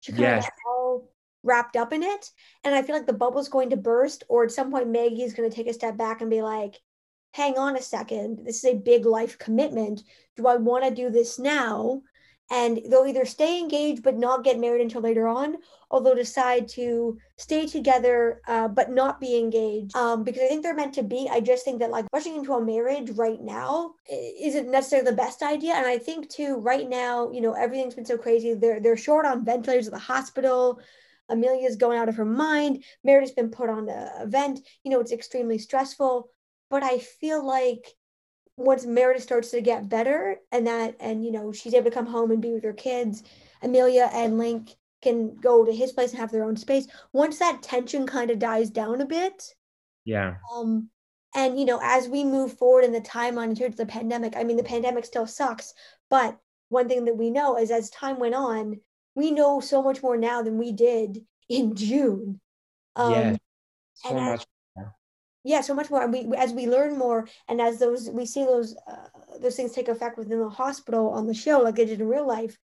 She 0.00 0.12
kind 0.12 0.22
yes. 0.22 0.44
of 0.44 0.50
got 0.50 0.70
all 0.70 1.10
wrapped 1.42 1.74
up 1.74 1.90
in 1.94 2.02
it, 2.02 2.30
and 2.64 2.74
I 2.74 2.82
feel 2.82 2.94
like 2.94 3.06
the 3.06 3.14
bubble's 3.14 3.48
going 3.48 3.70
to 3.70 3.78
burst, 3.78 4.24
or 4.28 4.44
at 4.44 4.52
some 4.52 4.70
point 4.70 4.90
Maggie's 4.90 5.32
going 5.32 5.48
to 5.48 5.56
take 5.56 5.68
a 5.68 5.72
step 5.72 5.96
back 5.96 6.20
and 6.20 6.28
be 6.28 6.42
like, 6.42 6.74
"Hang 7.32 7.56
on 7.56 7.76
a 7.76 7.82
second, 7.82 8.44
this 8.44 8.58
is 8.58 8.66
a 8.66 8.76
big 8.76 9.06
life 9.06 9.38
commitment. 9.38 10.02
Do 10.36 10.46
I 10.46 10.56
want 10.56 10.84
to 10.84 10.94
do 10.94 11.08
this 11.08 11.38
now?" 11.38 12.02
And 12.50 12.80
they'll 12.88 13.06
either 13.06 13.24
stay 13.24 13.58
engaged 13.58 14.02
but 14.02 14.16
not 14.16 14.44
get 14.44 14.58
married 14.58 14.80
until 14.80 15.02
later 15.02 15.28
on 15.28 15.56
or 15.90 16.02
they'll 16.02 16.14
decide 16.14 16.68
to 16.68 17.18
stay 17.36 17.66
together 17.66 18.40
uh, 18.46 18.68
but 18.68 18.90
not 18.90 19.20
be 19.20 19.38
engaged. 19.38 19.94
Um, 19.96 20.24
because 20.24 20.42
i 20.42 20.48
think 20.48 20.62
they're 20.62 20.74
meant 20.74 20.94
to 20.94 21.02
be. 21.02 21.28
I 21.30 21.40
just 21.40 21.64
think 21.64 21.80
that 21.80 21.90
like 21.90 22.06
rushing 22.12 22.36
into 22.36 22.54
a 22.54 22.64
marriage 22.64 23.10
right 23.10 23.40
now 23.40 23.94
isn't 24.08 24.70
necessarily 24.70 25.10
the 25.10 25.16
best 25.16 25.42
idea. 25.42 25.74
And 25.74 25.86
i 25.86 25.98
think 25.98 26.28
too 26.28 26.56
right 26.56 26.88
now 26.88 27.30
you 27.30 27.40
know 27.40 27.52
everything's 27.52 27.94
been 27.94 28.06
so 28.06 28.18
crazy. 28.18 28.54
They're 28.54 28.80
they're 28.80 28.96
short 28.96 29.26
on 29.26 29.44
ventilators 29.44 29.86
at 29.86 29.92
the 29.92 29.98
hospital. 29.98 30.80
Amelia's 31.30 31.76
going 31.76 31.98
out 31.98 32.08
of 32.08 32.16
her 32.16 32.24
mind. 32.24 32.84
Meredith's 33.04 33.34
been 33.34 33.50
put 33.50 33.68
on 33.68 33.88
a 33.90 34.24
vent. 34.26 34.60
You 34.82 34.90
know 34.90 35.00
it's 35.00 35.12
extremely 35.12 35.58
stressful. 35.58 36.30
But 36.70 36.82
i 36.82 36.98
feel 36.98 37.46
like 37.46 37.97
once 38.58 38.84
Meredith 38.84 39.22
starts 39.22 39.50
to 39.52 39.60
get 39.60 39.88
better 39.88 40.36
and 40.52 40.66
that 40.66 40.96
and 41.00 41.24
you 41.24 41.30
know 41.30 41.52
she's 41.52 41.74
able 41.74 41.90
to 41.90 41.94
come 41.94 42.06
home 42.06 42.30
and 42.30 42.42
be 42.42 42.52
with 42.52 42.64
her 42.64 42.72
kids, 42.72 43.22
Amelia 43.62 44.10
and 44.12 44.36
Link 44.36 44.74
can 45.00 45.36
go 45.36 45.64
to 45.64 45.72
his 45.72 45.92
place 45.92 46.10
and 46.10 46.18
have 46.20 46.32
their 46.32 46.42
own 46.42 46.56
space. 46.56 46.88
Once 47.12 47.38
that 47.38 47.62
tension 47.62 48.06
kind 48.06 48.30
of 48.30 48.38
dies 48.40 48.68
down 48.68 49.00
a 49.00 49.06
bit. 49.06 49.54
Yeah. 50.04 50.34
Um 50.54 50.90
and 51.34 51.58
you 51.58 51.64
know 51.64 51.78
as 51.82 52.08
we 52.08 52.24
move 52.24 52.58
forward 52.58 52.84
in 52.84 52.92
the 52.92 53.00
timeline 53.00 53.50
in 53.50 53.54
terms 53.54 53.74
of 53.74 53.76
the 53.76 53.86
pandemic, 53.86 54.34
I 54.36 54.42
mean 54.42 54.56
the 54.56 54.64
pandemic 54.64 55.04
still 55.04 55.26
sucks, 55.26 55.72
but 56.10 56.36
one 56.68 56.88
thing 56.88 57.04
that 57.04 57.16
we 57.16 57.30
know 57.30 57.56
is 57.56 57.70
as 57.70 57.90
time 57.90 58.18
went 58.18 58.34
on, 58.34 58.80
we 59.14 59.30
know 59.30 59.60
so 59.60 59.82
much 59.82 60.02
more 60.02 60.16
now 60.16 60.42
than 60.42 60.58
we 60.58 60.72
did 60.72 61.24
in 61.48 61.74
June. 61.74 62.40
Um, 62.96 63.12
yeah, 63.12 63.36
so 63.94 64.14
much 64.14 64.46
yeah 65.44 65.60
so 65.60 65.74
much 65.74 65.90
more 65.90 66.02
and 66.02 66.12
we 66.12 66.36
as 66.36 66.52
we 66.52 66.66
learn 66.66 66.98
more 66.98 67.28
and 67.48 67.60
as 67.60 67.78
those 67.78 68.10
we 68.10 68.26
see 68.26 68.44
those 68.44 68.76
uh, 68.90 69.08
those 69.40 69.56
things 69.56 69.72
take 69.72 69.88
effect 69.88 70.18
within 70.18 70.40
the 70.40 70.48
hospital 70.48 71.10
on 71.10 71.26
the 71.26 71.34
show 71.34 71.60
like 71.60 71.78
it 71.78 71.86
did 71.86 72.00
in 72.00 72.08
real 72.08 72.26
life 72.26 72.58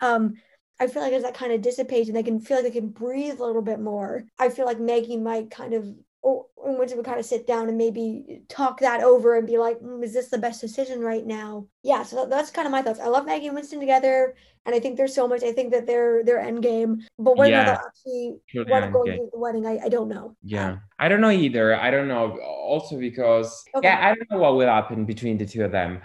um 0.00 0.34
i 0.78 0.86
feel 0.86 1.02
like 1.02 1.12
as 1.12 1.22
that 1.22 1.34
kind 1.34 1.52
of 1.52 1.60
dissipates 1.60 2.08
and 2.08 2.16
they 2.16 2.22
can 2.22 2.40
feel 2.40 2.58
like 2.58 2.64
they 2.64 2.80
can 2.80 2.88
breathe 2.88 3.40
a 3.40 3.44
little 3.44 3.62
bit 3.62 3.80
more 3.80 4.24
i 4.38 4.48
feel 4.48 4.66
like 4.66 4.80
maggie 4.80 5.16
might 5.16 5.50
kind 5.50 5.74
of 5.74 5.86
or 6.22 6.46
once 6.56 6.94
we 6.94 7.02
kind 7.02 7.18
of 7.18 7.24
sit 7.24 7.46
down 7.46 7.68
and 7.68 7.78
maybe 7.78 8.42
talk 8.48 8.80
that 8.80 9.02
over 9.02 9.36
and 9.36 9.46
be 9.46 9.56
like, 9.56 9.78
mm, 9.80 10.02
is 10.04 10.12
this 10.12 10.28
the 10.28 10.38
best 10.38 10.60
decision 10.60 11.00
right 11.00 11.26
now? 11.26 11.66
Yeah, 11.82 12.02
so 12.02 12.26
that's 12.26 12.50
kind 12.50 12.66
of 12.66 12.72
my 12.72 12.82
thoughts. 12.82 13.00
I 13.00 13.06
love 13.06 13.24
Maggie 13.24 13.46
and 13.46 13.54
Winston 13.54 13.80
together, 13.80 14.34
and 14.66 14.74
I 14.74 14.80
think 14.80 14.96
there's 14.96 15.14
so 15.14 15.26
much. 15.26 15.42
I 15.42 15.52
think 15.52 15.72
that 15.72 15.86
they're 15.86 16.22
they're 16.22 16.40
end 16.40 16.62
game, 16.62 17.02
but 17.18 17.36
whether 17.36 17.52
yeah. 17.52 17.64
they'll 17.64 17.86
actually 17.86 18.70
want 18.70 18.84
to 18.84 18.90
go 18.90 19.04
to 19.04 19.28
the 19.32 19.38
wedding, 19.38 19.66
I, 19.66 19.78
I 19.84 19.88
don't 19.88 20.08
know. 20.08 20.36
Yeah, 20.42 20.78
I 20.98 21.08
don't 21.08 21.22
know 21.22 21.30
either. 21.30 21.74
I 21.74 21.90
don't 21.90 22.08
know. 22.08 22.38
Also 22.38 22.98
because 22.98 23.64
okay. 23.74 23.88
yeah, 23.88 24.10
I 24.10 24.14
don't 24.14 24.30
know 24.30 24.38
what 24.38 24.56
will 24.56 24.66
happen 24.66 25.06
between 25.06 25.38
the 25.38 25.46
two 25.46 25.64
of 25.64 25.72
them 25.72 26.00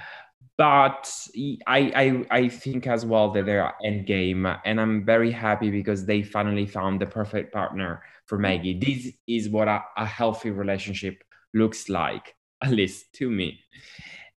but 0.58 1.14
I, 1.68 1.92
I 1.96 2.26
I 2.38 2.48
think 2.48 2.88
as 2.88 3.06
well 3.06 3.32
that 3.32 3.46
they're 3.46 3.74
end 3.84 4.06
game, 4.06 4.48
and 4.64 4.80
I'm 4.80 5.04
very 5.04 5.30
happy 5.30 5.70
because 5.70 6.06
they 6.06 6.24
finally 6.24 6.66
found 6.66 7.02
the 7.02 7.06
perfect 7.06 7.52
partner 7.52 8.02
for 8.26 8.38
Maggie. 8.38 8.80
This 8.80 9.14
is 9.28 9.50
what 9.50 9.68
a, 9.68 9.84
a 9.98 10.06
healthy 10.06 10.52
relationship 10.52 11.24
looks 11.54 11.90
like, 11.90 12.36
at 12.64 12.72
least 12.72 13.14
to 13.14 13.30
me. 13.30 13.60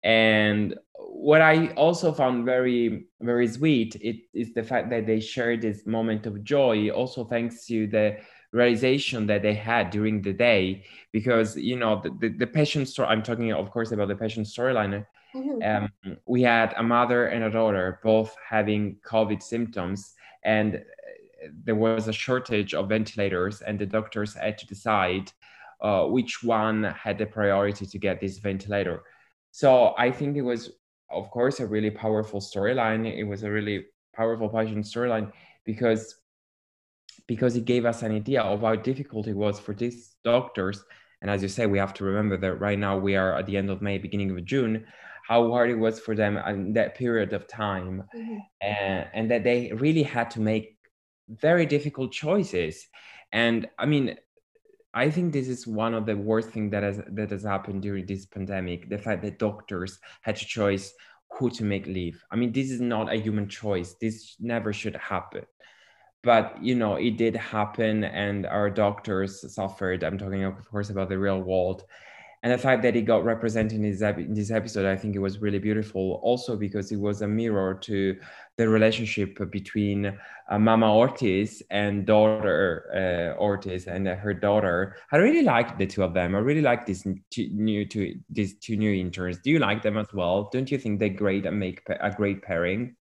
And 0.03 0.75
what 0.97 1.41
I 1.41 1.67
also 1.69 2.11
found 2.11 2.45
very, 2.45 3.07
very 3.21 3.47
sweet 3.47 3.95
it 3.95 4.17
is 4.33 4.53
the 4.53 4.63
fact 4.63 4.89
that 4.91 5.05
they 5.05 5.19
shared 5.19 5.61
this 5.61 5.85
moment 5.85 6.25
of 6.25 6.43
joy, 6.43 6.89
also 6.89 7.25
thanks 7.25 7.65
to 7.65 7.87
the 7.87 8.17
realization 8.51 9.27
that 9.27 9.41
they 9.41 9.53
had 9.53 9.89
during 9.89 10.21
the 10.21 10.33
day. 10.33 10.83
Because, 11.11 11.57
you 11.57 11.75
know, 11.75 12.01
the, 12.01 12.11
the, 12.19 12.29
the 12.29 12.47
patient 12.47 12.87
story, 12.87 13.09
I'm 13.09 13.23
talking, 13.23 13.51
of 13.51 13.71
course, 13.71 13.91
about 13.91 14.07
the 14.07 14.15
patient 14.15 14.47
storyline. 14.47 15.05
Mm-hmm. 15.35 15.85
Um, 16.07 16.17
we 16.25 16.41
had 16.41 16.73
a 16.77 16.83
mother 16.83 17.27
and 17.27 17.43
a 17.43 17.49
daughter 17.49 17.99
both 18.03 18.35
having 18.47 18.97
COVID 19.05 19.43
symptoms, 19.43 20.13
and 20.43 20.81
there 21.63 21.75
was 21.75 22.07
a 22.07 22.13
shortage 22.13 22.73
of 22.73 22.89
ventilators, 22.89 23.61
and 23.61 23.77
the 23.79 23.85
doctors 23.85 24.33
had 24.33 24.57
to 24.57 24.67
decide 24.67 25.31
uh, 25.81 26.05
which 26.05 26.43
one 26.43 26.83
had 26.83 27.17
the 27.17 27.25
priority 27.25 27.85
to 27.85 27.97
get 27.97 28.19
this 28.19 28.39
ventilator. 28.39 29.03
So 29.51 29.93
I 29.97 30.11
think 30.11 30.37
it 30.37 30.41
was, 30.41 30.71
of 31.09 31.29
course, 31.31 31.59
a 31.59 31.67
really 31.67 31.91
powerful 31.91 32.39
storyline. 32.39 33.11
It 33.11 33.23
was 33.23 33.43
a 33.43 33.51
really 33.51 33.85
powerful 34.15 34.49
patient 34.49 34.85
storyline 34.85 35.31
because 35.65 36.15
because 37.27 37.55
it 37.57 37.65
gave 37.65 37.85
us 37.85 38.03
an 38.03 38.13
idea 38.13 38.41
of 38.41 38.61
how 38.61 38.75
difficult 38.75 39.27
it 39.27 39.35
was 39.35 39.59
for 39.59 39.73
these 39.73 40.15
doctors. 40.23 40.83
And 41.21 41.29
as 41.29 41.41
you 41.41 41.49
say, 41.49 41.65
we 41.65 41.77
have 41.77 41.93
to 41.95 42.05
remember 42.05 42.37
that 42.37 42.55
right 42.55 42.79
now 42.79 42.97
we 42.97 43.15
are 43.15 43.37
at 43.37 43.45
the 43.45 43.57
end 43.57 43.69
of 43.69 43.81
May, 43.81 43.97
beginning 43.97 44.31
of 44.31 44.45
June, 44.45 44.85
how 45.27 45.49
hard 45.49 45.69
it 45.69 45.75
was 45.75 45.99
for 45.99 46.15
them 46.15 46.37
in 46.37 46.73
that 46.73 46.95
period 46.95 47.33
of 47.33 47.47
time, 47.47 48.03
mm-hmm. 48.15 48.37
and, 48.61 49.07
and 49.13 49.31
that 49.31 49.43
they 49.43 49.73
really 49.73 50.03
had 50.03 50.31
to 50.31 50.39
make 50.39 50.76
very 51.29 51.65
difficult 51.65 52.11
choices. 52.11 52.87
And 53.31 53.67
I 53.77 53.85
mean, 53.85 54.17
I 54.93 55.09
think 55.11 55.33
this 55.33 55.47
is 55.47 55.67
one 55.67 55.93
of 55.93 56.05
the 56.05 56.15
worst 56.15 56.49
things 56.49 56.71
that 56.71 56.83
has 56.83 57.01
that 57.11 57.31
has 57.31 57.43
happened 57.43 57.81
during 57.81 58.05
this 58.05 58.25
pandemic. 58.25 58.89
The 58.89 58.97
fact 58.97 59.21
that 59.23 59.39
doctors 59.39 59.99
had 60.21 60.37
to 60.37 60.45
choose 60.45 60.93
who 61.31 61.49
to 61.51 61.63
make 61.63 61.85
leave. 61.87 62.23
I 62.31 62.35
mean, 62.35 62.51
this 62.51 62.71
is 62.71 62.81
not 62.81 63.11
a 63.11 63.17
human 63.17 63.47
choice. 63.49 63.95
This 64.01 64.35
never 64.39 64.73
should 64.73 64.95
happen. 64.95 65.43
But 66.23 66.63
you 66.63 66.75
know, 66.75 66.95
it 66.95 67.17
did 67.17 67.35
happen, 67.35 68.03
and 68.03 68.45
our 68.45 68.69
doctors 68.69 69.53
suffered. 69.53 70.03
I'm 70.03 70.17
talking, 70.17 70.43
of 70.43 70.67
course, 70.67 70.89
about 70.89 71.09
the 71.09 71.19
real 71.19 71.41
world 71.41 71.83
and 72.47 72.57
the 72.57 72.63
fact 72.63 72.81
that 72.81 72.95
he 72.95 73.01
got 73.01 73.25
represented 73.25 73.73
in 73.73 73.91
this, 73.91 74.01
in 74.01 74.33
this 74.33 74.51
episode 74.51 74.85
i 74.85 74.95
think 74.95 75.17
it 75.17 75.19
was 75.19 75.39
really 75.39 75.59
beautiful. 75.59 76.21
Also 76.23 76.55
because 76.55 76.93
it 76.93 76.99
was 77.07 77.21
a 77.21 77.27
mirror 77.27 77.73
to 77.73 78.17
the 78.57 78.69
relationship 78.69 79.37
between 79.51 80.17
uh, 80.49 80.57
mama 80.57 80.95
ortiz 80.95 81.61
and 81.71 82.05
daughter 82.05 82.87
uh, 82.95 83.37
ortiz 83.41 83.87
and 83.87 84.07
uh, 84.07 84.15
her 84.15 84.33
daughter. 84.33 84.95
I 85.11 85.17
really 85.17 85.41
liked 85.41 85.77
the 85.77 85.85
two 85.85 86.03
of 86.03 86.13
them. 86.13 86.35
I 86.35 86.39
really 86.39 86.61
like 86.61 86.85
these 86.85 87.05
two 87.31 87.49
new 87.51 87.85
two 87.85 88.15
these 88.29 88.57
two 88.59 88.77
new 88.77 88.93
interns. 88.93 89.39
Do 89.39 89.49
you 89.51 89.59
like 89.59 89.81
them 89.81 89.97
as 89.97 90.13
well? 90.13 90.49
Don't 90.53 90.71
you 90.71 90.77
think 90.77 90.99
they're 90.99 91.09
great 91.09 91.45
and 91.45 91.59
make 91.59 91.81
a 91.89 92.11
great 92.11 92.41
pairing? 92.41 92.95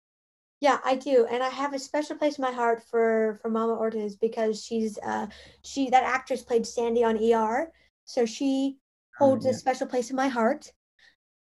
Yeah, 0.59 0.79
I 0.83 0.95
do, 0.95 1.27
and 1.29 1.43
I 1.43 1.49
have 1.49 1.75
a 1.75 1.79
special 1.79 2.15
place 2.15 2.39
in 2.39 2.41
my 2.41 2.51
heart 2.51 2.81
for 2.89 3.37
for 3.43 3.49
Mama 3.51 3.73
Ortiz 3.73 4.15
because 4.15 4.63
she's 4.65 4.97
uh 5.05 5.27
she 5.61 5.91
that 5.91 6.03
actress 6.03 6.41
played 6.41 6.65
Sandy 6.65 7.03
on 7.03 7.23
ER, 7.23 7.71
so 8.05 8.25
she 8.25 8.79
holds 9.17 9.45
yeah. 9.45 9.51
a 9.51 9.53
special 9.53 9.87
place 9.87 10.09
in 10.09 10.15
my 10.15 10.27
heart. 10.27 10.71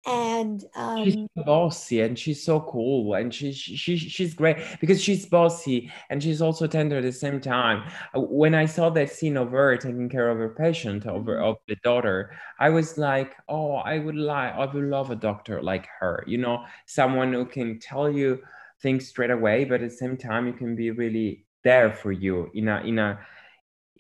And 0.07 0.65
um, 0.77 1.05
she's 1.05 1.17
bossy 1.37 2.01
and 2.01 2.19
she's 2.19 2.43
so 2.43 2.61
cool 2.61 3.15
and 3.15 3.35
she, 3.35 3.53
she 3.53 3.97
she's 3.99 4.33
great 4.33 4.57
because 4.81 5.03
she's 5.03 5.27
bossy 5.27 5.93
and 6.09 6.23
she's 6.23 6.41
also 6.41 6.67
tender 6.67 6.99
at 6.99 7.03
the 7.03 7.13
same 7.13 7.41
time. 7.41 7.83
Uh, 8.15 8.21
when 8.21 8.55
I 8.55 8.65
saw 8.65 8.91
that 8.91 9.11
scene 9.11 9.37
of 9.37 9.51
her 9.51 9.77
taking 9.77 10.09
care 10.09 10.31
of 10.31 10.39
her 10.39 10.51
patient, 10.51 11.05
over 11.05 11.35
mm-hmm. 11.37 11.45
of 11.45 11.57
the 11.67 11.77
daughter, 11.83 12.31
I 12.59 12.71
was 12.71 12.97
like, 12.97 13.35
oh, 13.49 13.75
I 13.75 13.99
would 13.99 14.17
like, 14.17 14.55
I 14.55 14.67
would 14.67 14.85
love 14.85 15.11
a 15.11 15.17
doctor 15.17 15.61
like 15.63 15.89
her. 15.99 16.25
You 16.27 16.39
know, 16.39 16.65
someone 16.87 17.33
who 17.33 17.45
can 17.45 17.79
tell 17.81 18.09
you 18.09 18.41
things 18.81 19.09
straight 19.09 19.33
away, 19.33 19.65
but 19.65 19.83
at 19.83 19.91
the 19.91 19.97
same 19.97 20.17
time, 20.17 20.47
you 20.47 20.53
can 20.53 20.77
be 20.77 20.91
really 20.93 21.45
there 21.65 21.93
for 21.93 22.13
you 22.13 22.51
in 22.55 22.69
a 22.69 22.81
in 22.81 22.99
a 22.99 23.19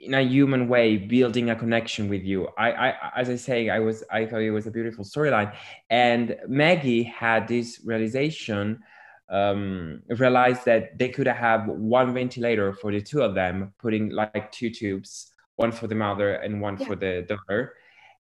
in 0.01 0.14
a 0.14 0.22
human 0.22 0.68
way 0.68 0.96
building 0.96 1.51
a 1.51 1.57
connection 1.57 2.09
with 2.09 2.22
you. 2.22 2.49
I, 2.57 2.70
I 2.70 2.94
as 3.16 3.28
i 3.30 3.36
say 3.36 3.68
i 3.68 3.78
was 3.78 4.05
i 4.11 4.24
thought 4.24 4.42
it 4.42 4.51
was 4.51 4.66
a 4.66 4.70
beautiful 4.70 5.05
storyline. 5.05 5.55
And 5.90 6.36
maggie 6.46 7.03
had 7.03 7.49
this 7.49 7.80
realization 7.84 8.82
um, 9.30 10.03
realized 10.09 10.64
that 10.64 10.99
they 10.99 11.11
could 11.11 11.26
have 11.26 11.66
one 11.66 12.14
ventilator 12.14 12.72
for 12.72 12.90
the 12.90 13.03
two 13.03 13.20
of 13.20 13.34
them 13.34 13.74
putting 13.78 14.11
like 14.11 14.51
two 14.53 14.70
tubes 14.70 15.32
one 15.57 15.72
for 15.72 15.86
the 15.86 15.94
mother 15.94 16.34
and 16.34 16.61
one 16.61 16.78
yeah. 16.78 16.86
for 16.86 16.96
the 16.96 17.26
daughter. 17.28 17.74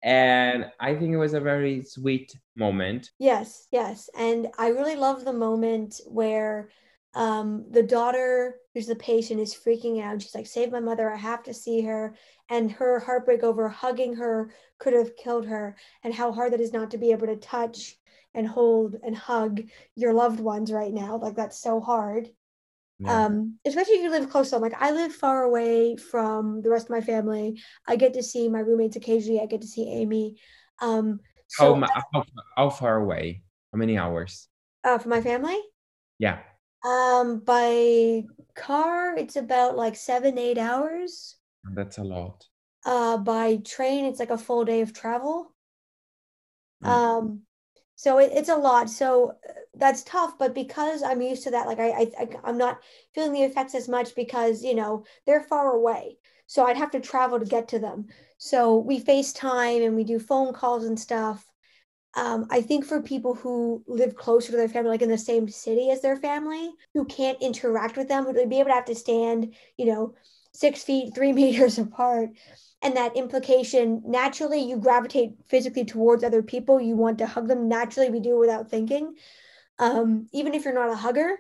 And 0.03 0.65
i 0.79 0.93
think 0.93 1.13
it 1.13 1.17
was 1.17 1.33
a 1.33 1.39
very 1.39 1.83
sweet 1.83 2.35
moment. 2.55 3.11
Yes 3.17 3.67
yes. 3.71 4.09
And 4.17 4.47
i 4.57 4.67
really 4.67 4.95
love 4.95 5.23
the 5.23 5.33
moment 5.33 6.01
where 6.05 6.69
um, 7.13 7.65
the 7.69 7.83
daughter 7.83 8.55
who's 8.73 8.87
the 8.87 8.95
patient 8.95 9.39
is 9.39 9.53
freaking 9.53 10.01
out. 10.01 10.21
She's 10.21 10.35
like 10.35 10.47
save 10.47 10.71
my 10.71 10.79
mother. 10.79 11.11
I 11.11 11.17
have 11.17 11.43
to 11.43 11.53
see 11.53 11.81
her. 11.81 12.15
And 12.49 12.71
her 12.71 12.99
heartbreak 12.99 13.43
over 13.43 13.67
hugging 13.67 14.15
her 14.15 14.51
could 14.77 14.93
have 14.93 15.17
killed 15.17 15.45
her. 15.47 15.75
And 16.03 16.13
how 16.13 16.31
hard 16.31 16.53
that 16.53 16.61
is 16.61 16.73
not 16.73 16.91
to 16.91 16.97
be 16.97 17.11
able 17.11 17.27
to 17.27 17.35
touch 17.35 17.97
and 18.33 18.47
hold 18.47 18.95
and 19.03 19.15
hug 19.15 19.61
your 19.95 20.13
loved 20.13 20.39
ones 20.39 20.71
right 20.71 20.93
now. 20.93 21.17
Like 21.17 21.35
that's 21.35 21.61
so 21.61 21.81
hard. 21.81 22.29
Yeah. 22.99 23.25
um 23.25 23.57
especially 23.65 23.95
if 23.95 24.03
you 24.03 24.11
live 24.11 24.29
close 24.29 24.49
to 24.49 24.55
them. 24.55 24.61
Like 24.61 24.79
i 24.79 24.91
live 24.91 25.13
far 25.13 25.43
away 25.43 25.97
from 25.97 26.61
the 26.61 26.69
rest 26.69 26.85
of 26.85 26.91
my 26.91 27.01
family. 27.01 27.59
I 27.87 27.97
get 27.97 28.13
to 28.13 28.23
see 28.23 28.47
my 28.47 28.59
roommates 28.59 28.95
occasionally. 28.95 29.41
I 29.41 29.47
get 29.47 29.61
to 29.61 29.67
see 29.67 29.89
amy. 29.89 30.37
Um 30.81 31.19
so 31.49 31.75
how, 31.75 32.03
how, 32.13 32.23
how 32.55 32.69
far 32.69 32.95
away? 32.95 33.43
How 33.73 33.79
many 33.79 33.97
hours? 33.97 34.47
Uh 34.85 34.97
for 34.97 35.09
my 35.09 35.19
family? 35.19 35.59
Yeah 36.17 36.39
um, 36.85 37.39
by 37.39 38.23
car, 38.55 39.15
it's 39.17 39.35
about 39.35 39.75
like 39.75 39.95
seven, 39.95 40.37
eight 40.37 40.57
hours. 40.57 41.37
That's 41.73 41.97
a 41.97 42.03
lot. 42.03 42.45
Uh, 42.85 43.17
by 43.17 43.57
train, 43.57 44.05
it's 44.05 44.19
like 44.19 44.31
a 44.31 44.37
full 44.37 44.65
day 44.65 44.81
of 44.81 44.93
travel. 44.93 45.53
Mm. 46.83 46.87
Um, 46.87 47.41
so 47.95 48.17
it, 48.17 48.31
it's 48.33 48.49
a 48.49 48.55
lot. 48.55 48.89
So 48.89 49.35
uh, 49.47 49.53
that's 49.75 50.03
tough. 50.03 50.37
But 50.39 50.55
because 50.55 51.03
I'm 51.03 51.21
used 51.21 51.43
to 51.43 51.51
that, 51.51 51.67
like 51.67 51.79
I, 51.79 51.89
I, 51.89 52.11
I, 52.19 52.29
I'm 52.43 52.57
not 52.57 52.79
feeling 53.13 53.33
the 53.33 53.43
effects 53.43 53.75
as 53.75 53.87
much 53.87 54.15
because 54.15 54.63
you 54.63 54.73
know 54.73 55.05
they're 55.27 55.43
far 55.43 55.75
away. 55.75 56.17
So 56.47 56.65
I'd 56.65 56.77
have 56.77 56.91
to 56.91 56.99
travel 56.99 57.39
to 57.39 57.45
get 57.45 57.67
to 57.69 57.79
them. 57.79 58.07
So 58.37 58.77
we 58.77 58.99
FaceTime 58.99 59.85
and 59.85 59.95
we 59.95 60.03
do 60.03 60.19
phone 60.19 60.51
calls 60.51 60.83
and 60.83 60.99
stuff 60.99 61.45
um, 62.15 62.47
I 62.49 62.61
think 62.61 62.85
for 62.85 63.01
people 63.01 63.35
who 63.35 63.83
live 63.87 64.15
closer 64.15 64.51
to 64.51 64.57
their 64.57 64.67
family, 64.67 64.91
like 64.91 65.01
in 65.01 65.09
the 65.09 65.17
same 65.17 65.47
city 65.47 65.91
as 65.91 66.01
their 66.01 66.17
family, 66.17 66.71
who 66.93 67.05
can't 67.05 67.41
interact 67.41 67.95
with 67.95 68.09
them, 68.09 68.25
who 68.25 68.33
would 68.33 68.49
be 68.49 68.59
able 68.59 68.69
to 68.69 68.75
have 68.75 68.85
to 68.85 68.95
stand, 68.95 69.53
you 69.77 69.85
know, 69.85 70.13
six 70.51 70.83
feet, 70.83 71.15
three 71.15 71.31
meters 71.33 71.79
apart. 71.79 72.29
And 72.81 72.97
that 72.97 73.15
implication, 73.15 74.01
naturally, 74.05 74.59
you 74.59 74.77
gravitate 74.77 75.33
physically 75.47 75.85
towards 75.85 76.23
other 76.23 76.41
people. 76.41 76.81
You 76.81 76.95
want 76.95 77.19
to 77.19 77.27
hug 77.27 77.47
them. 77.47 77.69
Naturally, 77.69 78.09
we 78.09 78.19
do 78.19 78.35
it 78.35 78.39
without 78.39 78.69
thinking, 78.69 79.13
um, 79.79 80.27
even 80.33 80.53
if 80.53 80.65
you're 80.65 80.73
not 80.73 80.91
a 80.91 80.95
hugger. 80.95 81.37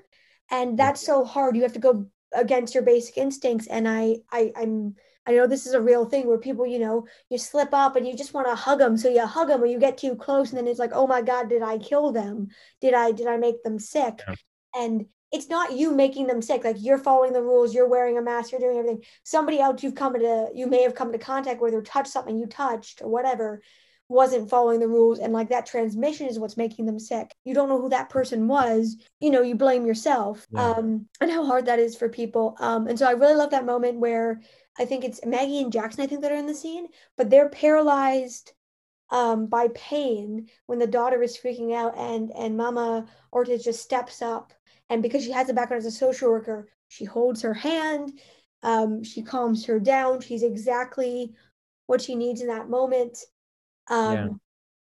And 0.51 0.77
that's 0.77 1.05
so 1.05 1.25
hard. 1.25 1.55
You 1.55 1.63
have 1.63 1.73
to 1.73 1.79
go 1.79 2.05
against 2.33 2.75
your 2.75 2.83
basic 2.83 3.17
instincts. 3.17 3.67
And 3.67 3.87
I, 3.87 4.17
I, 4.31 4.51
I'm, 4.55 4.95
I 5.25 5.33
know 5.33 5.47
this 5.47 5.67
is 5.67 5.73
a 5.73 5.81
real 5.81 6.05
thing 6.05 6.27
where 6.27 6.37
people, 6.37 6.65
you 6.65 6.79
know, 6.79 7.05
you 7.29 7.37
slip 7.37 7.73
up 7.73 7.95
and 7.95 8.07
you 8.07 8.17
just 8.17 8.33
want 8.33 8.47
to 8.47 8.55
hug 8.55 8.79
them. 8.79 8.97
So 8.97 9.09
you 9.09 9.25
hug 9.25 9.49
them 9.49 9.61
or 9.61 9.67
you 9.67 9.79
get 9.79 9.97
too 9.97 10.15
close 10.15 10.49
and 10.49 10.57
then 10.57 10.67
it's 10.67 10.79
like, 10.79 10.91
oh 10.93 11.05
my 11.05 11.21
God, 11.21 11.49
did 11.49 11.61
I 11.61 11.77
kill 11.77 12.11
them? 12.11 12.47
Did 12.81 12.93
I, 12.93 13.11
did 13.11 13.27
I 13.27 13.37
make 13.37 13.63
them 13.63 13.77
sick? 13.77 14.21
Yeah. 14.27 14.35
And 14.75 15.05
it's 15.31 15.47
not 15.47 15.73
you 15.73 15.91
making 15.91 16.27
them 16.27 16.41
sick. 16.41 16.63
Like 16.63 16.77
you're 16.79 16.97
following 16.97 17.33
the 17.33 17.43
rules, 17.43 17.73
you're 17.73 17.87
wearing 17.87 18.17
a 18.17 18.21
mask, 18.21 18.51
you're 18.51 18.59
doing 18.59 18.77
everything. 18.77 19.03
Somebody 19.23 19.59
else 19.59 19.83
you've 19.83 19.95
come 19.95 20.13
to, 20.13 20.49
you 20.53 20.67
may 20.67 20.81
have 20.83 20.95
come 20.95 21.07
into 21.07 21.23
contact 21.23 21.61
with 21.61 21.73
or 21.73 21.81
touched 21.81 22.11
something 22.11 22.37
you 22.37 22.47
touched 22.47 23.01
or 23.01 23.09
whatever 23.09 23.61
wasn't 24.11 24.49
following 24.49 24.81
the 24.81 24.87
rules 24.87 25.19
and 25.19 25.31
like 25.31 25.47
that 25.49 25.65
transmission 25.65 26.27
is 26.27 26.37
what's 26.37 26.57
making 26.57 26.85
them 26.85 26.99
sick 26.99 27.33
you 27.45 27.53
don't 27.53 27.69
know 27.69 27.79
who 27.79 27.87
that 27.87 28.09
person 28.09 28.45
was 28.45 28.97
you 29.21 29.29
know 29.31 29.41
you 29.41 29.55
blame 29.55 29.85
yourself 29.85 30.45
yeah. 30.51 30.71
um 30.71 31.05
and 31.21 31.31
how 31.31 31.45
hard 31.45 31.65
that 31.65 31.79
is 31.79 31.95
for 31.95 32.09
people 32.09 32.57
um 32.59 32.87
and 32.87 32.99
so 32.99 33.07
i 33.07 33.11
really 33.11 33.35
love 33.35 33.51
that 33.51 33.65
moment 33.65 33.99
where 33.99 34.41
I 34.81 34.85
think 34.85 35.03
it's 35.03 35.25
Maggie 35.25 35.61
and 35.61 35.71
Jackson, 35.71 36.03
I 36.03 36.07
think 36.07 36.21
that 36.21 36.31
are 36.31 36.35
in 36.35 36.47
the 36.47 36.55
scene, 36.55 36.87
but 37.17 37.29
they're 37.29 37.49
paralyzed 37.49 38.53
um, 39.09 39.47
by 39.47 39.67
pain 39.75 40.47
when 40.65 40.79
the 40.79 40.87
daughter 40.87 41.21
is 41.21 41.37
freaking 41.37 41.73
out 41.73 41.97
and 41.97 42.31
and 42.35 42.57
Mama 42.57 43.05
Ortiz 43.33 43.63
just 43.63 43.81
steps 43.81 44.21
up 44.21 44.53
and 44.89 45.01
because 45.01 45.23
she 45.23 45.31
has 45.31 45.49
a 45.49 45.53
background 45.53 45.79
as 45.85 45.93
a 45.93 45.97
social 45.97 46.29
worker, 46.31 46.67
she 46.89 47.05
holds 47.05 47.41
her 47.41 47.53
hand, 47.53 48.19
um, 48.63 49.03
she 49.03 49.21
calms 49.21 49.65
her 49.65 49.79
down. 49.79 50.19
She's 50.19 50.43
exactly 50.43 51.33
what 51.87 52.01
she 52.01 52.15
needs 52.15 52.41
in 52.41 52.47
that 52.47 52.69
moment. 52.69 53.17
Um, 53.89 54.13
yeah. 54.13 54.27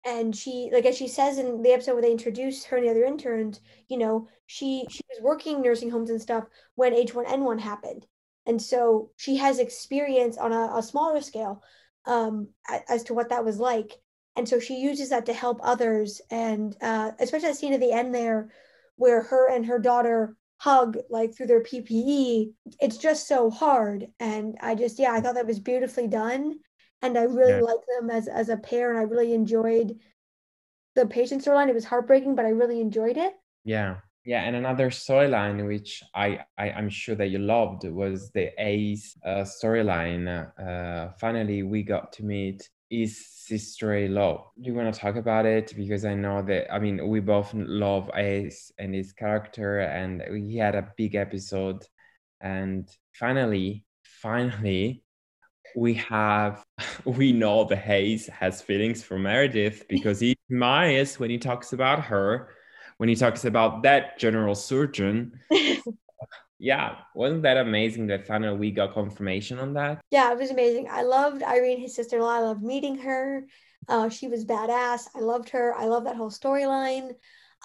And 0.06 0.36
she, 0.36 0.70
like 0.72 0.86
as 0.86 0.96
she 0.96 1.08
says 1.08 1.38
in 1.38 1.64
the 1.64 1.72
episode 1.72 1.94
where 1.94 2.02
they 2.02 2.12
introduce 2.12 2.64
her 2.66 2.78
and 2.78 2.86
the 2.86 2.92
other 2.92 3.04
interns, 3.04 3.60
you 3.90 3.98
know, 3.98 4.28
she 4.46 4.86
she 4.90 5.02
was 5.10 5.22
working 5.22 5.62
nursing 5.62 5.90
homes 5.90 6.10
and 6.10 6.22
stuff 6.22 6.46
when 6.76 6.94
H1N1 6.94 7.60
happened, 7.60 8.06
and 8.48 8.62
so 8.62 9.12
she 9.18 9.36
has 9.36 9.60
experience 9.60 10.38
on 10.38 10.54
a, 10.54 10.78
a 10.78 10.82
smaller 10.82 11.22
scale 11.22 11.62
um, 12.06 12.48
as 12.90 13.04
to 13.04 13.14
what 13.14 13.30
that 13.30 13.44
was 13.46 13.60
like. 13.60 13.92
And 14.38 14.48
so 14.48 14.60
she 14.60 14.78
uses 14.80 15.10
that 15.10 15.26
to 15.26 15.34
help 15.34 15.60
others. 15.62 16.22
And 16.32 16.76
uh, 16.82 17.12
especially 17.20 17.50
that 17.50 17.58
scene 17.58 17.74
at 17.74 17.82
the 17.82 17.92
end 17.92 18.16
there 18.16 18.50
where 18.96 19.22
her 19.22 19.52
and 19.52 19.66
her 19.66 19.80
daughter 19.80 20.36
hug 20.60 20.98
like 21.12 21.36
through 21.36 21.46
their 21.46 21.62
ppe 21.62 22.52
it's 22.80 22.98
just 22.98 23.28
so 23.28 23.52
hard. 23.52 24.08
And 24.20 24.58
i 24.62 24.74
just 24.74 24.98
yeah 24.98 25.12
i 25.12 25.22
thought 25.22 25.36
that 25.36 25.46
was 25.46 25.60
beautifully 25.60 26.08
done. 26.08 26.58
And 27.02 27.18
i 27.18 27.24
really 27.24 27.52
yeah. 27.52 27.60
like 27.60 27.82
them 28.00 28.10
as 28.10 28.28
as 28.28 28.50
a 28.50 28.58
pair 28.58 28.90
and 28.90 28.98
i 28.98 29.04
really 29.04 29.34
enjoyed 29.34 30.00
the 30.96 31.06
patient 31.06 31.44
storyline. 31.44 31.68
It 31.68 31.76
was 31.76 31.86
heartbreaking 31.86 32.36
but 32.36 32.46
i 32.46 32.50
really 32.50 32.80
enjoyed 32.80 33.18
it. 33.18 33.34
Yeah 33.66 33.98
yeah, 34.28 34.42
and 34.42 34.58
another 34.58 34.90
storyline 34.90 35.66
which 35.66 36.04
I, 36.14 36.42
I 36.58 36.68
am 36.72 36.90
sure 36.90 37.16
that 37.16 37.28
you 37.30 37.40
loved 37.40 37.86
was 37.86 38.30
the 38.32 38.52
Hayes 38.58 39.16
uh, 39.26 39.46
storyline. 39.46 40.28
Uh, 40.60 41.14
finally, 41.18 41.64
we 41.64 41.82
got 41.82 42.12
to 42.14 42.26
meet 42.26 42.70
his 42.90 43.26
sister-in-law. 43.26 44.52
Do 44.62 44.70
you 44.70 44.76
want 44.76 44.94
to 44.94 45.00
talk 45.00 45.16
about 45.16 45.46
it? 45.46 45.74
Because 45.78 46.04
I 46.04 46.14
know 46.14 46.42
that 46.42 46.74
I 46.74 46.78
mean 46.78 47.08
we 47.08 47.22
both 47.22 47.54
love 47.54 48.12
Hayes 48.14 48.70
and 48.78 48.94
his 48.94 49.14
character, 49.14 49.80
and 49.80 50.22
he 50.46 50.58
had 50.58 50.76
a 50.76 50.92
big 50.98 51.16
episode. 51.16 51.86
And 52.42 52.86
finally, 53.14 53.86
finally, 54.04 55.06
we 55.74 55.94
have 55.94 56.66
we 57.06 57.32
know 57.32 57.64
the 57.64 57.78
Hayes 57.78 58.28
has 58.28 58.62
feelings 58.62 59.02
for 59.04 59.18
Meredith 59.18 59.86
because 59.88 60.20
he 60.20 60.36
admires 60.52 61.18
when 61.18 61.30
he 61.30 61.38
talks 61.38 61.72
about 61.72 62.04
her 62.04 62.50
when 62.98 63.10
he 63.10 63.16
talks 63.16 63.46
about 63.46 63.84
that 63.84 64.20
general 64.20 64.56
surgeon. 64.56 65.40
yeah, 66.60 66.96
wasn't 67.16 67.44
that 67.44 67.58
amazing 67.58 68.08
that 68.08 68.28
finally 68.28 68.58
we 68.58 68.72
got 68.72 68.94
confirmation 68.94 69.60
on 69.60 69.74
that? 69.74 70.02
Yeah, 70.12 70.32
it 70.32 70.38
was 70.38 70.52
amazing. 70.52 70.88
I 70.90 71.04
loved 71.04 71.44
Irene, 71.44 71.80
his 71.80 71.96
sister 71.96 72.18
in 72.18 72.24
law. 72.24 72.36
I 72.36 72.40
loved 72.40 72.64
meeting 72.64 72.98
her. 73.00 73.46
Uh, 73.88 74.10
she 74.10 74.28
was 74.28 74.46
badass. 74.46 75.08
I 75.16 75.20
loved 75.20 75.50
her. 75.50 75.74
I 75.76 75.86
love 75.86 76.04
that 76.06 76.16
whole 76.16 76.32
storyline. 76.32 77.12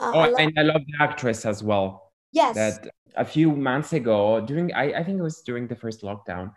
Uh, 0.00 0.12
oh, 0.14 0.20
I 0.20 0.42
and 0.42 0.52
I 0.58 0.62
love 0.62 0.82
the 0.86 1.04
actress 1.04 1.44
as 1.44 1.62
well. 1.62 2.12
Yes. 2.32 2.54
That 2.54 2.88
a 3.16 3.24
few 3.24 3.52
months 3.52 3.92
ago, 3.92 4.40
during 4.40 4.72
I, 4.72 4.92
I 4.92 5.04
think 5.04 5.18
it 5.18 5.22
was 5.22 5.42
during 5.42 5.66
the 5.66 5.76
first 5.76 6.02
lockdown, 6.02 6.52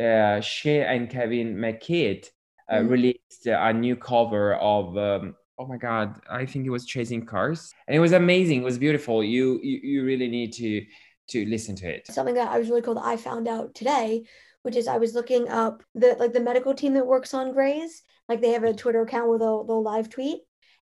uh, 0.00 0.40
she 0.40 0.80
and 0.80 1.08
Kevin 1.10 1.56
McKidd 1.56 2.26
uh, 2.68 2.76
mm-hmm. 2.76 2.88
released 2.88 3.46
a 3.46 3.72
new 3.72 3.96
cover 3.96 4.54
of 4.54 4.96
um, 4.96 5.34
oh 5.60 5.66
my 5.66 5.76
god 5.76 6.18
i 6.30 6.44
think 6.46 6.66
it 6.66 6.70
was 6.70 6.86
chasing 6.86 7.24
cars. 7.24 7.72
And 7.86 7.94
it 7.94 8.00
was 8.00 8.12
amazing 8.12 8.62
it 8.62 8.64
was 8.64 8.78
beautiful. 8.78 9.22
You 9.22 9.60
you, 9.62 9.80
you 9.82 10.04
really 10.04 10.28
need 10.28 10.52
to 10.54 10.84
to 11.28 11.46
listen 11.46 11.76
to 11.76 11.88
it. 11.88 12.06
Something 12.06 12.34
that 12.34 12.50
i 12.50 12.58
was 12.58 12.68
really 12.70 12.82
cool 12.82 12.94
that 12.94 13.04
i 13.04 13.16
found 13.16 13.46
out 13.46 13.74
today 13.74 14.24
which 14.62 14.76
is 14.76 14.88
i 14.88 14.98
was 14.98 15.14
looking 15.14 15.48
up 15.48 15.82
the 15.94 16.16
like 16.18 16.32
the 16.32 16.40
medical 16.40 16.74
team 16.74 16.94
that 16.94 17.06
works 17.06 17.34
on 17.34 17.52
Grey's 17.52 18.02
like 18.28 18.40
they 18.40 18.52
have 18.52 18.64
a 18.64 18.74
twitter 18.74 19.02
account 19.02 19.28
where 19.28 19.38
they'll, 19.38 19.64
they'll 19.64 19.82
live 19.82 20.08
tweet. 20.08 20.40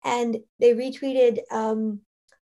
And 0.05 0.37
they 0.61 0.75
retweeted 0.75 1.39
um 1.51 2.01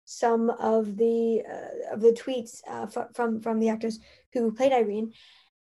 some 0.06 0.50
of 0.50 0.98
the 0.98 1.44
uh, 1.56 1.94
of 1.94 2.02
the 2.02 2.12
tweets 2.12 2.62
uh, 2.68 2.88
f- 2.96 3.14
from 3.14 3.40
from 3.42 3.60
the 3.60 3.70
actors 3.70 4.00
who 4.34 4.52
played 4.52 4.74
irene. 4.74 5.14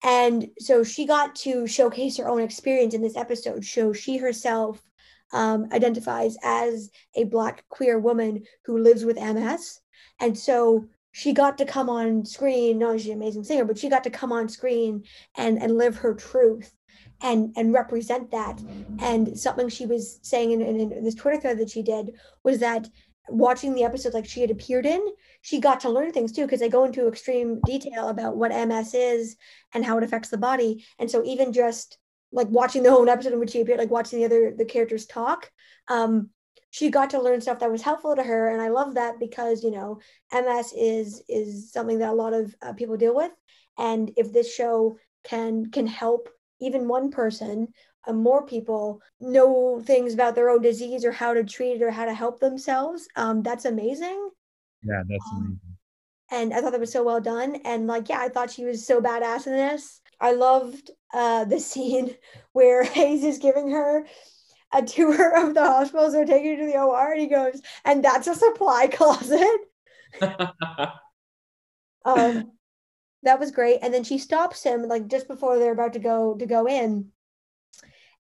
And 0.02 0.48
so 0.58 0.82
she 0.82 1.04
got 1.06 1.34
to 1.36 1.66
showcase 1.66 2.16
her 2.16 2.28
own 2.28 2.40
experience 2.40 2.94
in 2.94 3.02
this 3.02 3.18
episode 3.18 3.66
so 3.66 3.92
she 3.92 4.16
herself 4.16 4.80
um, 5.32 5.68
identifies 5.72 6.36
as 6.42 6.90
a 7.14 7.24
Black 7.24 7.64
queer 7.68 7.98
woman 7.98 8.42
who 8.64 8.78
lives 8.78 9.04
with 9.04 9.16
MS. 9.16 9.80
And 10.20 10.36
so 10.36 10.86
she 11.12 11.32
got 11.32 11.58
to 11.58 11.64
come 11.64 11.88
on 11.88 12.24
screen, 12.24 12.78
not 12.78 13.00
she's 13.00 13.08
an 13.08 13.14
amazing 13.14 13.44
singer, 13.44 13.64
but 13.64 13.78
she 13.78 13.88
got 13.88 14.04
to 14.04 14.10
come 14.10 14.32
on 14.32 14.48
screen 14.48 15.04
and, 15.36 15.60
and 15.60 15.76
live 15.76 15.96
her 15.96 16.14
truth 16.14 16.72
and, 17.22 17.52
and 17.56 17.72
represent 17.72 18.30
that. 18.30 18.60
And 19.00 19.38
something 19.38 19.68
she 19.68 19.86
was 19.86 20.20
saying 20.22 20.52
in, 20.52 20.62
in, 20.62 20.92
in 20.92 21.04
this 21.04 21.14
Twitter 21.14 21.40
thread 21.40 21.58
that 21.58 21.70
she 21.70 21.82
did 21.82 22.12
was 22.44 22.60
that 22.60 22.88
watching 23.28 23.74
the 23.74 23.84
episode 23.84 24.14
like 24.14 24.26
she 24.26 24.40
had 24.40 24.50
appeared 24.50 24.86
in, 24.86 25.04
she 25.42 25.60
got 25.60 25.80
to 25.80 25.90
learn 25.90 26.12
things 26.12 26.32
too, 26.32 26.42
because 26.42 26.60
they 26.60 26.68
go 26.68 26.84
into 26.84 27.08
extreme 27.08 27.60
detail 27.64 28.08
about 28.08 28.36
what 28.36 28.50
MS 28.50 28.94
is 28.94 29.36
and 29.74 29.84
how 29.84 29.98
it 29.98 30.04
affects 30.04 30.28
the 30.28 30.38
body. 30.38 30.84
And 30.98 31.10
so 31.10 31.24
even 31.24 31.52
just 31.52 31.98
like 32.32 32.48
watching 32.48 32.82
the 32.82 32.90
whole 32.90 33.08
episode 33.08 33.32
in 33.32 33.40
which 33.40 33.50
she 33.50 33.60
appeared, 33.60 33.78
like 33.78 33.90
watching 33.90 34.18
the 34.18 34.24
other 34.24 34.54
the 34.56 34.64
characters 34.64 35.06
talk. 35.06 35.50
Um, 35.88 36.30
she 36.70 36.90
got 36.90 37.10
to 37.10 37.20
learn 37.20 37.40
stuff 37.40 37.58
that 37.58 37.70
was 37.70 37.82
helpful 37.82 38.14
to 38.14 38.22
her, 38.22 38.50
and 38.50 38.62
I 38.62 38.68
love 38.68 38.94
that 38.94 39.18
because 39.18 39.64
you 39.64 39.70
know 39.70 40.00
MS 40.32 40.72
is 40.76 41.22
is 41.28 41.72
something 41.72 41.98
that 41.98 42.10
a 42.10 42.14
lot 42.14 42.32
of 42.32 42.54
uh, 42.62 42.72
people 42.72 42.96
deal 42.96 43.14
with, 43.14 43.32
and 43.78 44.10
if 44.16 44.32
this 44.32 44.52
show 44.52 44.96
can 45.24 45.70
can 45.70 45.86
help 45.86 46.28
even 46.60 46.88
one 46.88 47.10
person, 47.10 47.68
uh, 48.06 48.12
more 48.12 48.46
people 48.46 49.00
know 49.20 49.82
things 49.84 50.14
about 50.14 50.34
their 50.34 50.50
own 50.50 50.62
disease 50.62 51.04
or 51.04 51.12
how 51.12 51.34
to 51.34 51.44
treat 51.44 51.76
it 51.76 51.82
or 51.82 51.90
how 51.90 52.04
to 52.04 52.14
help 52.14 52.38
themselves, 52.38 53.08
um, 53.16 53.42
that's 53.42 53.64
amazing. 53.64 54.30
Yeah, 54.82 55.02
that's 55.08 55.24
um, 55.32 55.38
amazing. 55.38 55.60
And 56.32 56.54
I 56.54 56.60
thought 56.60 56.70
that 56.70 56.80
was 56.80 56.92
so 56.92 57.02
well 57.02 57.20
done, 57.20 57.56
and 57.64 57.88
like 57.88 58.08
yeah, 58.08 58.20
I 58.20 58.28
thought 58.28 58.52
she 58.52 58.64
was 58.64 58.86
so 58.86 59.00
badass 59.00 59.48
in 59.48 59.54
this. 59.54 60.00
I 60.20 60.32
loved 60.32 60.90
uh, 61.12 61.44
the 61.44 61.60
scene 61.60 62.14
where 62.52 62.82
Hayes 62.84 63.24
is 63.24 63.38
giving 63.38 63.70
her 63.70 64.06
a 64.72 64.82
tour 64.82 65.46
of 65.46 65.54
the 65.54 65.64
hospitals. 65.64 66.12
They're 66.12 66.24
taking 66.24 66.56
her 66.56 66.66
to 66.66 66.72
the 66.72 66.78
OR, 66.78 67.12
and 67.12 67.20
he 67.20 67.26
goes, 67.26 67.60
"And 67.84 68.04
that's 68.04 68.26
a 68.26 68.34
supply 68.34 68.86
closet." 68.92 69.60
um, 72.04 72.52
that 73.22 73.40
was 73.40 73.50
great. 73.50 73.80
And 73.82 73.92
then 73.92 74.04
she 74.04 74.18
stops 74.18 74.62
him 74.62 74.88
like 74.88 75.08
just 75.08 75.28
before 75.28 75.58
they're 75.58 75.72
about 75.72 75.94
to 75.94 75.98
go 75.98 76.36
to 76.36 76.46
go 76.46 76.66
in, 76.66 77.10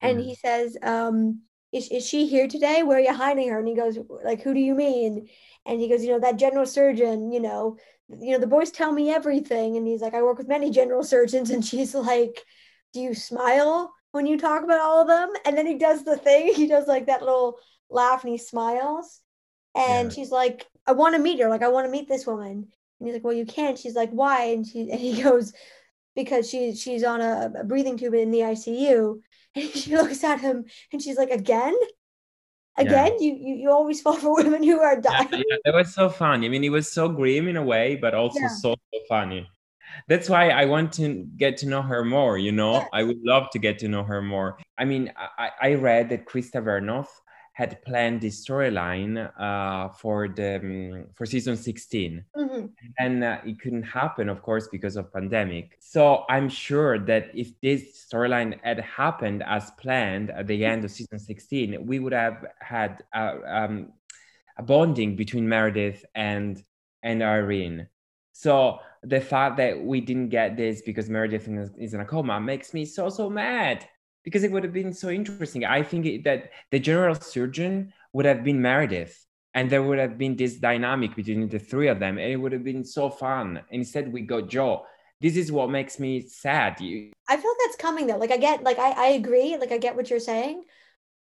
and 0.01 0.19
mm. 0.19 0.23
he 0.23 0.35
says, 0.35 0.77
um, 0.81 1.41
is, 1.71 1.87
is 1.89 2.07
she 2.07 2.25
here 2.25 2.47
today? 2.47 2.83
Where 2.83 2.97
are 2.97 3.01
you 3.01 3.13
hiding 3.13 3.49
her? 3.49 3.59
And 3.59 3.67
he 3.67 3.75
goes, 3.75 3.97
like, 4.23 4.41
who 4.41 4.53
do 4.53 4.59
you 4.59 4.73
mean? 4.73 5.29
And 5.65 5.79
he 5.79 5.87
goes, 5.87 6.03
you 6.03 6.09
know, 6.09 6.19
that 6.19 6.37
general 6.37 6.65
surgeon, 6.65 7.31
you 7.31 7.39
know, 7.39 7.77
you 8.19 8.31
know, 8.31 8.39
the 8.39 8.47
boys 8.47 8.71
tell 8.71 8.91
me 8.91 9.11
everything. 9.11 9.77
And 9.77 9.87
he's 9.87 10.01
like, 10.01 10.13
I 10.13 10.23
work 10.23 10.37
with 10.37 10.47
many 10.47 10.71
general 10.71 11.03
surgeons. 11.03 11.49
And 11.49 11.63
she's 11.63 11.93
like, 11.93 12.43
Do 12.93 12.99
you 12.99 13.13
smile 13.13 13.93
when 14.11 14.25
you 14.25 14.37
talk 14.37 14.63
about 14.63 14.79
all 14.79 15.01
of 15.01 15.07
them? 15.07 15.29
And 15.45 15.57
then 15.57 15.67
he 15.67 15.77
does 15.77 16.03
the 16.03 16.17
thing, 16.17 16.53
he 16.55 16.67
does 16.67 16.87
like 16.87 17.07
that 17.07 17.21
little 17.21 17.57
laugh 17.89 18.23
and 18.23 18.31
he 18.31 18.37
smiles. 18.37 19.21
And 19.75 20.09
yeah. 20.09 20.15
she's 20.15 20.31
like, 20.31 20.65
I 20.87 20.93
want 20.93 21.15
to 21.15 21.21
meet 21.21 21.39
her. 21.39 21.49
Like, 21.49 21.61
I 21.61 21.69
want 21.69 21.85
to 21.85 21.91
meet 21.91 22.07
this 22.07 22.25
woman. 22.25 22.67
And 22.99 23.07
he's 23.07 23.13
like, 23.13 23.23
Well, 23.23 23.33
you 23.33 23.45
can't. 23.45 23.77
She's 23.77 23.95
like, 23.95 24.09
Why? 24.11 24.45
And 24.45 24.65
she 24.65 24.89
and 24.91 24.99
he 24.99 25.21
goes, 25.23 25.53
Because 26.15 26.49
she 26.49 26.75
she's 26.75 27.03
on 27.03 27.21
a, 27.21 27.51
a 27.59 27.63
breathing 27.63 27.97
tube 27.97 28.13
in 28.13 28.31
the 28.31 28.39
ICU. 28.39 29.19
And 29.55 29.71
she 29.71 29.95
looks 29.95 30.23
at 30.23 30.39
him 30.39 30.65
and 30.93 31.01
she's 31.01 31.17
like, 31.17 31.31
Again? 31.31 31.75
Again 32.79 33.13
yeah. 33.19 33.27
you, 33.27 33.37
you 33.39 33.55
you 33.55 33.71
always 33.71 34.01
fall 34.05 34.15
for 34.15 34.35
women 34.35 34.63
who 34.63 34.79
are 34.79 34.99
dying. 34.99 35.27
yeah, 35.31 35.43
yeah, 35.49 35.57
that 35.65 35.73
was 35.73 35.93
so 35.93 36.09
funny. 36.09 36.47
I 36.47 36.49
mean 36.49 36.63
it 36.63 36.69
was 36.69 36.91
so 36.91 37.09
grim 37.09 37.47
in 37.47 37.57
a 37.57 37.63
way 37.63 37.95
but 37.95 38.13
also 38.13 38.39
so, 38.61 38.75
so 38.75 38.99
funny. 39.07 39.47
That's 40.07 40.29
why 40.29 40.49
i 40.49 40.65
want 40.65 40.93
to 40.93 41.27
get 41.37 41.57
to 41.57 41.67
know 41.67 41.81
her 41.81 42.05
more 42.05 42.37
you 42.37 42.51
know? 42.51 42.85
I 42.93 43.03
would 43.03 43.21
love 43.23 43.49
to 43.51 43.59
get 43.59 43.79
to 43.79 43.87
know 43.87 44.03
her 44.03 44.21
more. 44.21 44.57
I 44.77 44.85
mean 44.85 45.11
i, 45.37 45.49
I 45.61 45.73
read 45.75 46.09
that 46.09 46.25
krista 46.25 46.63
vernoff 46.63 47.07
had 47.59 47.83
planned 47.83 48.21
this 48.21 48.45
storyline 48.45 49.13
uh, 49.37 49.89
for 49.89 50.29
the 50.29 50.55
um, 50.55 51.05
for 51.13 51.25
season 51.25 51.57
16 51.57 52.23
mm-hmm. 52.37 52.65
and 52.99 53.21
uh, 53.21 53.37
it 53.45 53.59
couldn't 53.59 53.83
happen 53.83 54.29
of 54.29 54.41
course 54.41 54.69
because 54.69 54.95
of 54.95 55.11
pandemic. 55.11 55.77
So 55.81 56.23
i'm 56.29 56.47
sure 56.47 56.97
that 57.11 57.23
if 57.43 57.49
this 57.59 57.81
storyline 58.07 58.51
had 58.63 58.79
happened 58.79 59.43
as 59.45 59.71
planned 59.71 60.29
at 60.31 60.47
the 60.47 60.63
end 60.63 60.85
of 60.85 60.91
season 60.91 61.19
16 61.19 61.85
we 61.85 61.99
would 61.99 62.13
have 62.13 62.45
had 62.61 63.03
a, 63.13 63.25
um, 63.57 63.91
a 64.57 64.63
bonding 64.63 65.17
between 65.17 65.45
meredith 65.55 66.05
and 66.15 66.63
and 67.03 67.21
irene. 67.21 67.87
So 68.31 68.79
the 69.03 69.19
fact 69.19 69.57
that 69.57 69.73
we 69.91 69.99
didn't 69.99 70.29
get 70.29 70.55
this 70.55 70.81
because 70.81 71.09
meredith 71.09 71.45
is 71.77 71.93
in 71.93 71.99
a 71.99 72.05
coma 72.05 72.39
makes 72.39 72.73
me 72.73 72.85
so 72.85 73.09
so 73.09 73.29
mad 73.29 73.85
because 74.29 74.43
it 74.43 74.51
would 74.51 74.63
have 74.63 74.73
been 74.73 74.93
so 74.93 75.09
interesting. 75.09 75.65
I 75.65 75.81
think 75.81 76.23
that 76.23 76.51
the 76.69 76.77
general 76.77 77.15
surgeon 77.15 77.91
would 78.13 78.27
have 78.27 78.43
been 78.43 78.61
Meredith, 78.61 79.25
and 79.55 79.71
there 79.71 79.81
would 79.81 79.97
have 79.97 80.19
been 80.19 80.35
this 80.35 80.57
dynamic 80.57 81.15
between 81.15 81.49
the 81.49 81.57
three 81.57 81.87
of 81.87 81.99
them, 81.99 82.19
and 82.19 82.31
it 82.31 82.35
would 82.35 82.51
have 82.51 82.63
been 82.63 82.83
so 82.83 83.09
fun. 83.09 83.61
Instead, 83.71 84.13
we 84.13 84.21
got 84.21 84.47
Jo. 84.47 84.85
This 85.19 85.35
is 85.35 85.51
what 85.51 85.71
makes 85.71 85.99
me 85.99 86.21
sad. 86.21 86.79
You... 86.79 87.11
I 87.27 87.37
feel 87.37 87.53
that's 87.65 87.75
coming 87.75 88.05
though. 88.05 88.17
Like 88.17 88.31
I 88.31 88.37
get, 88.37 88.63
like 88.63 88.77
I, 88.77 88.91
I 88.91 89.07
agree. 89.07 89.57
Like 89.57 89.71
I 89.71 89.79
get 89.79 89.95
what 89.95 90.11
you're 90.11 90.19
saying, 90.19 90.63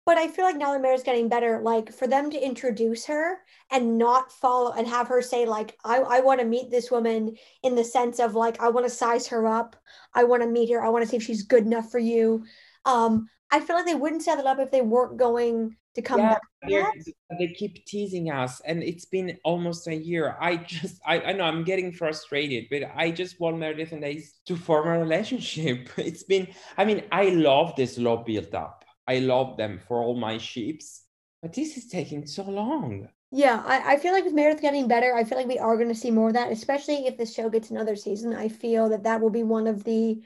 but 0.05 0.17
I 0.17 0.27
feel 0.27 0.43
like 0.43 0.57
now 0.57 0.73
that 0.73 0.81
Meredith's 0.81 1.05
getting 1.05 1.29
better, 1.29 1.61
like 1.63 1.93
for 1.93 2.05
them 2.05 2.29
to 2.31 2.37
introduce 2.37 3.05
her 3.05 3.37
and 3.71 3.97
not 3.97 4.31
follow 4.31 4.73
and 4.73 4.87
have 4.87 5.07
her 5.07 5.21
say 5.21 5.45
like, 5.45 5.77
I, 5.85 5.99
I 5.99 6.19
want 6.19 6.41
to 6.41 6.45
meet 6.45 6.69
this 6.69 6.91
woman 6.91 7.37
in 7.63 7.75
the 7.75 7.83
sense 7.83 8.19
of 8.19 8.35
like, 8.35 8.61
I 8.61 8.67
want 8.69 8.85
to 8.85 8.91
size 8.91 9.27
her 9.27 9.47
up. 9.47 9.77
I 10.13 10.25
want 10.25 10.43
to 10.43 10.49
meet 10.49 10.69
her. 10.71 10.83
I 10.83 10.89
want 10.89 11.03
to 11.03 11.09
see 11.09 11.17
if 11.17 11.23
she's 11.23 11.43
good 11.43 11.65
enough 11.65 11.89
for 11.89 11.99
you. 11.99 12.43
Um, 12.85 13.29
I 13.51 13.59
feel 13.59 13.75
like 13.75 13.85
they 13.85 13.95
wouldn't 13.95 14.23
set 14.23 14.39
it 14.39 14.45
up 14.45 14.59
if 14.59 14.71
they 14.71 14.81
weren't 14.81 15.17
going 15.17 15.75
to 15.95 16.01
come 16.01 16.19
yeah, 16.19 16.37
back. 16.63 16.91
They 17.39 17.47
keep 17.47 17.85
teasing 17.85 18.29
us, 18.29 18.61
and 18.61 18.83
it's 18.83 19.05
been 19.05 19.37
almost 19.43 19.87
a 19.87 19.95
year. 19.95 20.37
I 20.39 20.57
just, 20.57 21.01
I, 21.05 21.21
I 21.21 21.33
know 21.33 21.45
I'm 21.45 21.63
getting 21.63 21.91
frustrated, 21.91 22.65
but 22.69 22.91
I 22.95 23.11
just 23.11 23.39
want 23.39 23.57
Meredith 23.57 23.91
and 23.91 24.03
Hayes 24.03 24.35
to 24.45 24.55
form 24.55 24.87
a 24.87 24.99
relationship. 24.99 25.89
It's 25.97 26.23
been, 26.23 26.47
I 26.77 26.85
mean, 26.85 27.03
I 27.11 27.29
love 27.29 27.75
this 27.75 27.95
slow 27.95 28.17
built 28.17 28.53
up. 28.53 28.85
I 29.07 29.19
love 29.19 29.57
them 29.57 29.79
for 29.87 30.01
all 30.01 30.15
my 30.15 30.37
ships. 30.37 31.03
but 31.41 31.53
this 31.53 31.77
is 31.77 31.87
taking 31.87 32.27
so 32.27 32.43
long. 32.43 33.07
Yeah, 33.31 33.63
I, 33.65 33.93
I 33.93 33.97
feel 33.97 34.13
like 34.13 34.25
with 34.25 34.33
Meredith 34.33 34.61
getting 34.61 34.87
better, 34.87 35.15
I 35.15 35.23
feel 35.23 35.37
like 35.37 35.47
we 35.47 35.59
are 35.59 35.75
going 35.75 35.89
to 35.89 35.95
see 35.95 36.11
more 36.11 36.29
of 36.29 36.33
that, 36.33 36.51
especially 36.51 37.07
if 37.07 37.17
the 37.17 37.25
show 37.25 37.49
gets 37.49 37.69
another 37.69 37.95
season. 37.95 38.35
I 38.35 38.49
feel 38.49 38.89
that 38.89 39.03
that 39.03 39.21
will 39.21 39.29
be 39.29 39.43
one 39.43 39.67
of 39.67 39.83
the 39.83 40.21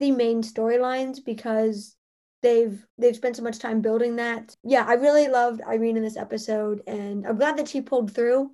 the 0.00 0.10
main 0.10 0.42
storylines 0.42 1.24
because 1.24 1.94
they've 2.42 2.84
they've 2.98 3.16
spent 3.16 3.36
so 3.36 3.42
much 3.42 3.58
time 3.58 3.80
building 3.80 4.16
that. 4.16 4.56
Yeah, 4.64 4.84
I 4.86 4.94
really 4.94 5.28
loved 5.28 5.60
Irene 5.62 5.96
in 5.96 6.02
this 6.02 6.16
episode, 6.16 6.82
and 6.86 7.26
I'm 7.26 7.36
glad 7.36 7.56
that 7.58 7.68
she 7.68 7.80
pulled 7.80 8.14
through. 8.14 8.50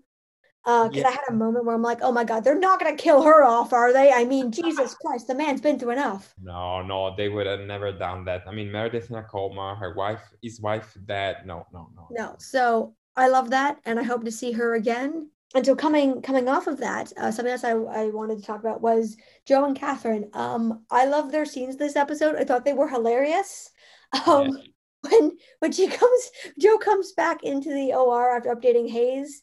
Because 0.64 0.88
uh, 0.88 0.98
yeah. 0.98 1.06
I 1.06 1.10
had 1.12 1.20
a 1.28 1.32
moment 1.32 1.64
where 1.64 1.76
I'm 1.76 1.82
like, 1.82 2.00
oh 2.02 2.10
my 2.10 2.24
god, 2.24 2.42
they're 2.42 2.58
not 2.58 2.80
gonna 2.80 2.96
kill 2.96 3.22
her 3.22 3.44
off, 3.44 3.72
are 3.72 3.92
they? 3.92 4.12
I 4.12 4.24
mean, 4.24 4.50
Jesus 4.50 4.94
Christ, 5.00 5.28
the 5.28 5.34
man's 5.36 5.60
been 5.60 5.78
through 5.78 5.92
enough. 5.92 6.34
No, 6.42 6.82
no, 6.82 7.14
they 7.14 7.28
would 7.28 7.46
have 7.46 7.60
never 7.60 7.92
done 7.92 8.24
that. 8.24 8.42
I 8.48 8.52
mean, 8.52 8.72
Meredith 8.72 9.08
in 9.08 9.16
a 9.16 9.22
coma, 9.22 9.76
her 9.78 9.94
wife, 9.94 10.22
his 10.42 10.60
wife 10.60 10.96
dead. 11.06 11.46
No, 11.46 11.66
no, 11.72 11.88
no. 11.94 12.08
No. 12.10 12.34
So 12.40 12.96
I 13.14 13.28
love 13.28 13.50
that, 13.50 13.78
and 13.84 14.00
I 14.00 14.02
hope 14.02 14.24
to 14.24 14.32
see 14.32 14.50
her 14.52 14.74
again. 14.74 15.30
And 15.54 15.64
so 15.64 15.76
coming 15.76 16.22
coming 16.22 16.48
off 16.48 16.66
of 16.66 16.78
that, 16.78 17.12
uh, 17.16 17.30
something 17.30 17.52
else 17.52 17.64
I, 17.64 17.70
I 17.72 18.06
wanted 18.06 18.38
to 18.38 18.44
talk 18.44 18.60
about 18.60 18.82
was 18.82 19.16
Jo 19.46 19.64
and 19.64 19.76
Catherine. 19.76 20.30
Um, 20.32 20.84
I 20.90 21.06
love 21.06 21.30
their 21.30 21.46
scenes 21.46 21.76
this 21.76 21.96
episode. 21.96 22.36
I 22.36 22.44
thought 22.44 22.64
they 22.64 22.72
were 22.72 22.88
hilarious. 22.88 23.70
Um, 24.26 24.56
when 25.02 25.32
when 25.58 25.72
she 25.72 25.88
comes, 25.88 26.30
Jo 26.60 26.78
comes 26.78 27.12
back 27.12 27.42
into 27.42 27.70
the 27.70 27.92
OR 27.92 28.36
after 28.36 28.54
updating 28.54 28.88
Hayes, 28.90 29.42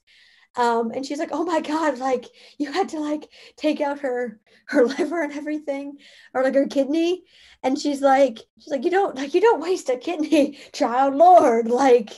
um, 0.55 0.91
and 0.91 1.05
she's 1.05 1.19
like, 1.19 1.29
"Oh 1.31 1.43
my 1.43 1.61
God! 1.61 1.97
Like 1.97 2.25
you 2.57 2.71
had 2.71 2.89
to 2.89 2.99
like 2.99 3.29
take 3.57 3.81
out 3.81 3.99
her 3.99 4.39
her 4.67 4.85
liver 4.85 5.23
and 5.23 5.33
everything, 5.33 5.97
or 6.33 6.43
like 6.43 6.53
her 6.53 6.67
kidney." 6.67 7.23
And 7.63 7.79
she's 7.79 8.01
like, 8.01 8.39
"She's 8.59 8.71
like, 8.71 8.83
you 8.83 8.91
don't 8.91 9.15
like 9.15 9.33
you 9.33 9.41
don't 9.41 9.61
waste 9.61 9.89
a 9.89 9.97
kidney, 9.97 10.59
child, 10.73 11.15
Lord!" 11.15 11.69
Like, 11.69 12.11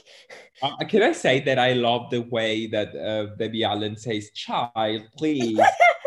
uh, 0.61 0.75
can 0.85 1.01
I 1.01 1.13
say 1.13 1.39
that 1.41 1.57
I 1.59 1.73
love 1.73 2.09
the 2.09 2.21
way 2.21 2.67
that 2.67 2.95
uh, 2.95 3.35
Debbie 3.35 3.63
Allen 3.63 3.95
says 3.95 4.31
"child," 4.31 5.03
please. 5.17 5.57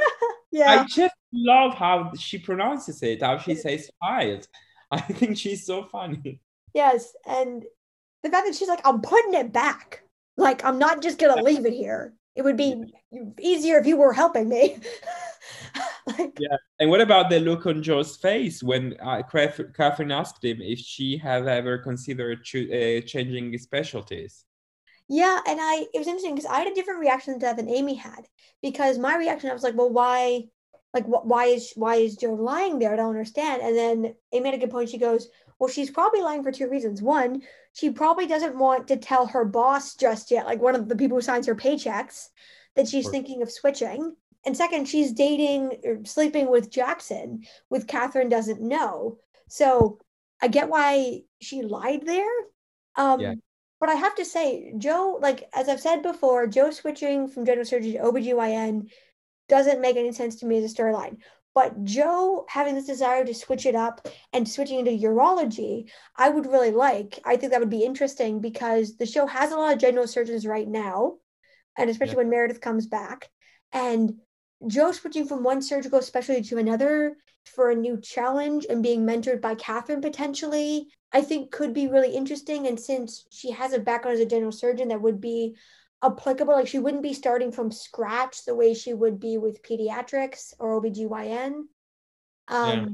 yeah, 0.51 0.83
I 0.83 0.87
just 0.87 1.15
love 1.33 1.75
how 1.75 2.13
she 2.15 2.39
pronounces 2.39 3.03
it. 3.03 3.23
How 3.23 3.39
she 3.39 3.55
says 3.55 3.91
"child." 4.05 4.47
I 4.91 5.01
think 5.01 5.39
she's 5.39 5.65
so 5.65 5.85
funny. 5.85 6.41
Yes, 6.75 7.15
and 7.27 7.65
the 8.23 8.29
fact 8.29 8.47
that 8.47 8.55
she's 8.55 8.69
like, 8.69 8.85
"I'm 8.85 9.01
putting 9.01 9.33
it 9.33 9.51
back." 9.51 10.03
Like, 10.37 10.65
I'm 10.65 10.79
not 10.79 11.03
just 11.03 11.19
gonna 11.19 11.43
leave 11.43 11.67
it 11.67 11.73
here. 11.73 12.15
It 12.39 12.45
would 12.45 12.57
be 12.57 12.85
easier 13.41 13.79
if 13.79 13.87
you 13.87 13.97
were 13.97 14.13
helping 14.13 14.49
me. 14.49 14.79
like, 16.07 16.39
yeah. 16.39 16.57
And 16.79 16.89
what 16.89 17.01
about 17.01 17.31
the 17.31 17.41
look 17.41 17.67
on 17.67 17.83
Jo's 17.83 18.17
face 18.17 18.63
when 18.63 18.95
uh, 19.03 19.25
Catherine 19.25 20.13
asked 20.13 20.45
him 20.45 20.59
if 20.61 20.79
she 20.79 21.17
had 21.17 21.49
ever 21.49 21.79
considered 21.79 22.45
cho- 22.45 22.61
uh, 22.61 23.01
changing 23.01 23.59
specialties? 23.59 24.45
Yeah, 25.09 25.41
and 25.49 25.59
I 25.61 25.87
it 25.93 25.99
was 25.99 26.07
interesting 26.07 26.37
because 26.37 26.49
I 26.49 26.61
had 26.61 26.69
a 26.69 26.75
different 26.77 27.01
reaction 27.01 27.35
to 27.35 27.41
that 27.41 27.57
than 27.57 27.69
Amy 27.69 27.95
had 27.95 28.29
because 28.63 28.99
my 28.99 29.17
reaction 29.17 29.51
I 29.51 29.55
was 29.55 29.65
like, 29.65 29.77
well, 29.77 29.91
why, 29.91 30.45
like, 30.95 31.07
wh- 31.07 31.27
why 31.27 31.47
is 31.47 31.73
why 31.75 31.97
is 31.97 32.15
Jo 32.15 32.35
lying 32.35 32.79
there? 32.79 32.93
I 32.93 32.97
don't 32.97 33.09
understand. 33.09 33.63
And 33.63 33.77
then 33.77 34.15
Amy 34.33 34.45
made 34.45 34.55
a 34.55 34.59
good 34.59 34.71
point. 34.71 34.91
She 34.91 34.99
goes, 34.99 35.27
well, 35.59 35.69
she's 35.69 35.91
probably 35.91 36.21
lying 36.21 36.45
for 36.45 36.53
two 36.53 36.69
reasons. 36.69 37.03
One, 37.03 37.43
she 37.79 37.91
probably 37.91 38.27
doesn't 38.27 38.59
want 38.59 38.89
to 38.89 38.97
tell 38.97 39.29
her 39.29 39.45
boss 39.45 39.95
just 39.95 40.33
yet, 40.33 40.47
like 40.47 40.61
one 40.61 40.75
of 40.75 40.89
the 40.89 40.97
people 40.97 41.17
who 41.17 41.23
signs 41.23 41.47
her 41.47 41.55
paychecks, 41.55 42.27
that 42.75 42.89
she's 42.89 43.09
thinking 43.09 43.41
of 43.41 43.53
switching. 43.53 44.17
And 44.45 44.57
second, 44.57 44.89
she's 44.89 45.13
dating 45.13 45.79
or 45.85 46.05
sleeping 46.05 46.51
with 46.51 46.73
Jackson, 46.73 47.45
with 47.71 47.87
Catherine 47.87 48.29
doesn't 48.29 48.61
know. 48.61 49.19
So 49.49 50.01
I 50.43 50.49
get 50.49 50.69
why 50.69 51.21
she 51.41 51.63
lied 51.63 52.05
there. 52.05 52.27
Um, 52.97 53.21
yeah. 53.21 53.35
But 53.79 53.91
I 53.91 53.95
have 53.95 54.17
to 54.17 54.25
say, 54.25 54.75
Jo, 54.77 55.17
like 55.23 55.49
as 55.55 55.69
I've 55.69 55.81
said 55.81 56.03
before, 56.03 56.49
Jo 56.49 56.73
switching 56.73 57.29
from 57.29 57.47
general 57.47 57.65
surgery 57.65 57.93
to 57.93 57.99
OBGYN 57.99 58.91
doesn't 59.49 59.81
make 59.81 59.97
any 59.97 60.11
sense 60.11 60.35
to 60.41 60.47
me 60.47 60.59
as 60.59 60.73
a 60.73 60.75
storyline. 60.75 61.19
But 61.59 61.83
Jo 61.83 62.47
having 62.49 62.77
this 62.77 62.87
desire 62.87 63.25
to 63.25 63.35
switch 63.35 63.67
it 63.67 63.75
up 63.75 64.07
and 64.33 64.49
switching 64.49 64.79
into 64.79 64.93
urology, 64.93 65.91
I 66.15 66.29
would 66.29 66.47
really 66.47 66.71
like. 66.71 67.19
I 67.25 67.37
think 67.37 67.51
that 67.51 67.59
would 67.59 67.69
be 67.69 67.83
interesting 67.83 68.41
because 68.41 68.97
the 68.97 69.07
show 69.07 69.27
has 69.27 69.51
a 69.51 69.57
lot 69.57 69.73
of 69.73 69.81
general 69.81 70.07
surgeons 70.07 70.47
right 70.47 70.69
now, 70.69 71.17
and 71.77 71.91
especially 71.91 72.13
yeah. 72.13 72.19
when 72.19 72.31
Meredith 72.31 72.61
comes 72.61 72.87
back. 72.87 73.29
And 73.73 74.21
Jo 74.69 74.93
switching 74.93 75.27
from 75.27 75.43
one 75.43 75.61
surgical 75.61 76.01
specialty 76.01 76.43
to 76.43 76.59
another 76.59 77.17
for 77.45 77.71
a 77.71 77.75
new 77.75 78.01
challenge 78.01 78.65
and 78.71 78.81
being 78.81 79.05
mentored 79.05 79.41
by 79.41 79.57
Catherine 79.57 80.01
potentially, 80.01 80.87
I 81.13 81.23
think 81.23 81.51
could 81.51 81.75
be 81.75 81.89
really 81.89 82.15
interesting. 82.15 82.69
And 82.69 82.79
since 82.79 83.27
she 83.33 83.51
has 83.51 83.73
a 83.73 83.81
background 83.81 84.15
as 84.15 84.25
a 84.25 84.31
general 84.31 84.53
surgeon, 84.53 84.87
that 84.91 85.03
would 85.03 85.21
be 85.21 85.57
applicable. 86.03 86.55
Like 86.55 86.69
she 86.69 86.79
wouldn't 86.79 87.03
be 87.03 87.13
starting 87.13 87.53
from 87.53 87.71
scratch 87.71 88.45
the 88.45 88.55
way 88.55 88.75
she 88.75 88.95
would 88.95 89.19
be 89.19 89.39
with 89.39 89.63
pediatrics 89.63 90.55
or 90.59 90.81
OBGYN. 90.81 91.63
Um, 92.49 92.79
yeah. 92.79 92.87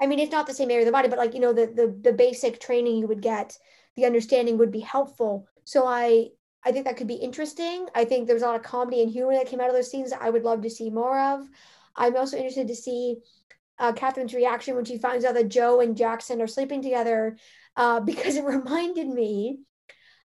I 0.00 0.06
mean, 0.06 0.18
it's 0.18 0.32
not 0.32 0.46
the 0.46 0.54
same 0.54 0.70
area 0.70 0.82
of 0.82 0.86
the 0.86 0.92
body, 0.92 1.08
but 1.08 1.18
like, 1.18 1.34
you 1.34 1.40
know, 1.40 1.52
the, 1.52 1.66
the, 1.66 1.96
the 2.02 2.12
basic 2.12 2.60
training 2.60 2.96
you 2.96 3.08
would 3.08 3.22
get, 3.22 3.58
the 3.96 4.06
understanding 4.06 4.58
would 4.58 4.70
be 4.70 4.80
helpful. 4.80 5.46
So 5.64 5.86
I, 5.86 6.28
I 6.64 6.72
think 6.72 6.84
that 6.84 6.96
could 6.96 7.08
be 7.08 7.14
interesting. 7.14 7.86
I 7.94 8.04
think 8.04 8.26
there's 8.26 8.42
a 8.42 8.46
lot 8.46 8.56
of 8.56 8.62
comedy 8.62 9.02
and 9.02 9.10
humor 9.10 9.34
that 9.34 9.46
came 9.46 9.60
out 9.60 9.68
of 9.68 9.74
those 9.74 9.90
scenes 9.90 10.10
that 10.10 10.22
I 10.22 10.30
would 10.30 10.44
love 10.44 10.62
to 10.62 10.70
see 10.70 10.90
more 10.90 11.18
of. 11.18 11.48
I'm 11.96 12.16
also 12.16 12.36
interested 12.36 12.68
to 12.68 12.76
see 12.76 13.16
uh, 13.78 13.92
Catherine's 13.92 14.34
reaction 14.34 14.74
when 14.74 14.84
she 14.84 14.98
finds 14.98 15.24
out 15.24 15.34
that 15.34 15.48
Jo 15.48 15.80
and 15.80 15.96
Jackson 15.96 16.40
are 16.42 16.46
sleeping 16.46 16.82
together, 16.82 17.36
uh, 17.76 18.00
because 18.12 18.36
it 18.36 18.44
reminded 18.44 19.08
me 19.08 19.60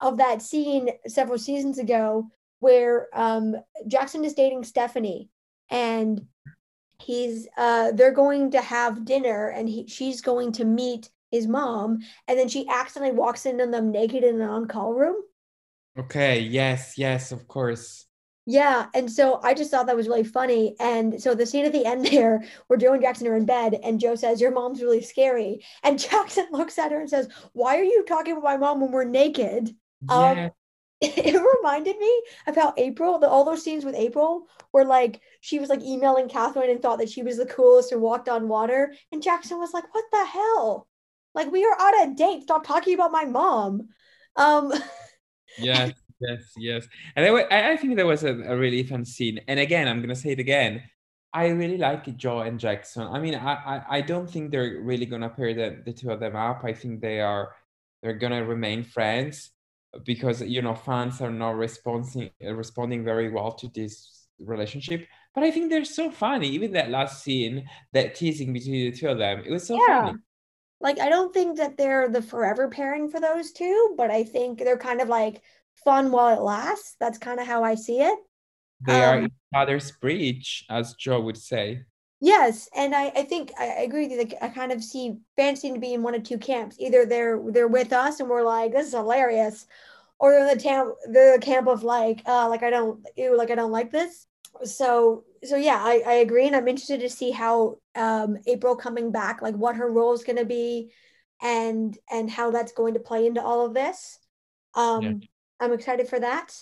of 0.02 0.18
that 0.18 0.42
scene 0.42 0.90
several 1.08 1.38
seasons 1.38 1.80
ago 1.80 2.30
where 2.60 3.08
um, 3.14 3.56
Jackson 3.88 4.24
is 4.26 4.34
dating 4.34 4.64
Stephanie 4.64 5.30
and 5.70 6.26
he's 7.00 7.48
uh, 7.58 7.92
they're 7.92 8.12
going 8.12 8.52
to 8.52 8.62
have 8.62 9.06
dinner 9.06 9.50
and 9.50 9.68
he, 9.68 9.88
she's 9.88 10.22
going 10.22 10.52
to 10.54 10.66
meet 10.66 11.10
his 11.32 11.48
mom 11.48 12.00
and 12.28 12.40
then 12.40 12.48
she 12.48 12.68
accidentally 12.68 13.16
walks 13.16 13.46
into 13.46 13.66
them 13.68 13.92
naked 13.92 14.24
in 14.24 14.42
an 14.42 14.50
on-call 14.50 14.94
room. 14.94 15.16
Okay, 15.98 16.40
yes, 16.40 16.98
yes, 16.98 17.32
of 17.32 17.48
course. 17.48 18.06
Yeah, 18.48 18.88
and 18.94 19.12
so 19.12 19.40
I 19.42 19.56
just 19.56 19.72
thought 19.72 19.88
that 19.88 19.96
was 19.96 20.08
really 20.08 20.24
funny. 20.24 20.76
And 20.80 21.22
so 21.22 21.34
the 21.34 21.46
scene 21.46 21.66
at 21.66 21.72
the 21.72 21.86
end 21.86 22.06
there, 22.12 22.44
where 22.68 22.78
Jo 22.78 22.94
and 22.94 23.02
Jackson 23.02 23.28
are 23.28 23.36
in 23.36 23.46
bed, 23.46 23.80
and 23.84 24.00
Jo 24.00 24.16
says, 24.16 24.40
"Your 24.40 24.52
mom's 24.52 24.82
really 24.82 25.02
scary," 25.02 25.64
and 25.84 25.98
Jackson 26.10 26.48
looks 26.52 26.78
at 26.78 26.92
her 26.92 27.00
and 27.00 27.10
says, 27.10 27.28
"Why 27.54 27.78
are 27.78 27.84
you 27.84 28.04
talking 28.08 28.34
about 28.34 28.44
my 28.44 28.58
mom 28.58 28.82
when 28.82 28.92
we're 28.92 29.04
naked?" 29.04 29.76
Um, 30.10 30.38
yeah. 30.38 30.50
It 31.02 31.36
reminded 31.36 31.98
me 31.98 32.24
of 32.48 32.56
how 32.56 32.74
April, 32.78 33.20
the, 33.20 33.28
all 33.28 33.44
those 33.44 33.64
scenes 33.64 33.84
with 33.84 33.96
April, 33.96 34.48
where 34.72 34.86
like 34.86 35.20
she 35.42 35.60
was 35.60 35.70
like 35.70 35.84
emailing 35.84 36.30
Catherine 36.30 36.70
and 36.70 36.82
thought 36.82 37.00
that 37.00 37.10
she 37.10 37.22
was 37.22 37.38
the 37.38 37.46
coolest 37.46 37.92
and 37.92 38.02
walked 38.02 38.30
on 38.30 38.48
water, 38.48 38.94
and 39.12 39.22
Jackson 39.22 39.60
was 39.60 39.74
like, 39.74 39.84
"What 39.94 40.06
the 40.12 40.26
hell? 40.26 40.88
Like 41.34 41.52
we 41.52 41.66
are 41.66 41.76
on 41.76 42.10
a 42.10 42.16
date. 42.16 42.44
Stop 42.44 42.66
talking 42.66 42.94
about 42.94 43.12
my 43.12 43.26
mom." 43.26 43.90
Um, 44.38 44.74
yes, 45.60 45.92
yes, 46.22 46.42
yes. 46.58 46.88
And 47.16 47.26
I, 47.26 47.74
I 47.74 47.78
think 47.78 47.98
there 47.98 48.08
was 48.08 48.24
a, 48.24 48.34
a 48.44 48.58
really 48.58 48.84
fun 48.84 49.04
scene. 49.04 49.42
And 49.50 49.60
again, 49.60 49.88
I'm 49.90 50.02
gonna 50.02 50.16
say 50.16 50.32
it 50.32 50.40
again. 50.40 50.82
I 51.34 51.48
really 51.48 51.78
like 51.78 52.16
Jo 52.16 52.40
and 52.40 52.58
Jackson. 52.58 53.04
I 53.04 53.20
mean, 53.20 53.36
I, 53.36 53.54
I, 53.54 53.84
I 53.98 54.02
don't 54.02 54.30
think 54.30 54.52
they're 54.52 54.80
really 54.82 55.06
gonna 55.06 55.30
pair 55.30 55.54
the, 55.54 55.82
the 55.86 55.92
two 55.92 56.10
of 56.10 56.22
them 56.22 56.38
up. 56.38 56.64
I 56.64 56.72
think 56.72 57.02
they 57.02 57.20
are 57.20 57.52
they're 58.02 58.14
gonna 58.14 58.46
remain 58.46 58.84
friends 58.84 59.52
because 60.04 60.42
you 60.42 60.62
know 60.62 60.76
fans 60.76 61.22
are 61.22 61.32
not 61.32 61.56
responding 61.56 62.30
responding 62.42 63.04
very 63.04 63.30
well 63.30 63.52
to 63.54 63.68
this 63.70 64.28
relationship. 64.40 65.08
But 65.34 65.44
i 65.44 65.52
think 65.52 65.70
they're 65.70 65.86
so 65.86 66.12
funny 66.12 66.48
even 66.50 66.74
that 66.74 66.90
last 66.90 67.24
scene 67.24 67.68
that 67.94 68.16
teasing 68.16 68.54
between 68.54 68.92
the 68.92 68.98
two 68.98 69.10
of 69.10 69.18
them 69.18 69.44
it 69.46 69.52
was 69.52 69.68
so 69.68 69.76
yeah. 69.76 70.06
funny. 70.06 70.18
Like 70.82 71.00
i 71.00 71.10
don't 71.10 71.34
think 71.34 71.58
that 71.58 71.78
they're 71.78 72.10
the 72.10 72.22
forever 72.22 72.70
pairing 72.70 73.10
for 73.10 73.20
those 73.20 73.52
two 73.52 73.96
but 73.98 74.12
i 74.12 74.24
think 74.24 74.60
they're 74.60 74.78
kind 74.78 75.02
of 75.02 75.10
like 75.10 75.42
fun 75.84 76.12
while 76.12 76.36
it 76.38 76.42
lasts. 76.42 76.96
That's 77.00 77.18
kind 77.18 77.40
of 77.40 77.48
how 77.48 77.64
i 77.64 77.76
see 77.76 78.02
it. 78.02 78.18
They 78.86 79.04
um, 79.04 79.10
are 79.10 79.24
each 79.24 79.32
other's 79.54 79.92
bridge 79.92 80.66
as 80.70 80.94
jo 80.96 81.20
would 81.22 81.38
say 81.38 81.84
Yes, 82.22 82.70
and 82.76 82.96
I, 82.96 83.08
I 83.08 83.24
think 83.24 83.52
I 83.60 83.66
agree 83.66 84.04
with 84.04 84.12
you. 84.12 84.18
Like 84.18 84.36
I 84.42 84.48
kind 84.50 84.72
of 84.72 84.84
see 84.84 85.18
fans 85.36 85.60
seem 85.60 85.74
to 85.74 85.80
be 85.80 85.94
in 85.94 86.02
one 86.02 86.16
of 86.16 86.24
two 86.24 86.38
camps. 86.38 86.78
Either 86.80 87.06
they're 87.06 87.42
they're 87.52 87.68
with 87.68 87.92
us 87.94 88.20
and 88.20 88.30
we're 88.30 88.44
like, 88.44 88.72
this 88.72 88.88
is 88.88 88.94
hilarious, 88.94 89.68
or 90.20 90.32
they're 90.32 90.48
in 90.48 90.58
the 90.58 90.64
camp 90.64 90.96
the 91.06 91.38
camp 91.42 91.68
of 91.68 91.84
like, 91.84 92.22
uh, 92.26 92.48
like 92.50 92.64
I 92.64 92.70
don't 92.70 93.06
ew, 93.18 93.38
like 93.38 93.52
I 93.52 93.56
don't 93.56 93.72
like 93.72 93.92
this. 93.92 94.28
So 94.64 95.26
so 95.44 95.58
yeah, 95.58 95.80
I, 95.84 96.02
I 96.06 96.14
agree, 96.14 96.48
and 96.48 96.56
I'm 96.56 96.68
interested 96.68 97.02
to 97.02 97.10
see 97.10 97.32
how 97.32 97.80
um 97.96 98.38
April 98.48 98.76
coming 98.76 99.12
back, 99.12 99.42
like 99.42 99.56
what 99.56 99.76
her 99.76 99.92
role 99.92 100.14
is 100.14 100.24
going 100.24 100.38
to 100.38 100.46
be, 100.46 100.92
and 101.42 101.98
and 102.10 102.30
how 102.30 102.50
that's 102.50 102.72
going 102.72 102.94
to 102.94 103.00
play 103.02 103.26
into 103.28 103.44
all 103.44 103.66
of 103.66 103.74
this. 103.74 104.20
Um, 104.74 105.02
yeah. 105.04 105.14
I'm 105.60 105.74
excited 105.74 106.08
for 106.08 106.20
that. 106.20 106.54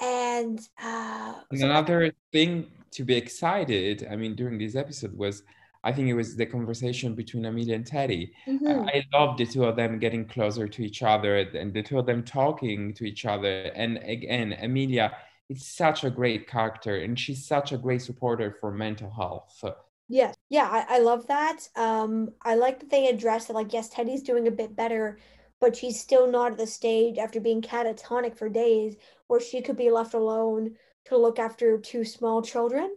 And 0.00 0.58
uh, 0.82 1.34
and 1.50 1.62
another 1.62 2.12
thing 2.32 2.70
to 2.92 3.04
be 3.04 3.16
excited, 3.16 4.06
I 4.10 4.16
mean, 4.16 4.34
during 4.34 4.58
this 4.58 4.74
episode 4.74 5.16
was 5.16 5.42
I 5.84 5.92
think 5.92 6.08
it 6.08 6.14
was 6.14 6.36
the 6.36 6.44
conversation 6.44 7.14
between 7.14 7.44
Amelia 7.44 7.76
and 7.76 7.86
Teddy. 7.86 8.32
Mhm. 8.46 8.88
I 8.92 9.04
love 9.16 9.38
the 9.38 9.46
two 9.46 9.64
of 9.64 9.76
them 9.76 9.98
getting 10.00 10.26
closer 10.26 10.66
to 10.66 10.84
each 10.84 11.02
other 11.02 11.36
and 11.38 11.72
the 11.72 11.82
two 11.82 11.98
of 11.98 12.06
them 12.06 12.24
talking 12.24 12.92
to 12.94 13.04
each 13.04 13.24
other. 13.24 13.70
And 13.74 13.98
again, 13.98 14.56
Amelia, 14.60 15.16
it's 15.48 15.66
such 15.66 16.02
a 16.04 16.10
great 16.10 16.48
character 16.48 16.96
and 16.96 17.18
she's 17.18 17.46
such 17.46 17.72
a 17.72 17.78
great 17.78 18.02
supporter 18.02 18.56
for 18.60 18.72
mental 18.72 19.10
health. 19.10 19.64
Yes. 20.08 20.34
Yeah, 20.48 20.68
I, 20.70 20.96
I 20.96 20.98
love 20.98 21.26
that. 21.28 21.68
Um, 21.76 22.30
I 22.42 22.56
like 22.56 22.80
that 22.80 22.90
they 22.90 23.08
address 23.08 23.46
that, 23.46 23.54
like, 23.54 23.72
yes, 23.72 23.88
Teddy's 23.88 24.22
doing 24.22 24.48
a 24.48 24.50
bit 24.50 24.74
better, 24.74 25.18
but 25.60 25.76
she's 25.76 26.00
still 26.00 26.26
not 26.30 26.52
at 26.52 26.58
the 26.58 26.66
stage 26.66 27.18
after 27.18 27.40
being 27.40 27.62
catatonic 27.62 28.36
for 28.36 28.48
days 28.48 28.96
where 29.28 29.40
she 29.40 29.60
could 29.60 29.76
be 29.76 29.90
left 29.90 30.14
alone 30.14 30.76
to 31.08 31.16
look 31.16 31.38
after 31.38 31.78
two 31.78 32.04
small 32.04 32.42
children. 32.42 32.94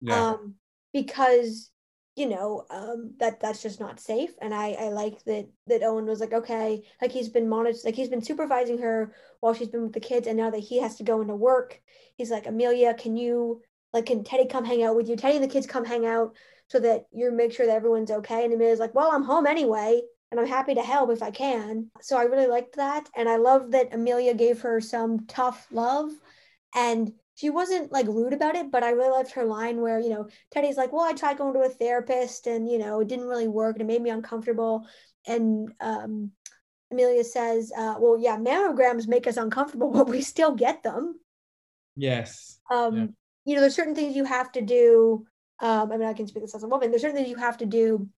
Yeah. 0.00 0.30
Um, 0.30 0.54
because 0.92 1.70
you 2.16 2.28
know, 2.28 2.64
um, 2.70 3.14
that 3.18 3.40
that's 3.40 3.60
just 3.60 3.80
not 3.80 3.98
safe. 3.98 4.30
And 4.40 4.54
I 4.54 4.72
I 4.72 4.88
like 4.90 5.24
that 5.24 5.48
that 5.66 5.82
Owen 5.82 6.06
was 6.06 6.20
like, 6.20 6.32
okay, 6.32 6.82
like 7.02 7.10
he's 7.10 7.28
been 7.28 7.48
monitored, 7.48 7.80
like 7.84 7.96
he's 7.96 8.08
been 8.08 8.22
supervising 8.22 8.78
her 8.78 9.14
while 9.40 9.54
she's 9.54 9.68
been 9.68 9.82
with 9.82 9.92
the 9.92 10.00
kids, 10.00 10.26
and 10.26 10.36
now 10.36 10.50
that 10.50 10.60
he 10.60 10.80
has 10.80 10.96
to 10.96 11.02
go 11.02 11.20
into 11.20 11.34
work, 11.34 11.80
he's 12.16 12.30
like, 12.30 12.46
Amelia, 12.46 12.94
can 12.94 13.16
you 13.16 13.62
like 13.92 14.06
can 14.06 14.22
Teddy 14.22 14.46
come 14.46 14.64
hang 14.64 14.84
out 14.84 14.96
with 14.96 15.08
you? 15.08 15.16
Teddy 15.16 15.36
and 15.36 15.44
the 15.44 15.48
kids 15.48 15.66
come 15.66 15.84
hang 15.84 16.06
out 16.06 16.36
so 16.68 16.78
that 16.80 17.06
you 17.12 17.30
make 17.32 17.52
sure 17.52 17.66
that 17.66 17.76
everyone's 17.76 18.10
okay. 18.10 18.44
And 18.44 18.52
Amelia's 18.54 18.78
like, 18.78 18.94
well, 18.94 19.10
I'm 19.12 19.24
home 19.24 19.46
anyway, 19.46 20.00
and 20.30 20.38
I'm 20.38 20.46
happy 20.46 20.74
to 20.74 20.82
help 20.82 21.10
if 21.10 21.22
I 21.22 21.32
can. 21.32 21.90
So 22.00 22.16
I 22.16 22.22
really 22.24 22.46
liked 22.46 22.76
that, 22.76 23.08
and 23.16 23.28
I 23.28 23.36
love 23.36 23.72
that 23.72 23.92
Amelia 23.92 24.34
gave 24.34 24.60
her 24.60 24.80
some 24.80 25.26
tough 25.26 25.66
love, 25.72 26.12
and 26.76 27.12
she 27.36 27.50
wasn't 27.50 27.90
like 27.90 28.06
rude 28.06 28.32
about 28.32 28.54
it, 28.54 28.70
but 28.70 28.84
I 28.84 28.90
really 28.90 29.10
loved 29.10 29.32
her 29.32 29.44
line 29.44 29.80
where, 29.80 29.98
you 29.98 30.10
know, 30.10 30.28
Teddy's 30.52 30.76
like, 30.76 30.92
well, 30.92 31.02
I 31.02 31.12
tried 31.12 31.38
going 31.38 31.54
to 31.54 31.60
a 31.60 31.68
therapist 31.68 32.46
and, 32.46 32.68
you 32.68 32.78
know, 32.78 33.00
it 33.00 33.08
didn't 33.08 33.26
really 33.26 33.48
work 33.48 33.76
and 33.76 33.82
it 33.82 33.92
made 33.92 34.02
me 34.02 34.10
uncomfortable. 34.10 34.86
And 35.26 35.72
um, 35.80 36.30
Amelia 36.92 37.24
says, 37.24 37.72
uh, 37.76 37.96
well, 37.98 38.18
yeah, 38.18 38.36
mammograms 38.36 39.08
make 39.08 39.26
us 39.26 39.36
uncomfortable, 39.36 39.90
but 39.92 40.08
we 40.08 40.20
still 40.22 40.54
get 40.54 40.82
them. 40.82 41.18
Yes. 41.96 42.60
Um, 42.70 42.96
Yeah. 42.96 43.06
You 43.46 43.54
know, 43.56 43.60
there's 43.60 43.74
certain 43.74 43.94
things 43.94 44.16
you 44.16 44.24
have 44.24 44.52
to 44.52 44.62
do. 44.62 45.26
Um, 45.60 45.92
I 45.92 45.96
mean, 45.98 46.08
I 46.08 46.14
can 46.14 46.26
speak 46.26 46.44
this 46.44 46.54
as 46.54 46.62
a 46.62 46.68
woman. 46.68 46.90
There's 46.90 47.02
certain 47.02 47.16
things 47.16 47.28
you 47.28 47.36
have 47.36 47.58
to 47.58 47.66
do, 47.66 48.08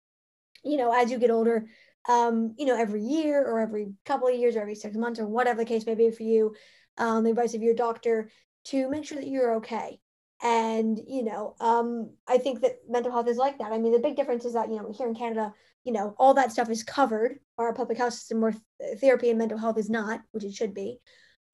you 0.63 0.77
know, 0.77 0.93
as 0.93 1.11
you 1.11 1.19
get 1.19 1.33
older, 1.33 1.67
um, 2.09 2.55
you 2.57 2.65
know, 2.67 2.79
every 2.79 3.03
year 3.03 3.45
or 3.45 3.61
every 3.61 3.89
couple 4.05 4.29
of 4.29 4.37
years 4.37 4.55
or 4.55 4.61
every 4.61 4.77
six 4.77 4.97
months 4.97 5.19
or 5.19 5.27
whatever 5.27 5.59
the 5.59 5.69
case 5.69 5.85
may 5.85 5.97
be 5.97 6.11
for 6.13 6.23
you, 6.23 6.55
um, 6.99 7.25
the 7.25 7.31
advice 7.31 7.55
of 7.55 7.63
your 7.63 7.75
doctor 7.75 8.31
to 8.67 8.89
make 8.89 9.05
sure 9.05 9.19
that 9.19 9.29
you're 9.29 9.57
okay. 9.57 10.01
And, 10.43 11.01
you 11.09 11.25
know, 11.25 11.55
um, 11.61 12.11
I 12.29 12.39
think 12.39 12.61
that 12.61 12.77
mental 12.89 13.11
health 13.11 13.29
is 13.29 13.39
like 13.39 13.59
that. 13.59 13.73
I 13.73 13.79
mean, 13.79 13.93
the 13.93 13.99
big 13.99 14.17
difference 14.17 14.45
is 14.45 14.53
that, 14.53 14.69
you 14.69 14.77
know, 14.77 14.93
here 14.97 15.09
in 15.09 15.15
Canada, 15.15 15.55
you 15.85 15.93
know, 15.93 16.15
all 16.19 16.35
that 16.35 16.53
stuff 16.53 16.69
is 16.69 16.83
covered 16.83 17.39
our 17.57 17.73
public 17.73 17.97
health 17.97 18.13
system 18.13 18.43
where 18.43 18.53
th- 18.53 18.99
therapy 19.01 19.31
and 19.31 19.39
mental 19.39 19.57
health 19.57 19.79
is 19.79 19.89
not, 19.89 20.21
which 20.33 20.45
it 20.45 20.53
should 20.53 20.75
be. 20.75 20.99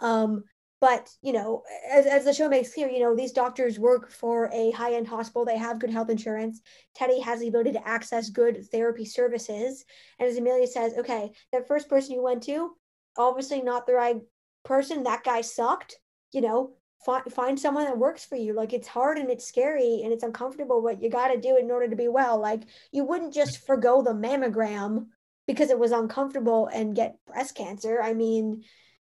Um, 0.00 0.42
but, 0.80 1.08
you 1.22 1.32
know, 1.32 1.62
as, 1.92 2.06
as 2.06 2.24
the 2.24 2.34
show 2.34 2.48
makes 2.48 2.74
clear, 2.74 2.88
you 2.88 2.98
know, 2.98 3.14
these 3.14 3.30
doctors 3.30 3.78
work 3.78 4.10
for 4.10 4.50
a 4.52 4.72
high 4.72 4.94
end 4.94 5.06
hospital. 5.06 5.44
They 5.44 5.58
have 5.58 5.78
good 5.78 5.90
health 5.90 6.10
insurance. 6.10 6.60
Teddy 6.96 7.20
has 7.20 7.38
the 7.38 7.46
ability 7.46 7.72
to 7.72 7.86
access 7.86 8.30
good 8.30 8.66
therapy 8.72 9.04
services. 9.04 9.84
And 10.18 10.28
as 10.28 10.36
Amelia 10.36 10.66
says, 10.66 10.94
okay, 10.98 11.30
that 11.52 11.68
first 11.68 11.88
person 11.88 12.14
you 12.14 12.22
went 12.22 12.42
to, 12.44 12.72
obviously 13.16 13.62
not 13.62 13.86
the 13.86 13.94
right 13.94 14.16
person. 14.64 15.04
That 15.04 15.22
guy 15.22 15.42
sucked. 15.42 15.94
You 16.32 16.40
know, 16.40 16.72
find 17.04 17.32
find 17.32 17.58
someone 17.58 17.84
that 17.84 17.98
works 17.98 18.24
for 18.24 18.36
you. 18.36 18.54
Like 18.54 18.72
it's 18.72 18.88
hard 18.88 19.18
and 19.18 19.30
it's 19.30 19.46
scary 19.46 20.00
and 20.04 20.12
it's 20.12 20.22
uncomfortable, 20.22 20.82
but 20.82 21.02
you 21.02 21.10
got 21.10 21.28
to 21.28 21.40
do 21.40 21.56
it 21.56 21.64
in 21.64 21.70
order 21.70 21.88
to 21.88 21.96
be 21.96 22.08
well. 22.08 22.38
Like 22.38 22.62
you 22.92 23.04
wouldn't 23.04 23.34
just 23.34 23.66
forgo 23.66 24.02
the 24.02 24.12
mammogram 24.12 25.06
because 25.46 25.70
it 25.70 25.78
was 25.78 25.92
uncomfortable 25.92 26.68
and 26.68 26.94
get 26.96 27.18
breast 27.26 27.54
cancer. 27.56 28.00
I 28.00 28.14
mean, 28.14 28.64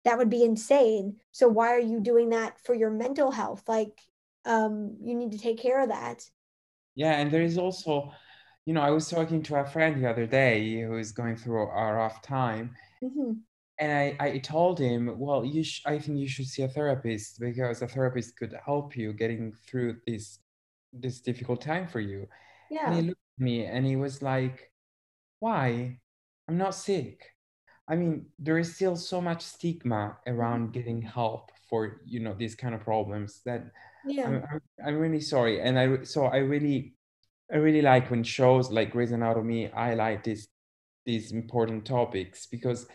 that 0.05 0.17
would 0.17 0.29
be 0.29 0.43
insane. 0.43 1.17
So 1.31 1.47
why 1.47 1.69
are 1.73 1.79
you 1.79 1.99
doing 1.99 2.29
that 2.29 2.59
for 2.59 2.73
your 2.73 2.89
mental 2.91 3.31
health? 3.31 3.63
Like 3.67 3.99
um 4.45 4.97
you 5.03 5.15
need 5.15 5.31
to 5.33 5.37
take 5.37 5.59
care 5.59 5.81
of 5.81 5.89
that. 5.89 6.23
Yeah, 6.95 7.13
and 7.13 7.31
there 7.31 7.41
is 7.41 7.57
also, 7.57 8.11
you 8.65 8.73
know, 8.73 8.81
I 8.81 8.91
was 8.91 9.09
talking 9.09 9.43
to 9.43 9.55
a 9.55 9.65
friend 9.65 10.01
the 10.03 10.09
other 10.09 10.27
day 10.27 10.81
who 10.81 10.97
is 10.97 11.11
going 11.11 11.35
through 11.37 11.61
a 11.61 11.93
rough 11.93 12.21
time, 12.21 12.75
Mhm. 13.01 13.43
And 13.81 13.91
I, 13.91 14.15
I 14.19 14.37
told 14.37 14.79
him, 14.79 15.17
well, 15.17 15.43
you 15.43 15.63
sh- 15.63 15.81
I 15.87 15.97
think 15.97 16.19
you 16.19 16.27
should 16.27 16.45
see 16.45 16.61
a 16.61 16.67
therapist 16.67 17.39
because 17.39 17.81
a 17.81 17.87
therapist 17.87 18.37
could 18.37 18.55
help 18.63 18.95
you 18.95 19.11
getting 19.11 19.53
through 19.67 19.97
this 20.05 20.37
this 20.93 21.19
difficult 21.19 21.61
time 21.61 21.87
for 21.87 21.99
you. 21.99 22.27
And 22.85 22.95
he 22.95 23.01
looked 23.01 23.25
at 23.39 23.43
me 23.43 23.65
and 23.65 23.85
he 23.85 23.95
was 23.95 24.21
like, 24.21 24.71
why? 25.39 25.97
I'm 26.47 26.57
not 26.57 26.75
sick. 26.75 27.25
I 27.87 27.95
mean, 27.95 28.27
there 28.37 28.59
is 28.59 28.75
still 28.75 28.95
so 28.95 29.19
much 29.19 29.41
stigma 29.41 30.17
around 30.27 30.61
mm-hmm. 30.61 30.73
getting 30.73 31.01
help 31.01 31.51
for, 31.67 32.01
you 32.05 32.19
know, 32.19 32.35
these 32.37 32.53
kind 32.53 32.75
of 32.75 32.81
problems 32.81 33.41
that 33.45 33.65
Yeah. 34.05 34.27
I'm, 34.27 34.43
I'm, 34.51 34.61
I'm 34.85 34.97
really 34.99 35.21
sorry. 35.21 35.59
And 35.59 35.79
I, 35.79 36.03
so 36.03 36.25
I 36.25 36.37
really, 36.37 36.93
I 37.51 37.57
really 37.57 37.81
like 37.81 38.11
when 38.11 38.23
shows 38.23 38.69
like 38.69 38.91
Grey's 38.91 39.11
Anatomy 39.11 39.67
highlight 39.67 40.23
these, 40.23 40.49
these 41.05 41.31
important 41.31 41.85
topics 41.85 42.45
because 42.45 42.85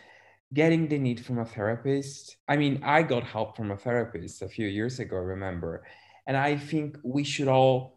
getting 0.55 0.89
the 0.89 0.99
need 0.99 1.25
from 1.25 1.39
a 1.39 1.45
therapist, 1.45 2.37
I 2.49 2.57
mean, 2.57 2.81
I 2.85 3.03
got 3.03 3.25
help 3.25 3.57
from 3.57 3.71
a 3.71 3.77
therapist 3.77 4.43
a 4.43 4.49
few 4.49 4.69
years 4.69 4.99
ago, 5.01 5.17
remember? 5.17 5.85
And 6.27 6.37
I 6.37 6.57
think 6.57 6.99
we 7.05 7.25
should 7.25 7.49
all 7.49 7.97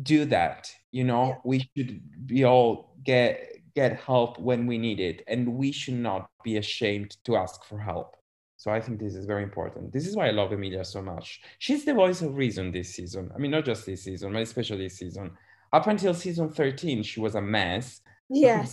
do 0.00 0.24
that 0.26 0.70
you 0.92 1.04
Yeah. 1.04 1.08
know 1.12 1.40
we 1.44 1.68
should 1.76 2.00
be 2.26 2.44
all 2.44 2.94
get 3.02 3.50
get 3.74 3.98
help 4.00 4.38
when 4.38 4.66
we 4.66 4.78
need 4.78 5.00
it 5.00 5.22
and 5.26 5.54
we 5.56 5.72
should 5.72 5.94
not 5.94 6.30
be 6.44 6.56
ashamed 6.56 7.16
to 7.24 7.36
ask 7.36 7.64
for 7.64 7.78
help. 7.78 8.16
So 8.56 8.70
i 8.72 8.80
think 8.80 8.98
this 9.00 9.14
is 9.14 9.24
very 9.26 9.42
important. 9.44 9.92
This 9.92 10.06
is 10.06 10.16
why 10.16 10.28
i 10.28 10.30
love 10.30 10.52
Amelia 10.52 10.84
so 10.84 11.02
much. 11.02 11.40
She's 11.58 11.84
the 11.84 11.94
voice 11.94 12.22
of 12.22 12.36
reason 12.36 12.70
this 12.72 12.94
season. 12.94 13.30
I 13.34 13.38
mean 13.38 13.50
not 13.50 13.64
just 13.64 13.86
this 13.86 14.02
season 14.04 14.32
but 14.32 14.42
especially 14.42 14.84
this 14.84 14.98
season. 14.98 15.30
Up 15.72 15.86
until 15.86 16.14
season 16.14 16.50
13 16.50 17.02
she 17.02 17.20
was 17.20 17.34
a 17.34 17.42
mess. 17.42 18.00
Yes. 18.28 18.72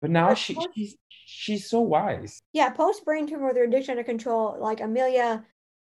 But 0.00 0.10
now 0.10 0.34
she 0.34 0.54
post- 0.54 0.68
she's 0.74 0.96
she's 1.26 1.70
so 1.70 1.80
wise 1.80 2.40
yeah, 2.52 2.70
post 2.70 3.04
brain 3.04 3.26
tumor 3.26 3.48
with 3.48 3.56
her 3.56 3.64
addiction 3.64 3.92
under 3.92 4.04
control, 4.04 4.56
like 4.60 4.80
Amelia, 4.80 5.44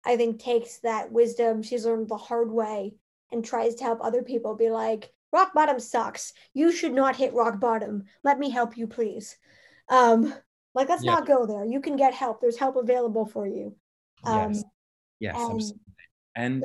I 0.05 0.15
think 0.17 0.39
takes 0.39 0.79
that 0.79 1.11
wisdom 1.11 1.63
she's 1.63 1.85
learned 1.85 2.09
the 2.09 2.17
hard 2.17 2.51
way 2.51 2.93
and 3.31 3.43
tries 3.43 3.75
to 3.75 3.83
help 3.83 3.99
other 4.03 4.21
people 4.23 4.55
be 4.55 4.69
like, 4.69 5.11
rock 5.33 5.53
bottom 5.53 5.79
sucks. 5.79 6.33
You 6.53 6.71
should 6.71 6.93
not 6.93 7.15
hit 7.15 7.33
rock 7.33 7.59
bottom. 7.59 8.03
Let 8.23 8.37
me 8.37 8.49
help 8.49 8.77
you, 8.77 8.87
please. 8.87 9.37
Um, 9.89 10.33
like 10.75 10.89
let's 10.89 11.03
Yeah. 11.03 11.13
not 11.15 11.27
go 11.27 11.45
there. 11.45 11.65
You 11.65 11.81
can 11.81 11.95
get 11.95 12.13
help. 12.13 12.39
There's 12.41 12.57
help 12.57 12.75
available 12.75 13.25
for 13.25 13.47
you. 13.47 13.75
Um, 14.23 14.53
yes 14.53 14.63
yes 15.19 15.35
and- 15.35 15.51
absolutely 15.55 15.81
and 16.35 16.63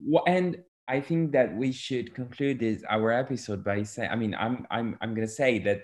Yeah. 0.00 0.20
and 0.26 0.62
i 0.88 1.00
think 1.00 1.32
that 1.32 1.54
we 1.56 1.72
should 1.72 2.14
conclude 2.14 2.58
this 2.60 2.82
our 2.88 3.10
episode 3.12 3.62
by 3.64 3.82
saying 3.82 4.10
i 4.10 4.16
mean 4.16 4.34
i'm 4.34 4.66
i'm 4.70 4.96
i'm 5.00 5.14
going 5.14 5.26
to 5.26 5.32
say 5.32 5.58
that 5.60 5.80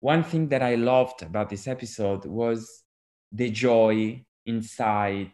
one 0.00 0.22
thing 0.22 0.48
that 0.48 0.62
i 0.62 0.74
loved 0.74 1.22
about 1.22 1.48
this 1.48 1.66
episode 1.66 2.24
was 2.24 2.84
the 3.32 3.50
joy 3.50 4.24
inside 4.46 5.30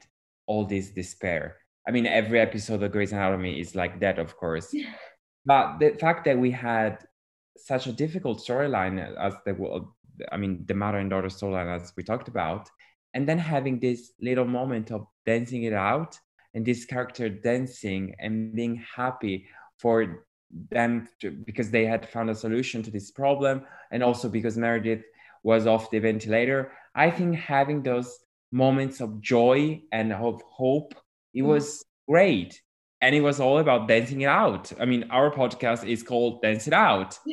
all 0.47 0.65
this 0.65 0.91
despair. 0.91 1.57
I 1.87 1.91
mean 1.91 2.07
every 2.07 2.41
episode 2.41 2.83
of 2.83 2.93
Grey's 2.93 3.13
Anatomy 3.13 3.61
is 3.61 3.75
like 3.75 4.01
that 4.01 4.19
of 4.19 4.37
course. 4.37 4.75
But 5.47 5.79
the 5.79 5.91
fact 5.91 6.25
that 6.25 6.39
we 6.39 6.51
had 6.51 6.99
such 7.57 7.87
a 7.87 7.93
difficult 7.93 8.39
storyline 8.39 8.99
uh, 8.99 9.21
as 9.21 9.35
the 9.45 9.55
I 10.31 10.37
mean, 10.37 10.65
the 10.67 10.75
mother 10.75 10.99
and 10.99 11.11
daughter 11.11 11.29
storyline 11.29 11.75
as 11.75 11.93
we 11.97 12.03
talked 12.05 12.29
about, 12.29 12.69
and 13.15 13.29
then 13.29 13.39
having 13.39 13.81
this 13.81 14.13
little 14.21 14.45
moment 14.45 14.93
of 14.93 15.07
dancing 15.27 15.65
it 15.65 15.73
out 15.73 16.19
and 16.55 16.65
this 16.65 16.85
character 16.85 17.29
dancing 17.29 18.15
and 18.21 18.55
being 18.55 18.77
happy 18.97 19.47
for 19.79 20.27
them 20.71 21.09
to, 21.21 21.31
because 21.31 21.71
they 21.71 21.85
had 21.87 22.09
found 22.09 22.31
a 22.31 22.35
solution 22.35 22.83
to 22.83 22.91
this 22.91 23.11
problem, 23.11 23.63
and 23.91 24.03
also 24.03 24.29
because 24.29 24.57
Meredith 24.57 25.05
was 25.43 25.67
off 25.67 25.91
the 25.91 25.99
ventilator. 25.99 26.73
I 26.95 27.11
think 27.11 27.37
having 27.37 27.83
those 27.83 28.19
moments 28.53 29.01
of 29.01 29.21
joy 29.21 29.83
and 29.93 30.13
of 30.13 30.41
hope, 30.43 30.95
it 31.35 31.43
Mhm. 31.43 31.47
was 31.47 31.85
great 32.09 32.61
and 33.01 33.15
it 33.15 33.21
was 33.21 33.41
all 33.41 33.59
about 33.59 33.89
dancing 33.89 34.21
it 34.23 34.27
out. 34.29 34.73
I 34.81 34.85
mean, 34.87 35.05
our 35.11 35.31
podcast 35.31 35.87
is 35.87 36.03
called 36.03 36.41
Dance 36.43 36.67
It 36.67 36.73
Out. 36.73 37.19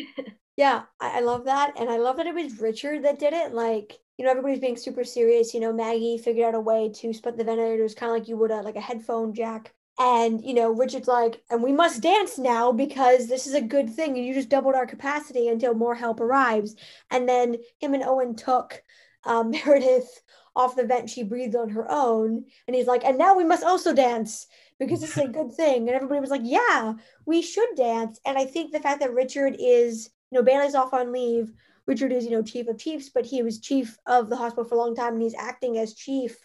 Yeah, 0.57 0.83
I, 0.99 1.17
I 1.17 1.19
love 1.21 1.45
that. 1.45 1.79
And 1.79 1.89
I 1.89 1.97
love 1.97 2.17
that 2.17 2.27
it 2.27 2.35
was 2.35 2.59
Richard 2.59 3.03
that 3.05 3.19
did 3.19 3.33
it. 3.33 3.53
Like, 3.53 3.97
you 4.17 4.25
know, 4.25 4.31
everybody's 4.31 4.59
being 4.59 4.75
super 4.77 5.03
serious. 5.03 5.53
You 5.53 5.61
know, 5.61 5.71
Maggie 5.73 6.17
figured 6.17 6.45
out 6.45 6.55
a 6.55 6.59
way 6.59 6.91
to 6.95 7.13
split 7.13 7.37
the 7.37 7.43
ventilators 7.45 7.95
kind 7.95 8.11
of 8.11 8.19
like 8.19 8.27
you 8.27 8.37
would 8.37 8.51
a 8.51 8.61
like 8.61 8.75
a 8.75 8.81
headphone 8.81 9.33
jack. 9.33 9.73
And, 9.99 10.43
you 10.43 10.53
know, 10.53 10.71
Richard's 10.71 11.07
like, 11.07 11.41
and 11.49 11.61
we 11.61 11.71
must 11.71 12.01
dance 12.01 12.37
now 12.37 12.71
because 12.71 13.27
this 13.27 13.45
is 13.45 13.53
a 13.53 13.61
good 13.61 13.89
thing. 13.89 14.17
And 14.17 14.25
you 14.25 14.33
just 14.33 14.49
doubled 14.49 14.75
our 14.75 14.87
capacity 14.87 15.47
until 15.47 15.73
more 15.73 15.95
help 15.95 16.19
arrives. 16.19 16.75
And 17.11 17.27
then 17.27 17.57
him 17.79 17.93
and 17.93 18.03
Owen 18.03 18.35
took 18.35 18.81
um, 19.25 19.51
Meredith 19.65 20.21
off 20.55 20.75
the 20.75 20.85
vent 20.85 21.09
she 21.09 21.23
breathed 21.23 21.55
on 21.55 21.69
her 21.69 21.85
own. 21.89 22.45
And 22.67 22.75
he's 22.75 22.87
like, 22.87 23.03
and 23.05 23.17
now 23.17 23.35
we 23.35 23.43
must 23.43 23.63
also 23.63 23.93
dance 23.93 24.47
because 24.79 25.03
it's 25.03 25.17
a 25.17 25.27
good 25.27 25.53
thing. 25.53 25.87
And 25.87 25.95
everybody 25.95 26.19
was 26.19 26.31
like, 26.31 26.41
yeah, 26.43 26.93
we 27.25 27.41
should 27.41 27.75
dance. 27.75 28.19
And 28.25 28.37
I 28.37 28.45
think 28.45 28.71
the 28.71 28.79
fact 28.79 29.01
that 29.01 29.13
Richard 29.13 29.55
is, 29.59 30.09
you 30.31 30.37
know, 30.37 30.43
Bailey's 30.43 30.75
off 30.75 30.93
on 30.93 31.11
leave. 31.11 31.51
Richard 31.85 32.11
is, 32.11 32.25
you 32.25 32.31
know, 32.31 32.43
chief 32.43 32.67
of 32.67 32.77
chiefs, 32.77 33.09
but 33.09 33.25
he 33.25 33.43
was 33.43 33.59
chief 33.59 33.97
of 34.05 34.29
the 34.29 34.35
hospital 34.35 34.65
for 34.65 34.75
a 34.75 34.77
long 34.77 34.95
time 34.95 35.13
and 35.13 35.21
he's 35.21 35.35
acting 35.35 35.77
as 35.77 35.93
chief 35.93 36.37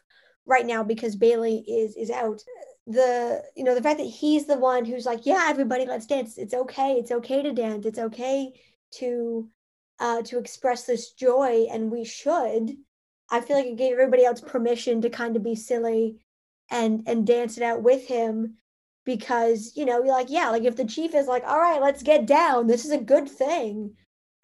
right 0.46 0.66
now 0.66 0.82
because 0.82 1.16
Bailey 1.16 1.64
is 1.68 1.96
is 1.96 2.10
out. 2.10 2.42
The 2.86 3.42
you 3.56 3.64
know 3.64 3.74
the 3.74 3.82
fact 3.82 3.98
that 3.98 4.04
he's 4.06 4.46
the 4.46 4.58
one 4.58 4.84
who's 4.84 5.06
like, 5.06 5.26
yeah, 5.26 5.46
everybody, 5.48 5.86
let's 5.86 6.06
dance. 6.06 6.38
It's 6.38 6.54
okay. 6.54 6.92
It's 6.92 7.10
okay 7.10 7.42
to 7.42 7.52
dance. 7.52 7.84
It's 7.84 7.98
okay 7.98 8.52
to 8.92 9.48
uh, 9.98 10.22
to 10.22 10.38
express 10.38 10.84
this 10.84 11.12
joy, 11.12 11.66
and 11.70 11.90
we 11.90 12.04
should. 12.04 12.76
I 13.30 13.40
feel 13.40 13.56
like 13.56 13.66
it 13.66 13.76
gave 13.76 13.92
everybody 13.92 14.24
else 14.24 14.40
permission 14.40 15.00
to 15.02 15.10
kind 15.10 15.34
of 15.36 15.42
be 15.42 15.56
silly 15.56 16.18
and 16.70 17.02
and 17.06 17.26
dance 17.26 17.56
it 17.56 17.62
out 17.62 17.82
with 17.82 18.06
him 18.06 18.56
because 19.04 19.72
you 19.76 19.84
know 19.84 20.02
you're 20.02 20.14
like 20.14 20.30
yeah 20.30 20.50
like 20.50 20.64
if 20.64 20.76
the 20.76 20.84
chief 20.84 21.14
is 21.14 21.28
like 21.28 21.44
all 21.46 21.58
right 21.58 21.80
let's 21.80 22.02
get 22.02 22.26
down 22.26 22.66
this 22.66 22.84
is 22.84 22.90
a 22.90 22.98
good 22.98 23.28
thing 23.28 23.92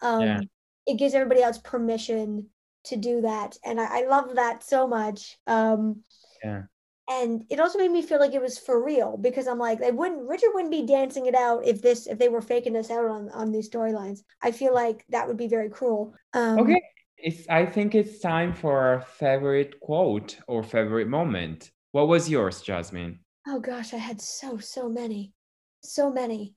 um 0.01 0.21
yeah. 0.21 0.39
it 0.87 0.97
gives 0.97 1.13
everybody 1.13 1.41
else 1.41 1.57
permission 1.57 2.47
to 2.85 2.95
do 2.95 3.21
that 3.21 3.57
and 3.65 3.79
I, 3.79 3.99
I 3.99 4.07
love 4.07 4.35
that 4.35 4.63
so 4.63 4.87
much 4.87 5.37
um 5.47 6.01
yeah 6.43 6.63
and 7.21 7.45
it 7.49 7.59
also 7.59 7.77
made 7.77 7.91
me 7.91 8.01
feel 8.01 8.19
like 8.19 8.33
it 8.33 8.41
was 8.41 8.57
for 8.57 8.83
real 8.83 9.17
because 9.17 9.47
I'm 9.47 9.59
like 9.59 9.79
they 9.79 9.91
wouldn't 9.91 10.27
Richard 10.27 10.51
wouldn't 10.53 10.71
be 10.71 10.85
dancing 10.85 11.25
it 11.25 11.35
out 11.35 11.65
if 11.65 11.81
this 11.81 12.07
if 12.07 12.17
they 12.17 12.29
were 12.29 12.41
faking 12.41 12.73
this 12.73 12.91
out 12.91 13.05
on 13.05 13.29
on 13.29 13.51
these 13.51 13.69
storylines. 13.69 14.19
I 14.41 14.51
feel 14.51 14.73
like 14.73 15.05
that 15.09 15.27
would 15.27 15.37
be 15.37 15.47
very 15.47 15.69
cruel. 15.69 16.13
Um, 16.33 16.59
okay, 16.59 16.81
it's 17.17 17.47
I 17.49 17.65
think 17.65 17.95
it's 17.95 18.19
time 18.19 18.53
for 18.53 18.93
a 18.93 19.01
favorite 19.01 19.79
quote 19.79 20.39
or 20.47 20.63
favorite 20.63 21.07
moment. 21.07 21.71
What 21.91 22.07
was 22.07 22.29
yours, 22.29 22.61
Jasmine? 22.61 23.19
Oh 23.47 23.59
gosh, 23.59 23.93
I 23.93 23.97
had 23.97 24.21
so 24.21 24.57
so 24.57 24.89
many, 24.89 25.33
so 25.81 26.11
many. 26.11 26.55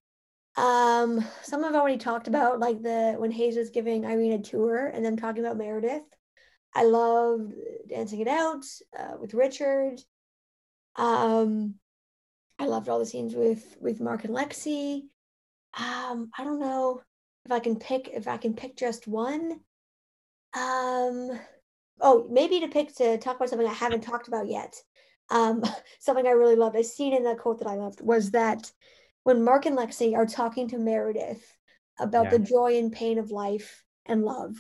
Um, 0.57 1.23
some 1.43 1.65
I've 1.65 1.75
already 1.75 1.99
talked 1.99 2.29
about, 2.29 2.61
like 2.61 2.83
the 2.83 3.15
when 3.19 3.31
Hayes 3.31 3.57
was 3.57 3.71
giving 3.71 4.07
Irene 4.07 4.33
a 4.33 4.39
tour 4.39 4.87
and 4.87 5.05
them 5.05 5.17
talking 5.17 5.45
about 5.45 5.59
Meredith. 5.59 6.03
I 6.75 6.85
loved 6.85 7.55
dancing 7.89 8.21
it 8.21 8.29
out 8.29 8.65
uh, 8.99 9.17
with 9.19 9.35
Richard. 9.35 10.01
Um, 10.97 11.75
I 12.59 12.67
loved 12.67 12.89
all 12.89 12.99
the 12.99 13.07
scenes 13.07 13.35
with 13.35 13.77
with 13.81 14.01
Mark 14.01 14.25
and 14.25 14.35
Lexie. 14.35 15.03
Um, 15.79 16.31
I 16.37 16.45
don't 16.45 16.61
know 16.61 17.03
if 17.45 17.53
I 17.53 17.61
can 17.61 17.79
pick 17.79 18.09
if 18.13 18.29
I 18.29 18.37
can 18.37 18.55
pick 18.55 18.77
just 18.77 19.07
one. 19.07 19.61
Um, 20.55 21.39
oh, 22.01 22.27
maybe 22.31 22.61
to 22.61 22.69
pick 22.69 22.95
to 22.97 23.19
talk 23.19 23.37
about 23.37 23.51
something 23.51 23.69
I 23.69 23.75
haven't 23.75 24.03
talked 24.03 24.29
about 24.29 24.49
yet. 24.49 24.75
Um, 25.31 25.63
something 26.01 26.27
I 26.27 26.31
really 26.31 26.57
loved. 26.57 26.77
I 26.77 26.83
seen 26.83 27.13
in 27.13 27.25
that 27.25 27.39
quote 27.39 27.59
that 27.59 27.69
I 27.69 27.75
loved 27.75 28.01
was 28.01 28.31
that 28.31 28.71
when 29.25 29.45
Mark 29.45 29.67
and 29.67 29.77
Lexie 29.77 30.17
are 30.17 30.27
talking 30.27 30.69
to 30.69 30.79
Meredith 30.79 31.45
about 31.99 32.25
yeah. 32.25 32.31
the 32.31 32.39
joy 32.39 32.79
and 32.79 32.93
pain 32.93 33.19
of 33.19 33.31
life 33.31 33.85
and 34.07 34.25
love, 34.25 34.55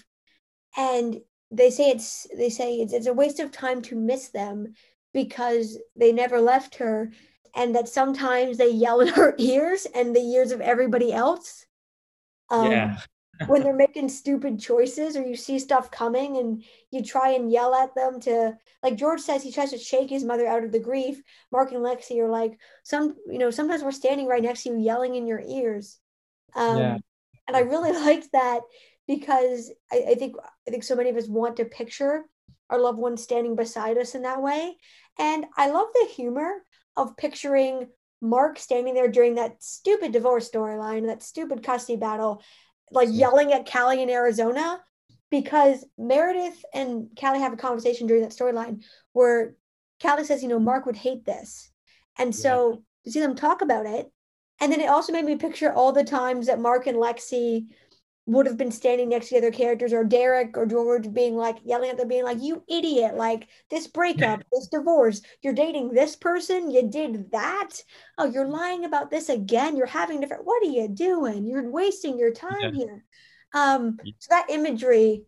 and 0.77 1.19
they 1.51 1.71
say 1.71 1.91
it's 1.91 2.27
they 2.37 2.51
say 2.51 2.75
it's, 2.75 2.93
it's 2.93 3.07
a 3.07 3.15
waste 3.15 3.41
of 3.41 3.53
time 3.53 3.81
to 3.83 3.97
miss 3.97 4.29
them 4.29 4.75
because 5.17 5.79
they 5.97 6.13
never 6.13 6.43
left 6.43 6.75
her 6.75 7.11
and 7.55 7.75
that 7.75 7.89
sometimes 7.89 8.59
they 8.59 8.71
yell 8.71 9.01
in 9.01 9.09
her 9.15 9.35
ears 9.39 9.87
and 9.95 10.15
the 10.15 10.21
ears 10.21 10.53
of 10.53 10.61
everybody 10.61 11.11
else 11.11 11.65
um, 12.51 12.71
yeah. 12.71 12.99
when 13.47 13.63
they're 13.65 13.75
making 13.75 14.11
stupid 14.11 14.61
choices 14.61 15.17
or 15.17 15.23
you 15.23 15.35
see 15.35 15.59
stuff 15.59 15.91
coming 15.91 16.37
and 16.37 16.63
you 16.91 17.03
try 17.03 17.31
and 17.31 17.51
yell 17.51 17.75
at 17.75 17.95
them 17.95 18.21
to 18.21 18.53
like 18.83 18.95
george 18.95 19.21
says 19.23 19.43
he 19.43 19.51
tries 19.51 19.71
to 19.71 19.79
shake 19.79 20.11
his 20.11 20.23
mother 20.23 20.47
out 20.47 20.63
of 20.63 20.71
the 20.71 20.79
grief 20.79 21.23
mark 21.51 21.73
and 21.73 21.81
lexie 21.81 22.21
are 22.21 22.29
like 22.29 22.59
some 22.85 23.17
you 23.27 23.39
know 23.39 23.51
sometimes 23.51 23.83
we're 23.83 23.93
standing 23.93 24.27
right 24.27 24.43
next 24.43 24.65
to 24.65 24.69
you 24.69 24.79
yelling 24.79 25.15
in 25.15 25.27
your 25.27 25.41
ears 25.49 25.99
um, 26.55 26.77
yeah. 26.77 26.99
and 27.49 27.57
i 27.57 27.61
really 27.61 27.93
liked 28.05 28.29
that 28.35 28.61
because 29.09 29.73
I, 29.91 30.09
I 30.11 30.15
think 30.17 30.37
i 30.69 30.71
think 30.71 30.85
so 30.85 30.95
many 30.95 31.09
of 31.09 31.17
us 31.17 31.27
want 31.27 31.57
to 31.57 31.65
picture 31.65 32.27
our 32.71 32.81
loved 32.81 32.99
ones 32.99 33.23
standing 33.23 33.57
beside 33.57 33.99
us 33.99 34.15
in 34.15 34.23
that 34.23 34.43
way 34.43 34.77
and 35.19 35.47
I 35.57 35.71
love 35.71 35.89
the 35.95 36.09
humor 36.15 36.63
of 36.97 37.17
picturing 37.17 37.89
Mark 38.21 38.59
standing 38.59 38.95
there 38.95 39.09
during 39.09 39.35
that 39.37 39.63
stupid 39.63 40.13
divorce 40.13 40.51
storyline, 40.51 41.07
that 41.07 41.23
stupid 41.23 41.63
custody 41.63 41.99
battle, 41.99 42.43
like 42.91 43.09
yelling 43.11 43.53
at 43.53 43.71
Callie 43.71 44.03
in 44.03 44.11
Arizona, 44.11 44.81
because 45.31 45.85
Meredith 45.99 46.65
and 46.73 47.09
Callie 47.19 47.41
have 47.41 47.53
a 47.53 47.57
conversation 47.57 48.07
during 48.07 48.23
that 48.23 48.33
storyline 48.33 48.83
where 49.13 49.55
Callie 50.01 50.25
says, 50.25 50.43
you 50.43 50.49
know, 50.49 50.59
Mark 50.59 50.87
would 50.87 50.97
hate 50.97 51.25
this. 51.25 51.71
And 52.19 52.35
so 52.35 52.71
yeah. 52.71 52.77
to 53.05 53.11
see 53.11 53.21
them 53.21 53.35
talk 53.35 53.61
about 53.61 53.87
it. 53.87 54.11
And 54.61 54.73
then 54.73 54.81
it 54.81 54.89
also 54.89 55.13
made 55.13 55.27
me 55.27 55.37
picture 55.37 55.73
all 55.73 55.93
the 55.93 56.05
times 56.05 56.47
that 56.47 56.61
Mark 56.61 56.87
and 56.87 56.97
Lexie 56.97 57.67
would 58.27 58.47
have 58.47 58.57
been 58.57 58.73
standing 58.73 59.09
next 59.09 59.29
to 59.29 59.35
the 59.35 59.39
other 59.39 59.57
characters 59.57 59.93
or 59.93 60.03
Derek 60.03 60.57
or 60.57 60.67
George 60.67 61.13
being 61.13 61.37
like 61.37 61.59
yelling 61.65 61.91
at 61.91 61.97
them 61.97 62.09
being 62.09 62.25
like 62.25 62.43
you 62.43 62.63
idiot 62.69 63.15
like 63.15 63.47
this 63.71 63.87
breakup 63.87 64.43
this 64.53 64.67
divorce 64.67 65.23
you're 65.43 65.55
dating 65.55 65.91
this 65.91 66.17
person? 66.17 66.71
You 66.71 66.89
did 66.91 67.31
that? 67.31 67.71
Oh 68.19 68.27
you're 68.27 68.49
lying 68.49 68.85
about 68.85 69.11
this 69.11 69.29
again. 69.29 69.77
You're 69.77 69.87
having 69.87 70.21
different 70.21 70.45
what 70.45 70.63
are 70.63 70.71
you 70.71 70.89
doing? 70.89 71.47
You're 71.47 71.71
wasting 71.71 72.19
your 72.19 72.33
time 72.33 72.57
yeah. 72.61 72.71
here. 72.73 73.05
Um 73.55 73.97
so 74.19 74.29
that 74.31 74.51
imagery 74.51 75.23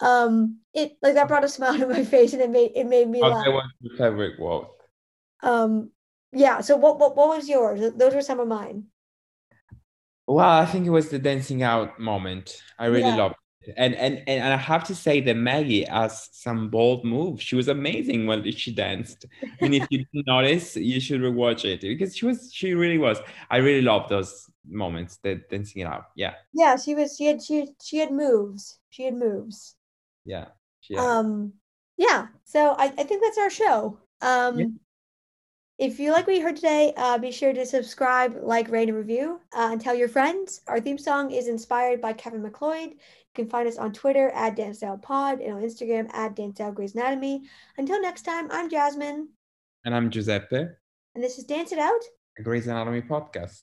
um 0.00 0.58
it 0.74 0.96
like 1.00 1.14
that 1.14 1.28
brought 1.28 1.44
a 1.44 1.48
smile 1.48 1.78
to 1.78 1.86
my 1.86 2.04
face 2.04 2.32
and 2.32 2.42
it 2.42 2.50
made 2.50 2.72
it 2.74 2.86
made 2.86 3.08
me 3.08 3.22
laugh. 3.22 3.46
was 3.46 3.70
your 3.80 3.96
favorite 3.96 4.38
um 5.44 5.90
yeah 6.32 6.60
so 6.60 6.76
what, 6.76 6.98
what 6.98 7.16
what 7.16 7.28
was 7.28 7.48
yours? 7.48 7.92
Those 7.94 8.14
were 8.14 8.22
some 8.22 8.40
of 8.40 8.48
mine 8.48 8.86
well, 10.26 10.48
I 10.48 10.66
think 10.66 10.86
it 10.86 10.90
was 10.90 11.08
the 11.08 11.18
dancing 11.18 11.62
out 11.62 11.98
moment. 11.98 12.56
I 12.78 12.86
really 12.86 13.02
yeah. 13.02 13.16
loved 13.16 13.34
it. 13.62 13.74
And, 13.76 13.94
and 13.94 14.22
and 14.26 14.52
I 14.52 14.56
have 14.56 14.82
to 14.84 14.94
say 14.94 15.20
that 15.20 15.36
Maggie 15.36 15.84
has 15.84 16.28
some 16.32 16.68
bold 16.68 17.04
moves. 17.04 17.42
She 17.42 17.54
was 17.54 17.68
amazing 17.68 18.26
when 18.26 18.50
she 18.52 18.72
danced. 18.72 19.26
and 19.60 19.74
if 19.74 19.86
you 19.90 19.98
didn't 19.98 20.26
notice, 20.26 20.76
you 20.76 20.98
should 20.98 21.20
rewatch 21.20 21.64
it 21.64 21.80
because 21.80 22.16
she 22.16 22.26
was 22.26 22.50
she 22.52 22.74
really 22.74 22.98
was. 22.98 23.18
I 23.50 23.58
really 23.58 23.82
love 23.82 24.08
those 24.08 24.50
moments, 24.66 25.18
the 25.22 25.42
dancing 25.48 25.82
it 25.82 25.86
out. 25.86 26.06
Yeah. 26.16 26.34
Yeah, 26.52 26.76
she 26.76 26.94
was 26.94 27.16
she 27.16 27.26
had 27.26 27.42
she 27.42 27.68
she 27.80 27.98
had 27.98 28.10
moves. 28.10 28.78
She 28.90 29.04
had 29.04 29.14
moves. 29.14 29.76
Yeah. 30.24 30.46
Um 30.98 31.52
yeah. 31.96 32.26
So 32.44 32.74
I, 32.76 32.86
I 32.86 33.04
think 33.04 33.22
that's 33.22 33.38
our 33.38 33.50
show. 33.50 33.98
Um 34.20 34.58
yeah. 34.58 34.66
If 35.78 35.98
you 35.98 36.12
like 36.12 36.26
what 36.26 36.36
you 36.36 36.42
heard 36.42 36.56
today, 36.56 36.92
uh, 36.96 37.16
be 37.18 37.32
sure 37.32 37.52
to 37.52 37.64
subscribe, 37.64 38.36
like, 38.42 38.70
rate, 38.70 38.88
and 38.88 38.96
review, 38.96 39.40
uh, 39.56 39.70
and 39.72 39.80
tell 39.80 39.94
your 39.94 40.08
friends. 40.08 40.60
Our 40.66 40.80
theme 40.80 40.98
song 40.98 41.30
is 41.30 41.48
inspired 41.48 42.00
by 42.00 42.12
Kevin 42.12 42.42
MacLeod. 42.42 42.90
You 42.90 42.96
can 43.34 43.48
find 43.48 43.66
us 43.66 43.78
on 43.78 43.92
Twitter 43.92 44.28
at 44.30 44.56
Pod 45.02 45.40
and 45.40 45.54
on 45.54 45.62
Instagram 45.62 46.12
at 46.14 46.36
Dancestyle 46.36 46.74
Grey's 46.74 46.94
Anatomy. 46.94 47.42
Until 47.78 48.00
next 48.02 48.22
time, 48.22 48.48
I'm 48.50 48.68
Jasmine. 48.68 49.28
And 49.84 49.94
I'm 49.94 50.10
Giuseppe. 50.10 50.66
And 51.14 51.24
this 51.24 51.38
is 51.38 51.44
Dance 51.44 51.72
It 51.72 51.78
Out, 51.78 52.00
a 52.38 52.42
Grey's 52.42 52.66
Anatomy 52.66 53.00
podcast. 53.00 53.62